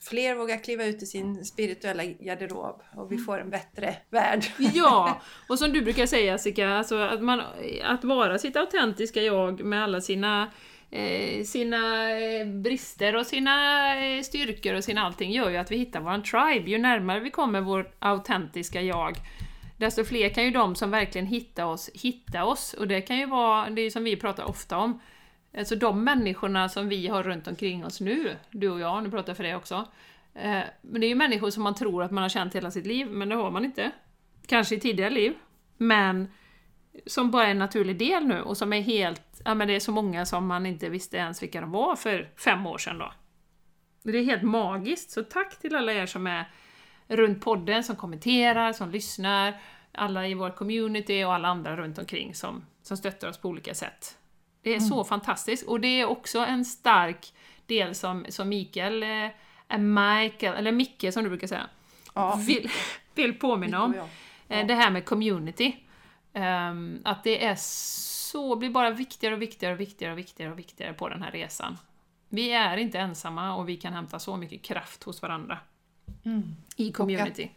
Fler 0.00 0.34
vågar 0.34 0.56
kliva 0.56 0.84
ut 0.84 1.02
i 1.02 1.06
sin 1.06 1.44
spirituella 1.44 2.04
garderob 2.04 2.82
och 2.96 3.12
vi 3.12 3.18
får 3.18 3.40
en 3.40 3.50
bättre 3.50 3.96
värld. 4.10 4.44
Ja, 4.74 5.20
och 5.48 5.58
som 5.58 5.72
du 5.72 5.82
brukar 5.82 6.06
säga 6.06 6.38
Sika, 6.38 6.68
alltså 6.68 6.98
att, 6.98 7.22
man, 7.22 7.42
att 7.84 8.04
vara 8.04 8.38
sitt 8.38 8.56
autentiska 8.56 9.22
jag 9.22 9.64
med 9.64 9.84
alla 9.84 10.00
sina 10.00 10.50
Eh, 10.90 11.44
sina 11.44 12.10
eh, 12.10 12.46
brister 12.46 13.16
och 13.16 13.26
sina 13.26 13.96
eh, 14.06 14.22
styrkor 14.22 14.74
och 14.74 14.84
sina 14.84 15.02
allting 15.02 15.32
gör 15.32 15.50
ju 15.50 15.56
att 15.56 15.70
vi 15.70 15.76
hittar 15.76 16.00
våran 16.00 16.22
tribe. 16.22 16.70
Ju 16.70 16.78
närmare 16.78 17.20
vi 17.20 17.30
kommer 17.30 17.60
vårt 17.60 17.96
autentiska 17.98 18.82
jag, 18.82 19.16
desto 19.76 20.04
fler 20.04 20.28
kan 20.28 20.44
ju 20.44 20.50
de 20.50 20.74
som 20.74 20.90
verkligen 20.90 21.26
hittar 21.26 21.64
oss, 21.64 21.90
hitta 21.94 22.44
oss. 22.44 22.74
Och 22.74 22.88
det 22.88 23.00
kan 23.00 23.18
ju 23.18 23.26
vara, 23.26 23.70
det 23.70 23.80
är 23.80 23.84
ju 23.84 23.90
som 23.90 24.04
vi 24.04 24.16
pratar 24.16 24.44
ofta 24.44 24.78
om, 24.78 25.00
alltså 25.58 25.76
de 25.76 26.04
människorna 26.04 26.68
som 26.68 26.88
vi 26.88 27.08
har 27.08 27.22
runt 27.22 27.48
omkring 27.48 27.84
oss 27.84 28.00
nu, 28.00 28.36
du 28.50 28.70
och 28.70 28.80
jag, 28.80 29.02
nu 29.02 29.10
pratar 29.10 29.30
jag 29.30 29.36
för 29.36 29.44
dig 29.44 29.56
också. 29.56 29.88
Men 30.82 31.00
det 31.00 31.06
är 31.06 31.08
ju 31.08 31.14
människor 31.14 31.50
som 31.50 31.62
man 31.62 31.74
tror 31.74 32.02
att 32.02 32.10
man 32.10 32.22
har 32.22 32.28
känt 32.28 32.54
hela 32.54 32.70
sitt 32.70 32.86
liv, 32.86 33.06
men 33.10 33.28
det 33.28 33.34
har 33.34 33.50
man 33.50 33.64
inte. 33.64 33.90
Kanske 34.46 34.74
i 34.74 34.80
tidigare 34.80 35.10
liv, 35.10 35.34
men 35.76 36.28
som 37.06 37.30
bara 37.30 37.46
är 37.46 37.50
en 37.50 37.58
naturlig 37.58 37.98
del 37.98 38.26
nu 38.26 38.42
och 38.42 38.56
som 38.56 38.72
är 38.72 38.80
helt, 38.80 39.40
ja 39.44 39.54
men 39.54 39.68
det 39.68 39.74
är 39.76 39.80
så 39.80 39.92
många 39.92 40.26
som 40.26 40.46
man 40.46 40.66
inte 40.66 40.88
visste 40.88 41.16
ens 41.16 41.42
vilka 41.42 41.60
de 41.60 41.70
var 41.70 41.96
för 41.96 42.30
fem 42.36 42.66
år 42.66 42.78
sedan 42.78 42.98
då. 42.98 43.12
Det 44.02 44.18
är 44.18 44.24
helt 44.24 44.42
magiskt, 44.42 45.10
så 45.10 45.22
tack 45.22 45.60
till 45.60 45.74
alla 45.76 45.92
er 45.92 46.06
som 46.06 46.26
är 46.26 46.50
runt 47.08 47.40
podden, 47.44 47.84
som 47.84 47.96
kommenterar, 47.96 48.72
som 48.72 48.90
lyssnar, 48.90 49.60
alla 49.92 50.28
i 50.28 50.34
vår 50.34 50.50
community 50.50 51.24
och 51.24 51.34
alla 51.34 51.48
andra 51.48 51.76
runt 51.76 51.98
omkring 51.98 52.34
som, 52.34 52.64
som 52.82 52.96
stöttar 52.96 53.28
oss 53.28 53.38
på 53.38 53.48
olika 53.48 53.74
sätt. 53.74 54.18
Det 54.62 54.74
är 54.74 54.80
så 54.80 55.04
fantastiskt, 55.04 55.68
och 55.68 55.80
det 55.80 56.00
är 56.00 56.04
också 56.04 56.38
en 56.38 56.64
stark 56.64 57.32
del 57.66 57.94
som, 57.94 58.26
som 58.28 58.48
Mikael, 58.48 59.02
eh, 59.02 59.78
Michael, 59.78 60.54
eller 60.54 60.72
Micke 60.72 61.04
som 61.12 61.22
du 61.24 61.28
brukar 61.28 61.46
säga, 61.46 61.66
Ja, 62.14 62.40
vill, 62.46 62.70
vill 63.14 63.38
påminna 63.38 63.82
om. 63.84 63.94
jag. 63.94 64.04
Eh, 64.04 64.58
Ja. 64.60 64.64
Det 64.64 64.74
här 64.74 64.90
med 64.90 65.04
community. 65.04 65.76
Ehm, 66.34 67.00
att 67.04 67.24
det 67.24 67.44
är 67.44 67.56
så, 67.58 68.56
blir 68.56 68.70
bara 68.70 68.90
viktigare 68.90 69.34
och 69.34 69.42
viktigare 69.42 69.74
och 69.74 69.80
viktigare 69.80 70.12
och 70.12 70.18
viktigare 70.18 70.52
och 70.52 70.58
viktigare 70.58 70.92
på 70.92 71.08
den 71.08 71.22
här 71.22 71.30
resan. 71.30 71.78
Vi 72.28 72.52
är 72.52 72.76
inte 72.76 72.98
ensamma 72.98 73.54
och 73.54 73.68
vi 73.68 73.76
kan 73.76 73.92
hämta 73.92 74.18
så 74.18 74.36
mycket 74.36 74.62
kraft 74.62 75.04
hos 75.04 75.22
varandra 75.22 75.58
Mm. 76.24 76.56
i 76.76 76.92
community. 76.92 77.50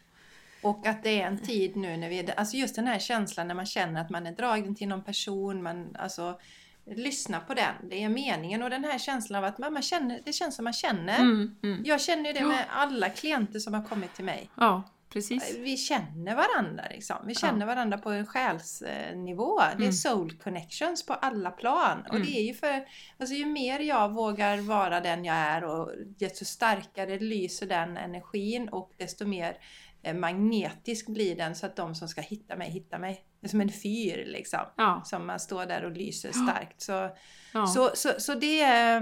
Och 0.61 0.87
att 0.87 1.03
det 1.03 1.21
är 1.21 1.27
en 1.27 1.37
tid 1.37 1.75
nu 1.75 1.97
när 1.97 2.09
vi, 2.09 2.31
alltså 2.37 2.57
just 2.57 2.75
den 2.75 2.87
här 2.87 2.99
känslan 2.99 3.47
när 3.47 3.55
man 3.55 3.65
känner 3.65 4.01
att 4.01 4.09
man 4.09 4.27
är 4.27 4.31
dragen 4.31 4.75
till 4.75 4.87
någon 4.87 5.03
person, 5.03 5.63
man, 5.63 5.95
alltså 5.99 6.39
lyssna 6.85 7.39
på 7.39 7.53
den, 7.53 7.73
det 7.83 8.03
är 8.03 8.09
meningen. 8.09 8.63
Och 8.63 8.69
den 8.69 8.83
här 8.83 8.99
känslan 8.99 9.43
av 9.43 9.49
att 9.49 9.57
man, 9.57 9.73
man 9.73 9.81
känner, 9.81 10.21
det 10.25 10.33
känns 10.33 10.55
som 10.55 10.63
man 10.63 10.73
känner. 10.73 11.19
Mm, 11.19 11.55
mm. 11.63 11.81
Jag 11.85 12.01
känner 12.01 12.33
det 12.33 12.45
med 12.45 12.65
alla 12.69 13.09
klienter 13.09 13.59
som 13.59 13.73
har 13.73 13.83
kommit 13.83 14.13
till 14.13 14.25
mig. 14.25 14.49
Ja, 14.55 14.83
precis. 15.09 15.55
Vi 15.57 15.77
känner 15.77 16.35
varandra 16.35 16.83
liksom. 16.91 17.15
Vi 17.25 17.35
känner 17.35 17.65
varandra 17.65 17.97
på 17.97 18.09
en 18.09 18.25
själsnivå. 18.25 19.59
Det 19.59 19.65
är 19.65 19.75
Mm. 19.75 19.91
soul 19.93 20.31
connections 20.37 21.05
på 21.05 21.13
alla 21.13 21.51
plan. 21.51 22.05
Och 22.09 22.19
det 22.19 22.39
är 22.39 22.43
ju 22.43 22.53
för, 22.53 22.85
alltså 23.19 23.35
ju 23.35 23.45
mer 23.45 23.79
jag 23.79 24.09
vågar 24.13 24.57
vara 24.57 24.99
den 25.01 25.25
jag 25.25 25.35
är 25.35 25.63
och 25.63 25.91
desto 26.05 26.45
starkare 26.45 27.19
lyser 27.19 27.67
den 27.67 27.97
energin 27.97 28.69
och 28.69 28.91
desto 28.97 29.25
mer 29.25 29.57
eh, 30.03 30.13
magnetisk 30.15 31.07
blir 31.07 31.35
den 31.35 31.55
så 31.55 31.65
att 31.65 31.75
de 31.75 31.95
som 31.95 32.07
ska 32.07 32.21
hitta 32.21 32.55
mig 32.55 32.69
hittar 32.69 32.99
mig. 32.99 33.23
Det 33.39 33.47
är 33.47 33.49
som 33.49 33.61
en 33.61 33.71
fyr 33.71 34.23
liksom. 34.27 34.59
Ja, 34.77 35.01
Som 35.05 35.27
man 35.27 35.39
står 35.39 35.65
där 35.65 35.83
och 35.85 35.91
lyser 35.91 36.31
starkt. 36.31 36.81
Så, 36.81 37.09
ja. 37.53 37.67
så, 37.67 37.89
så, 37.93 38.09
så 38.17 38.33
det 38.33 38.61
är 38.61 39.01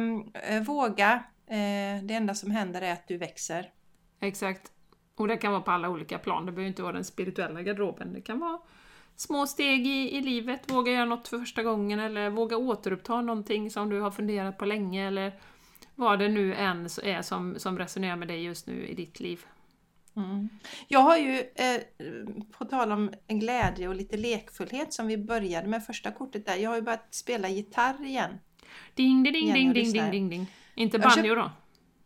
eh, 0.49 0.61
våga. 0.61 1.23
Eh, 1.47 2.03
det 2.03 2.13
enda 2.13 2.35
som 2.35 2.51
händer 2.51 2.81
är 2.81 2.93
att 2.93 3.07
du 3.07 3.17
växer. 3.17 3.71
exakt. 4.21 4.71
Och 5.15 5.27
det 5.27 5.37
kan 5.37 5.51
vara 5.51 5.61
på 5.61 5.71
alla 5.71 5.89
olika 5.89 6.19
plan, 6.19 6.45
det 6.45 6.51
behöver 6.51 6.67
inte 6.67 6.81
vara 6.81 6.93
den 6.93 7.05
spirituella 7.05 7.61
garderoben. 7.61 8.13
Det 8.13 8.21
kan 8.21 8.39
vara 8.39 8.59
små 9.15 9.47
steg 9.47 9.87
i, 9.87 10.15
i 10.17 10.21
livet, 10.21 10.71
våga 10.71 10.91
göra 10.91 11.05
något 11.05 11.27
för 11.27 11.39
första 11.39 11.63
gången 11.63 11.99
eller 11.99 12.29
våga 12.29 12.57
återuppta 12.57 13.21
någonting 13.21 13.71
som 13.71 13.89
du 13.89 13.99
har 13.99 14.11
funderat 14.11 14.57
på 14.57 14.65
länge 14.65 15.07
eller 15.07 15.39
vad 15.95 16.19
det 16.19 16.27
nu 16.27 16.55
än 16.55 16.85
är 17.03 17.21
som, 17.21 17.55
som 17.59 17.77
resonerar 17.77 18.15
med 18.15 18.27
dig 18.27 18.43
just 18.43 18.67
nu 18.67 18.87
i 18.87 18.93
ditt 18.93 19.19
liv. 19.19 19.45
Mm. 20.15 20.49
Jag 20.87 20.99
har 20.99 21.17
ju, 21.17 21.39
eh, 21.55 21.81
på 22.57 22.65
tal 22.65 22.91
om 22.91 23.13
en 23.27 23.39
glädje 23.39 23.87
och 23.87 23.95
lite 23.95 24.17
lekfullhet 24.17 24.93
som 24.93 25.07
vi 25.07 25.17
började 25.17 25.67
med 25.67 25.85
första 25.85 26.11
kortet 26.11 26.45
där, 26.45 26.55
jag 26.55 26.69
har 26.69 26.75
ju 26.75 26.81
börjat 26.81 27.15
spela 27.15 27.49
gitarr 27.49 28.05
igen. 28.05 28.39
Ding, 28.93 29.23
ding, 29.23 29.33
ding, 29.33 29.53
ding, 29.53 29.73
ding, 29.73 29.93
ding, 29.93 30.11
ding, 30.11 30.29
ding. 30.29 30.47
Inte 30.75 30.99
banjo 30.99 31.35
då? 31.35 31.51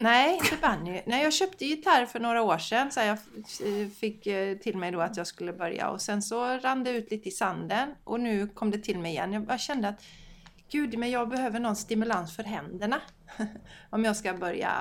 Nej, 0.02 0.34
inte 0.44 0.58
banjo. 0.62 1.02
Nej, 1.06 1.24
jag 1.24 1.34
köpte 1.34 1.66
gitarr 1.66 2.06
för 2.06 2.20
några 2.20 2.42
år 2.42 2.58
sedan 2.58 2.92
så 2.92 3.00
jag 3.00 3.18
f- 3.46 3.94
fick 4.00 4.28
eh, 4.28 4.58
till 4.58 4.78
mig 4.78 4.92
då 4.92 5.02
att 5.02 5.18
jag 5.18 5.28
skulle 5.28 5.54
börja 5.54 5.90
och 5.90 6.02
sen 6.02 6.22
så 6.22 6.58
rann 6.58 6.84
det 6.84 6.90
ut 6.92 7.12
lite 7.12 7.30
i 7.30 7.32
sanden 7.32 7.96
och 8.04 8.20
nu 8.20 8.48
kom 8.48 8.72
det 8.72 8.78
till 8.78 9.00
mig 9.00 9.12
igen. 9.12 9.34
Jag 9.34 9.44
bara 9.46 9.58
kände 9.58 9.88
att 9.88 10.04
gud, 10.72 10.98
men 10.98 11.12
jag 11.12 11.30
behöver 11.30 11.60
någon 11.60 11.76
stimulans 11.76 12.36
för 12.36 12.44
händerna. 12.44 13.02
Om 13.90 14.04
jag 14.06 14.16
ska 14.16 14.34
börja 14.34 14.72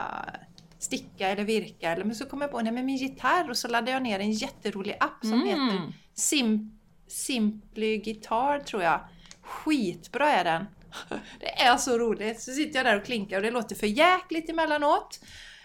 sticka 0.79 1.29
eller 1.29 1.45
virka. 1.45 1.91
Eller, 1.93 2.05
men 2.05 2.15
så 2.17 2.27
kom 2.27 2.41
jag 2.41 2.51
på, 2.51 2.61
nej 2.61 2.73
men 2.73 2.87
min 2.87 2.97
gitarr 2.97 3.51
och 3.51 3.57
så 3.57 3.69
laddade 3.69 3.91
jag 3.91 4.03
ner 4.03 4.19
en 4.19 4.33
jätterolig 4.33 4.97
app 5.01 5.21
som 5.27 5.43
heter 5.47 5.63
Mm. 5.77 5.93
Sim, 6.15 6.79
Simply 7.09 7.97
Guitar 7.99 8.59
tror 8.61 8.83
jag. 8.83 9.01
Skitbra 9.43 10.29
är 10.31 10.45
den! 10.45 10.65
Det 11.41 11.61
är 11.61 11.77
så 11.77 11.99
roligt! 11.99 12.41
Så 12.41 12.53
sitter 12.53 12.79
jag 12.79 12.87
där 12.87 12.97
och 12.97 13.05
klinkar 13.05 13.37
och 13.37 13.43
det 13.43 13.51
låter 13.51 13.77
för 13.77 13.87
jäkligt 13.87 14.51
emellanåt. 14.51 15.21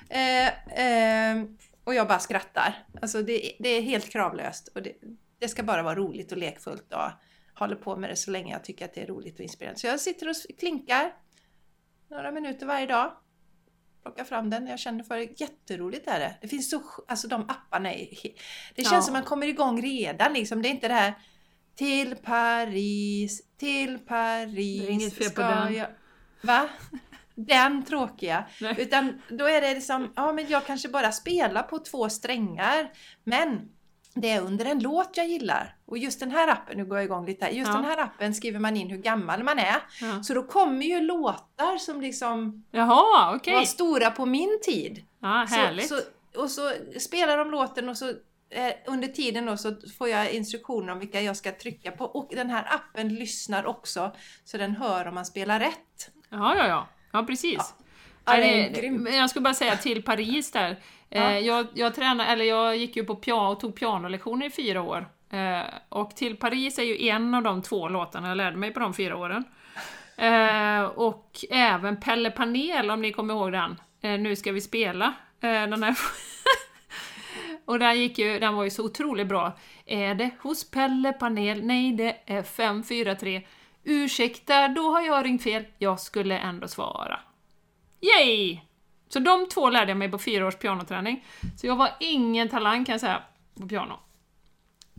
Eh, 0.10 0.48
eh, 0.80 1.44
och 1.84 1.96
jag 1.96 2.08
bara 2.08 2.20
skrattar. 2.20 2.86
Alltså 3.02 3.22
det, 3.22 3.52
det 3.60 3.70
är 3.70 3.82
helt 3.82 4.10
kravlöst. 4.10 4.68
Och 4.68 4.82
det, 4.82 4.94
det 5.40 5.48
ska 5.48 5.64
bara 5.64 5.84
vara 5.84 5.96
roligt 5.96 6.32
och 6.32 6.38
lekfullt 6.38 6.94
och 6.94 7.10
håller 7.60 7.76
på 7.76 7.96
med 7.96 8.10
det 8.10 8.16
så 8.16 8.32
länge 8.32 8.54
jag 8.54 8.64
tycker 8.64 8.86
att 8.86 8.94
det 8.94 9.02
är 9.02 9.08
roligt 9.08 9.36
och 9.36 9.44
inspirerande. 9.44 9.80
Så 9.80 9.88
jag 9.88 10.00
sitter 10.00 10.30
och 10.30 10.36
klinkar 10.60 11.14
några 12.10 12.32
minuter 12.32 12.66
varje 12.66 12.86
dag. 12.86 13.12
Plockar 14.04 14.24
fram 14.24 14.50
den 14.50 14.68
jag 14.68 14.80
känner 14.80 15.04
för 15.04 15.18
det. 15.18 15.42
Jätteroligt 15.42 16.08
är 16.08 16.20
det. 16.20 16.36
Det 16.42 16.48
finns 16.48 16.70
så, 16.70 16.82
alltså 17.08 17.28
de 17.28 17.42
apparna 17.42 17.94
är, 17.94 18.08
Det 18.76 18.84
känns 18.84 18.92
Ja. 18.92 19.02
som 19.02 19.14
man 19.14 19.24
kommer 19.24 19.48
igång 19.48 19.82
redan 19.82 20.34
liksom. 20.34 20.62
Det 20.62 20.68
är 20.68 20.72
inte 20.72 20.88
det 20.88 20.94
här 20.94 21.14
till 21.76 22.16
Paris, 22.16 23.42
till 23.58 24.00
Paris. 24.00 24.82
Det 24.82 24.88
är 24.88 24.92
inget 24.92 25.14
fel 25.18 25.30
på 25.30 25.42
den. 25.42 25.74
Jag... 25.76 25.88
Va? 26.42 26.70
Den 27.36 27.86
tråkiga. 27.86 28.46
Nej. 28.62 28.76
Utan 28.78 29.22
då 29.30 29.46
är 29.46 29.62
det 29.62 29.74
liksom, 29.74 30.14
ja 30.16 30.34
men 30.34 30.48
jag 30.50 30.66
kanske 30.66 30.90
bara 30.90 31.12
spelar 31.12 31.64
på 31.64 31.80
två 31.80 32.10
strängar. 32.10 32.92
Men 33.24 33.70
det 34.16 34.30
är 34.30 34.42
under 34.42 34.66
en 34.66 34.80
låt 34.80 35.18
jag 35.18 35.28
gillar. 35.28 35.76
Och 35.86 35.98
just 35.98 36.20
den 36.20 36.32
här 36.32 36.48
appen, 36.48 36.78
nu 36.78 36.86
går 36.86 36.98
jag 36.98 37.06
igång 37.06 37.26
lite 37.26 37.46
här. 37.46 37.52
Just 37.52 37.68
Ja. 37.72 37.76
den 37.76 37.86
här 37.86 37.98
appen 37.98 38.34
skriver 38.34 38.60
man 38.60 38.78
in 38.78 38.90
hur 38.90 38.98
gammal 38.98 39.44
man 39.44 39.60
är. 39.60 39.76
Ja. 40.02 40.24
Så 40.24 40.34
då 40.34 40.44
kommer 40.44 40.86
ju 40.86 41.02
låtar 41.02 41.78
som 41.78 42.02
liksom 42.02 42.64
Jaha, 42.72 43.36
okej. 43.36 43.54
var 43.54 43.62
stora 43.64 44.12
på 44.12 44.26
min 44.26 44.60
tid. 44.64 45.04
Ja, 45.20 45.46
härligt. 45.50 45.90
Så, 45.90 45.96
så, 46.34 46.42
och 46.42 46.50
så 46.50 46.72
spelar 47.00 47.38
de 47.38 47.52
låten 47.52 47.90
och 47.90 47.98
så 47.98 48.14
under 48.86 49.08
tiden 49.08 49.46
då 49.46 49.58
så 49.58 49.76
får 49.98 50.10
jag 50.10 50.32
instruktioner 50.32 50.94
om 50.94 51.00
vilka 51.00 51.22
jag 51.22 51.38
ska 51.38 51.52
trycka 51.52 51.92
på. 51.92 52.06
Och 52.06 52.30
den 52.32 52.50
här 52.50 52.68
appen 52.70 53.16
lyssnar 53.16 53.66
också 53.66 54.16
så 54.44 54.58
den 54.58 54.76
hör 54.76 55.08
om 55.08 55.16
man 55.16 55.26
spelar 55.26 55.60
rätt. 55.60 56.12
Ja, 56.30 56.56
ja, 56.58 56.68
ja. 56.68 56.88
Ja, 57.12 57.24
precis. 57.24 57.58
Ja. 57.58 57.86
Ja, 58.26 58.34
det 58.34 58.66
är 58.66 58.74
grymt. 58.74 59.10
jag 59.14 59.30
skulle 59.30 59.44
bara 59.44 59.54
säga 59.54 59.76
till 59.76 60.04
Paris 60.04 60.52
där. 60.52 60.80
Ja. 61.10 61.32
Eh, 61.32 61.40
jag, 61.40 61.68
jag, 61.74 61.96
tränade, 61.96 62.30
eller 62.30 62.46
jag 62.46 62.78
gick 62.78 62.96
ju 62.96 63.04
på 63.04 63.16
piano 63.16 63.52
och 63.52 63.60
tog 63.60 63.76
pianolektioner 63.76 64.46
i 64.46 64.50
fyra 64.50 64.82
år. 64.82 65.08
Eh, 65.30 65.62
och 65.90 66.16
till 66.16 66.38
Paris 66.38 66.80
är 66.80 66.84
ju 66.84 67.08
en 67.08 67.34
av 67.34 67.44
de 67.44 67.62
två 67.62 67.90
låtarna 67.90 68.28
jag 68.28 68.38
lärde 68.38 68.58
mig 68.58 68.72
på 68.72 68.80
de 68.80 68.94
fyra 68.94 69.18
åren. 69.18 69.44
Eh, 70.18 70.84
och 70.84 71.46
även 71.50 72.00
Pelle 72.00 72.32
Panel, 72.32 72.92
om 72.92 73.02
ni 73.02 73.12
kommer 73.12 73.34
ihåg 73.34 73.52
den. 73.52 73.82
Eh, 74.02 74.20
nu 74.20 74.36
ska 74.36 74.52
vi 74.52 74.62
spela. 74.62 75.14
Eh, 75.42 75.50
den 75.50 75.84
här 75.84 75.98
och 77.66 77.80
den, 77.80 78.00
gick 78.00 78.18
ju, 78.18 78.40
den 78.40 78.56
var 78.56 78.64
ju 78.64 78.70
så 78.70 78.86
otroligt 78.86 79.28
bra. 79.28 79.58
Är 79.86 80.16
det 80.16 80.30
hos 80.40 80.72
Pelle 80.72 81.14
Panel? 81.14 81.66
Nej, 81.66 81.94
det 81.94 82.18
är 82.26 82.44
543. 82.44 83.42
Ursäkta, 83.84 84.68
då 84.68 84.82
har 84.82 85.02
jag 85.02 85.26
ringt 85.26 85.44
fel. 85.44 85.66
Jag 85.78 86.00
skulle 86.00 86.38
ändå 86.38 86.68
svara. 86.68 87.20
Yay! 88.02 88.60
Så 89.10 89.20
de 89.20 89.50
två 89.50 89.70
lärde 89.70 89.92
jag 89.92 89.98
mig 89.98 90.12
på 90.12 90.20
fyra 90.20 90.48
års 90.48 90.56
pianoträning. 90.56 91.26
Så 91.58 91.68
jag 91.68 91.76
var 91.76 91.90
ingen 92.00 92.50
talang 92.50 92.86
kan 92.86 92.94
jag 92.94 93.02
säga, 93.02 93.24
på 93.60 93.68
piano. 93.68 94.00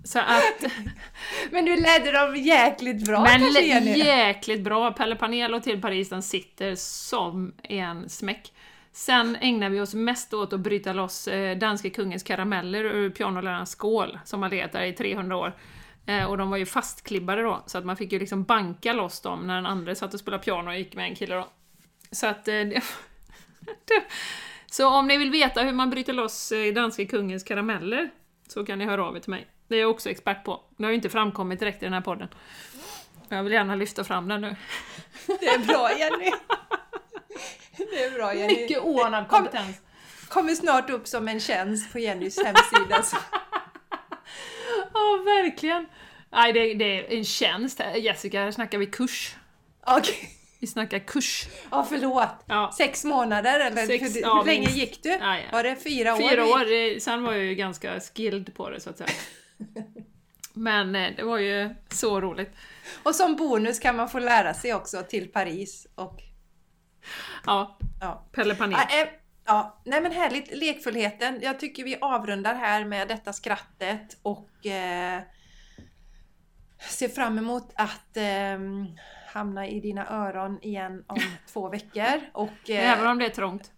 Så 0.05 0.19
att... 0.19 0.73
Men 1.51 1.65
du 1.65 1.77
ledde 1.77 2.12
dem 2.12 2.37
jäkligt 2.37 3.07
bra 3.07 3.21
Men 3.21 3.41
kanske 3.41 3.62
jäkligt 3.99 4.61
bra. 4.61 4.93
Pelle 4.93 5.17
Panel 5.17 5.55
och 5.55 5.62
till 5.62 5.81
Paris, 5.81 6.09
den 6.09 6.23
sitter 6.23 6.75
som 6.75 7.55
en 7.62 8.09
smäck. 8.09 8.53
Sen 8.97 9.36
ägnar 9.40 9.70
vi 9.70 9.80
oss 9.80 9.95
mest 9.95 10.34
åt 10.34 10.53
att 10.53 10.61
bryta 10.61 10.92
loss 10.92 11.28
eh, 11.28 11.59
danske 11.59 11.90
kungens 11.90 12.22
karameller 12.22 12.84
ur 12.84 13.11
pianolärarens 13.11 13.70
skål, 13.70 14.18
som 14.24 14.42
har 14.42 14.51
legat 14.51 14.72
där 14.72 14.82
i 14.82 14.92
300 14.92 15.36
år. 15.36 15.57
Eh, 16.07 16.24
och 16.24 16.38
de 16.38 16.51
var 16.51 16.57
ju 16.57 16.66
fastklibbade 16.66 17.42
då, 17.42 17.62
så 17.66 17.78
att 17.78 17.84
man 17.84 17.97
fick 17.97 18.12
ju 18.12 18.18
liksom 18.18 18.45
banka 18.45 18.92
loss 18.92 19.20
dem 19.20 19.47
när 19.47 19.55
den 19.55 19.66
andra 19.66 19.95
satt 19.95 20.14
och 20.14 20.20
spelade 20.20 20.42
piano 20.42 20.70
och 20.70 20.76
gick 20.76 20.97
med 20.97 21.05
en 21.05 21.14
kille 21.14 21.34
då. 21.34 21.49
Så 22.11 22.26
att... 22.26 22.49
Eh, 22.49 22.64
så 24.70 24.88
om 24.88 25.07
ni 25.07 25.16
vill 25.16 25.30
veta 25.30 25.62
hur 25.62 25.72
man 25.72 25.90
bryter 25.90 26.12
loss 26.12 26.53
danske 26.74 27.07
kungens 27.07 27.45
karameller, 27.45 28.11
så 28.49 28.66
kan 28.66 28.78
ni 28.78 28.84
höra 28.84 29.05
av 29.05 29.16
er 29.16 29.20
till 29.20 29.30
mig. 29.30 29.47
Det 29.68 29.76
är 29.76 29.80
jag 29.80 29.90
också 29.90 30.11
expert 30.11 30.45
på. 30.45 30.61
Det 30.76 30.84
har 30.84 30.90
ju 30.90 30.97
inte 30.97 31.11
framkommit 31.11 31.61
direkt 31.61 31.82
i 31.82 31.86
den 31.86 31.95
här 31.95 32.01
podden. 32.01 32.28
Jag 33.28 33.42
vill 33.42 33.53
gärna 33.53 33.74
lyfta 33.74 34.05
fram 34.05 34.28
den 34.28 34.40
nu. 34.40 34.57
Det 35.26 35.47
är 35.47 35.66
bra 35.66 35.90
Jenny! 35.99 36.30
Det 37.76 38.05
är 38.05 38.11
bra 38.11 38.35
Jenny. 38.35 38.55
Mycket 38.61 38.78
oanad 38.82 39.28
Kom- 39.28 39.39
kompetens. 39.39 39.76
Kommer 40.28 40.55
snart 40.55 40.91
upp 40.91 41.07
som 41.09 41.28
en 41.28 41.41
tjänst 41.41 41.93
på 41.93 41.99
Jennys 41.99 42.39
hemsida. 42.45 43.03
Ja, 44.95 45.22
verkligen. 45.24 45.87
Nej, 46.32 46.53
det, 46.53 46.74
det 46.74 46.85
är 46.99 47.18
en 47.18 47.24
tjänst. 47.24 47.80
Jessica, 47.97 48.41
här 48.41 48.51
snackar 48.51 48.78
vi 48.78 48.87
kurs. 48.87 49.35
Okej. 49.87 50.30
Vi 50.61 50.66
snackar 50.66 50.99
kurs. 50.99 51.47
Ja, 51.70 51.87
förlåt. 51.89 52.28
Ja. 52.47 52.74
Sex 52.78 53.05
månader 53.05 53.61
eller? 53.61 53.87
Sex, 53.87 54.12
du- 54.12 54.20
ja, 54.20 54.39
hur 54.39 54.45
länge 54.47 54.61
minst. 54.61 54.76
gick 54.76 55.03
du? 55.03 55.09
Ja, 55.09 55.37
ja. 55.39 55.43
Var 55.53 55.62
det 55.62 55.76
fyra 55.76 56.14
år? 56.14 56.28
Fyra 56.30 56.45
år, 56.45 56.99
sen 57.01 57.22
var 57.22 57.32
jag 57.32 57.45
ju 57.45 57.55
ganska 57.55 58.01
skilled 58.01 58.55
på 58.55 58.70
det 58.70 58.80
så 58.80 58.91
att 58.91 58.99
säga. 58.99 59.11
Men 60.53 60.97
eh, 60.97 61.11
det 61.16 61.22
var 61.22 61.39
ju 61.39 61.74
så 61.91 62.20
roligt. 62.20 62.51
Och 63.03 63.14
som 63.14 63.37
bonus 63.37 63.78
kan 63.78 63.97
man 63.97 64.09
få 64.09 64.18
lära 64.18 64.55
sig 64.55 64.74
också 64.74 65.03
till 65.03 65.28
Paris 65.28 65.87
och 65.95 66.20
Ja, 67.47 67.79
ja. 68.01 68.25
Pelle 68.33 68.55
Panel. 68.55 68.79
Ja, 68.91 69.03
eh, 69.03 69.09
ja, 69.45 69.79
nej 69.85 70.01
men 70.01 70.13
härligt. 70.13 70.57
Lekfullheten. 70.57 71.39
Jag 71.43 71.61
tycker 71.61 71.85
vi 71.85 71.97
avrundar 72.01 72.55
här 72.55 72.85
med 72.85 73.09
detta 73.09 73.33
skrattet 73.33 74.17
och 74.23 74.67
eh, 74.67 75.23
ser 76.79 77.09
fram 77.09 77.39
emot 77.39 77.73
att 77.75 78.17
eh, 78.17 78.59
hamna 79.27 79.69
i 79.69 79.81
dina 79.81 80.09
öron 80.09 80.59
igen 80.63 81.05
om 81.07 81.21
två 81.53 81.69
veckor. 81.69 82.21
Och, 82.33 82.71
eh, 82.71 82.93
Även 82.93 83.07
om 83.07 83.19
det 83.19 83.27
är 83.27 83.31
trångt. 83.31 83.73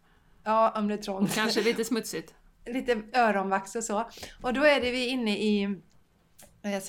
Ja, 0.45 0.73
om 0.77 0.89
det 0.89 0.95
är 0.95 0.99
trångt. 0.99 1.35
Kanske 1.35 1.63
lite 1.63 1.85
smutsigt. 1.85 2.35
Lite 2.67 3.03
öronvax 3.13 3.77
och 3.77 3.85
så. 3.85 4.11
Och 4.43 4.53
då 4.53 4.65
är 4.65 4.81
det 4.81 4.91
vi 4.91 5.07
inne 5.07 5.39
i 5.39 5.81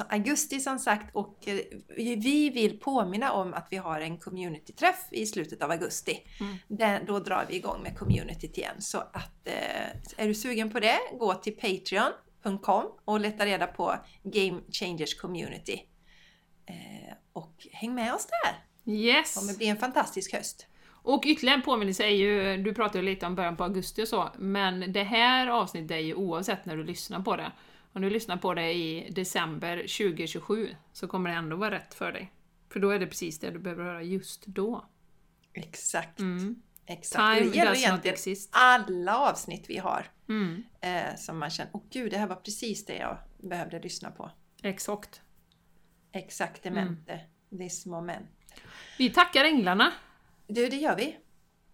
augusti 0.10 0.60
som 0.60 0.80
sagt 0.80 1.16
och 1.16 1.48
eh, 1.48 1.60
vi 1.96 2.50
vill 2.50 2.80
påminna 2.80 3.32
om 3.32 3.54
att 3.54 3.68
vi 3.72 3.78
har 3.78 4.00
en 4.02 4.18
communityträff 4.18 5.08
i 5.12 5.26
slutet 5.26 5.64
av 5.64 5.72
augusti. 5.72 6.20
Mm. 6.70 7.06
Då 7.06 7.20
drar 7.20 7.46
vi 7.50 7.56
igång 7.56 7.84
med 7.84 7.98
communityt 7.98 8.58
igen. 8.58 8.82
Så 8.82 8.98
att 8.98 9.48
eh, 9.48 10.24
är 10.24 10.28
du 10.28 10.34
sugen 10.34 10.72
på 10.72 10.80
det, 10.80 10.98
gå 11.20 11.34
till 11.34 11.56
patreon.com 11.56 12.86
och 13.06 13.20
leta 13.20 13.46
reda 13.46 13.68
på 13.68 13.96
Game 14.24 14.62
Changers 14.72 15.16
Community. 15.16 15.82
Eh, 16.66 17.14
och 17.34 17.68
häng 17.72 17.96
med 17.96 18.14
oss 18.14 18.28
där! 18.28 18.56
Det 18.84 18.92
Yes! 18.92 19.36
kommer 19.36 19.54
bli 19.58 19.68
en 19.68 19.78
fantastisk 19.78 20.34
höst. 20.34 20.68
Och 21.08 21.24
ytterligare 21.26 21.58
en 21.58 21.62
påminnelse 21.64 22.04
är 22.04 22.10
ju, 22.10 22.58
du 22.64 22.74
pratade 22.74 23.00
ju 23.00 23.06
lite 23.06 23.26
om 23.26 23.36
början 23.36 23.58
på 23.58 23.64
augusti 23.64 24.04
och 24.04 24.08
så, 24.08 24.30
men 24.38 24.94
det 24.94 25.04
här 25.04 25.48
avsnittet 25.48 25.92
är 25.92 26.00
ju 26.00 26.14
oavsett 26.14 26.66
när 26.66 26.78
du 26.78 26.84
lyssnar 26.84 27.20
på 27.20 27.36
det. 27.36 27.52
Om 27.98 28.02
du 28.02 28.10
lyssnar 28.10 28.38
på 28.38 28.54
det 28.54 28.74
i 28.74 29.10
december 29.12 29.78
2027 29.78 30.76
så 30.94 31.08
kommer 31.08 31.30
det 31.30 31.36
ändå 31.36 31.56
vara 31.56 31.72
rätt 31.72 31.94
för 31.94 32.12
dig. 32.12 32.32
För 32.70 32.80
då 32.80 32.90
är 32.90 33.00
det 33.00 33.08
precis 33.08 33.40
det 33.40 33.52
du 33.52 33.60
behöver 33.60 33.84
höra 33.84 34.04
just 34.04 34.46
då. 34.46 34.86
Exakt. 35.54 36.20
Mm. 36.20 36.62
Exakt. 36.86 37.38
Time 37.38 37.52
det 37.52 37.58
gäller 37.58 37.76
egentligen 37.76 38.14
exist. 38.14 38.50
alla 38.52 39.18
avsnitt 39.18 39.66
vi 39.68 39.78
har. 39.78 40.06
Mm. 40.30 40.64
Eh, 40.82 41.16
som 41.16 41.38
man 41.40 41.50
känner, 41.50 41.72
åh 41.74 41.82
gud, 41.90 42.12
det 42.12 42.18
här 42.18 42.28
var 42.28 42.36
precis 42.36 42.86
det 42.86 42.98
jag 42.98 43.18
behövde 43.38 43.80
lyssna 43.80 44.12
på. 44.12 44.32
Exakt. 44.64 45.22
Exaktamente, 46.12 47.20
this 47.58 47.86
moment. 47.86 48.28
Vi 48.98 49.10
tackar 49.10 49.46
änglarna 49.46 49.94
Du, 50.48 50.68
det 50.68 50.78
gör 50.78 50.96
vi. 50.96 51.18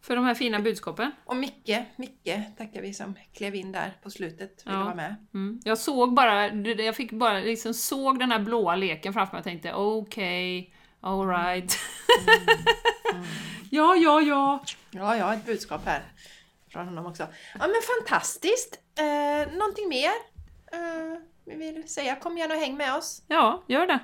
För 0.03 0.15
de 0.15 0.25
här 0.25 0.35
fina 0.35 0.59
budskapen. 0.59 1.11
Och 1.25 1.35
Micke, 1.35 1.77
Micke 1.95 2.39
tackar 2.57 2.81
vi 2.81 2.93
som 2.93 3.15
klev 3.33 3.55
in 3.55 3.71
där 3.71 3.97
på 4.03 4.09
slutet, 4.09 4.63
ville 4.65 4.77
Ja. 4.77 4.83
vara 4.83 4.95
med. 4.95 5.15
Mm. 5.33 5.61
Jag 5.63 5.77
såg 5.77 6.13
bara, 6.13 6.47
jag 6.63 6.95
fick 6.95 7.11
bara 7.11 7.39
liksom 7.39 7.73
såg 7.73 8.19
den 8.19 8.31
här 8.31 8.39
blåa 8.39 8.75
leken 8.75 9.13
framför 9.13 9.33
mig 9.33 9.39
och 9.39 9.43
tänkte 9.43 9.73
okej, 9.73 10.75
alright. 11.01 11.77
ja, 13.69 13.95
ja, 13.95 14.21
ja. 14.21 14.63
Ja, 14.91 15.17
jag 15.17 15.25
har 15.25 15.33
ett 15.33 15.45
budskap 15.45 15.85
här 15.85 16.03
från 16.69 16.85
honom 16.87 17.05
också. 17.05 17.23
Ja, 17.59 17.67
men 17.67 17.75
fantastiskt! 17.99 18.79
Eh, 18.99 19.53
någonting 19.57 19.89
mer? 19.89 20.11
Eh, 20.71 21.19
vi 21.45 21.55
vill 21.55 21.87
säga, 21.89 22.15
kom 22.15 22.37
gärna 22.37 22.53
och 22.53 22.59
häng 22.59 22.77
med 22.77 22.95
oss. 22.95 23.21
Ja, 23.27 23.63
gör 23.67 23.87
det. 23.87 23.99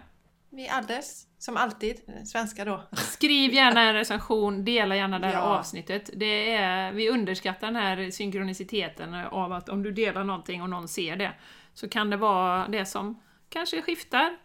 Vi 0.49 0.67
är 0.67 0.73
alldeles, 0.73 1.27
som 1.39 1.57
alltid, 1.57 2.01
eh, 2.07 2.23
svenska 2.23 2.65
då. 2.65 2.83
Skriv 2.97 3.53
gärna 3.53 3.81
en 3.81 3.93
recension, 3.93 4.65
dela 4.65 4.95
gärna 4.95 5.19
det 5.19 5.27
här 5.27 5.33
Ja. 5.33 5.39
avsnittet. 5.39 6.09
Det 6.13 6.53
är, 6.53 6.91
vi 6.91 7.09
underskattar 7.09 7.67
den 7.67 7.75
här 7.75 8.11
synkroniciteten 8.11 9.13
av 9.13 9.53
att 9.53 9.69
om 9.69 9.83
du 9.83 9.91
delar 9.91 10.23
någonting 10.23 10.61
och 10.61 10.69
någon 10.69 10.87
ser 10.87 11.15
det, 11.15 11.31
så 11.73 11.89
kan 11.89 12.09
det 12.09 12.17
vara 12.17 12.67
det 12.67 12.85
som 12.85 13.19
kanske 13.49 13.81
skiftar 13.81 14.37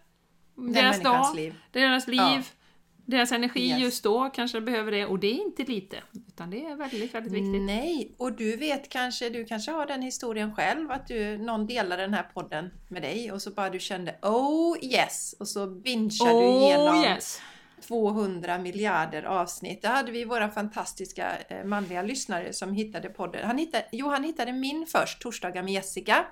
Den 0.55 0.72
deras 0.72 1.03
dag, 1.03 1.36
liv. 1.36 1.55
deras 1.72 2.07
liv, 2.09 2.18
Ja. 2.18 2.42
deras 3.05 3.32
energi 3.32 3.68
Yes. 3.68 3.78
just 3.80 4.05
då 4.05 4.30
kanske 4.30 4.61
behöver 4.61 4.92
det. 4.92 5.07
Och 5.07 5.18
det 5.18 5.26
är 5.26 5.42
inte 5.47 5.62
lite, 5.64 6.03
utan 6.35 6.51
det 6.51 6.64
är 6.64 6.76
väldigt, 6.76 7.14
väldigt 7.14 7.32
viktigt. 7.32 7.62
Nej, 7.62 8.14
och 8.18 8.32
du 8.32 8.57
vet 8.57 8.89
kanske, 8.89 9.30
du 9.30 9.45
kanske 9.45 9.70
har 9.70 9.87
den 9.87 10.03
historien 10.03 10.55
själv 10.55 10.91
att 10.91 11.07
du, 11.07 11.39
någon 11.39 11.66
delar 11.66 11.97
den 11.97 12.14
här 12.14 12.22
podden 12.22 12.70
med 12.89 13.03
dig 13.03 13.32
och 13.32 13.43
så 13.43 13.51
bara 13.51 13.70
du 13.70 13.80
kände 13.80 14.18
oh 14.22 14.85
yes 14.85 15.35
och 15.39 15.49
så 15.49 15.66
bingear 15.66 16.41
du 16.41 16.64
igenom 16.64 16.99
Oh 16.99 17.05
yes! 17.05 17.41
200 17.89 18.59
miljarder 18.59 19.22
avsnitt. 19.22 19.82
Där 19.82 19.89
hade 19.89 20.12
vi 20.12 20.24
våra 20.24 20.51
fantastiska 20.51 21.39
eh, 21.49 21.64
manliga 21.64 22.03
lyssnare 22.03 22.53
som 22.53 22.72
hittade 22.72 23.09
podden. 23.09 23.47
Han 23.47 23.59
hittade, 23.59 23.85
jo, 23.93 24.09
han 24.09 24.24
hittade 24.24 24.53
min 24.53 24.87
först, 24.87 25.22
Torsdagar 25.22 25.62
med 25.62 25.72
Jessica. 25.72 26.26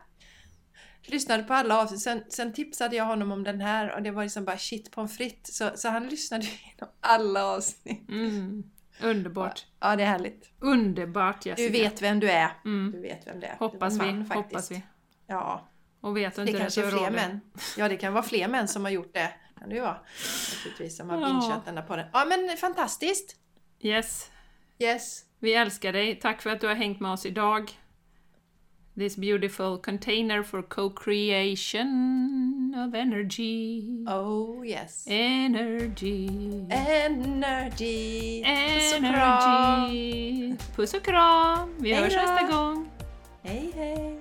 Lyssnade 1.03 1.43
på 1.43 1.55
alla 1.55 1.83
avsnitt, 1.83 2.01
sen, 2.01 2.23
sen 2.29 2.53
tipsade 2.53 2.97
jag 2.97 3.05
honom 3.05 3.33
om 3.33 3.45
den 3.45 3.61
här 3.61 3.95
och 3.95 4.03
det 4.03 4.11
var 4.11 4.23
liksom 4.23 4.45
bara 4.45 4.59
shit 4.59 4.91
pommes 4.91 5.17
frites. 5.17 5.57
Så, 5.57 5.71
så 5.75 5.89
han 5.89 6.09
lyssnade 6.09 6.45
igenom 6.65 6.89
alla 7.01 7.45
avsnitt. 7.45 8.09
Mm. 8.09 8.65
Underbart. 9.03 9.67
Ja, 9.81 9.97
det 9.97 10.03
är 10.03 10.07
härligt. 10.07 10.51
Underbart 10.61 11.47
Jessica. 11.47 11.73
Du 11.73 11.79
vet 11.83 12.03
vem 12.03 12.21
du 12.21 12.31
är. 12.31 12.51
Mm. 12.65 12.93
Du 12.93 13.01
vet 13.01 13.27
vem 13.27 13.41
det 13.41 13.47
är. 13.47 13.57
Hoppas 13.57 13.99
Det 13.99 14.05
vi, 14.05 14.25
faktiskt. 14.25 14.35
hoppas 14.35 14.71
vi. 14.71 14.83
Ja, 15.27 15.69
Och 16.01 16.17
vet 16.17 16.37
du 16.37 16.45
det 16.45 16.51
inte 16.51 16.61
kanske 16.63 16.85
är 16.87 16.91
fler 16.91 17.01
dig. 17.01 17.11
män. 17.11 17.41
Ja, 17.77 17.89
det 17.89 17.97
kan 17.97 18.13
vara 18.13 18.23
fler 18.25 18.49
män 18.49 18.69
som 18.69 18.85
har 18.85 18.93
gjort 18.93 19.15
det. 19.15 19.33
Kan 19.59 19.69
det 19.69 19.75
ju 19.75 19.81
vara. 19.81 20.01
Naturligtvis, 20.55 20.97
som 20.97 21.11
har 21.11 21.21
Ja. 21.21 21.27
bingeat 21.27 21.65
den 21.65 21.75
där 21.75 21.83
podden. 21.83 22.07
Ja, 22.13 22.25
men 22.25 22.57
fantastiskt! 22.57 23.37
Yes. 23.81 24.31
Yes. 24.79 25.25
Vi 25.39 25.55
älskar 25.55 25.93
dig. 25.93 26.15
Tack 26.21 26.43
för 26.43 26.51
att 26.51 26.61
du 26.61 26.67
har 26.67 26.75
hängt 26.75 27.01
med 27.01 27.11
oss 27.13 27.27
idag. 27.27 27.71
This 28.95 29.17
beautiful 29.17 29.79
container 29.79 30.43
for 30.43 30.63
co-creation 30.63 32.75
of 32.77 32.95
energy. 32.95 34.05
Oh 34.07 34.63
yes. 34.63 35.05
Energy. 35.09 36.29
Energy. 36.71 38.43
Puss 38.45 38.95
och 38.95 39.05
kram. 39.05 39.91
Energy. 39.91 40.57
Puss 40.77 40.95
och 40.95 41.03
kram. 41.03 41.75
Vi 41.79 41.93
Hej 41.93 42.03
hörs 42.03 42.15
då. 42.15 42.21
nästa 42.21 42.57
gång. 42.57 42.89
Hej 43.43 43.73
hej. 43.75 44.19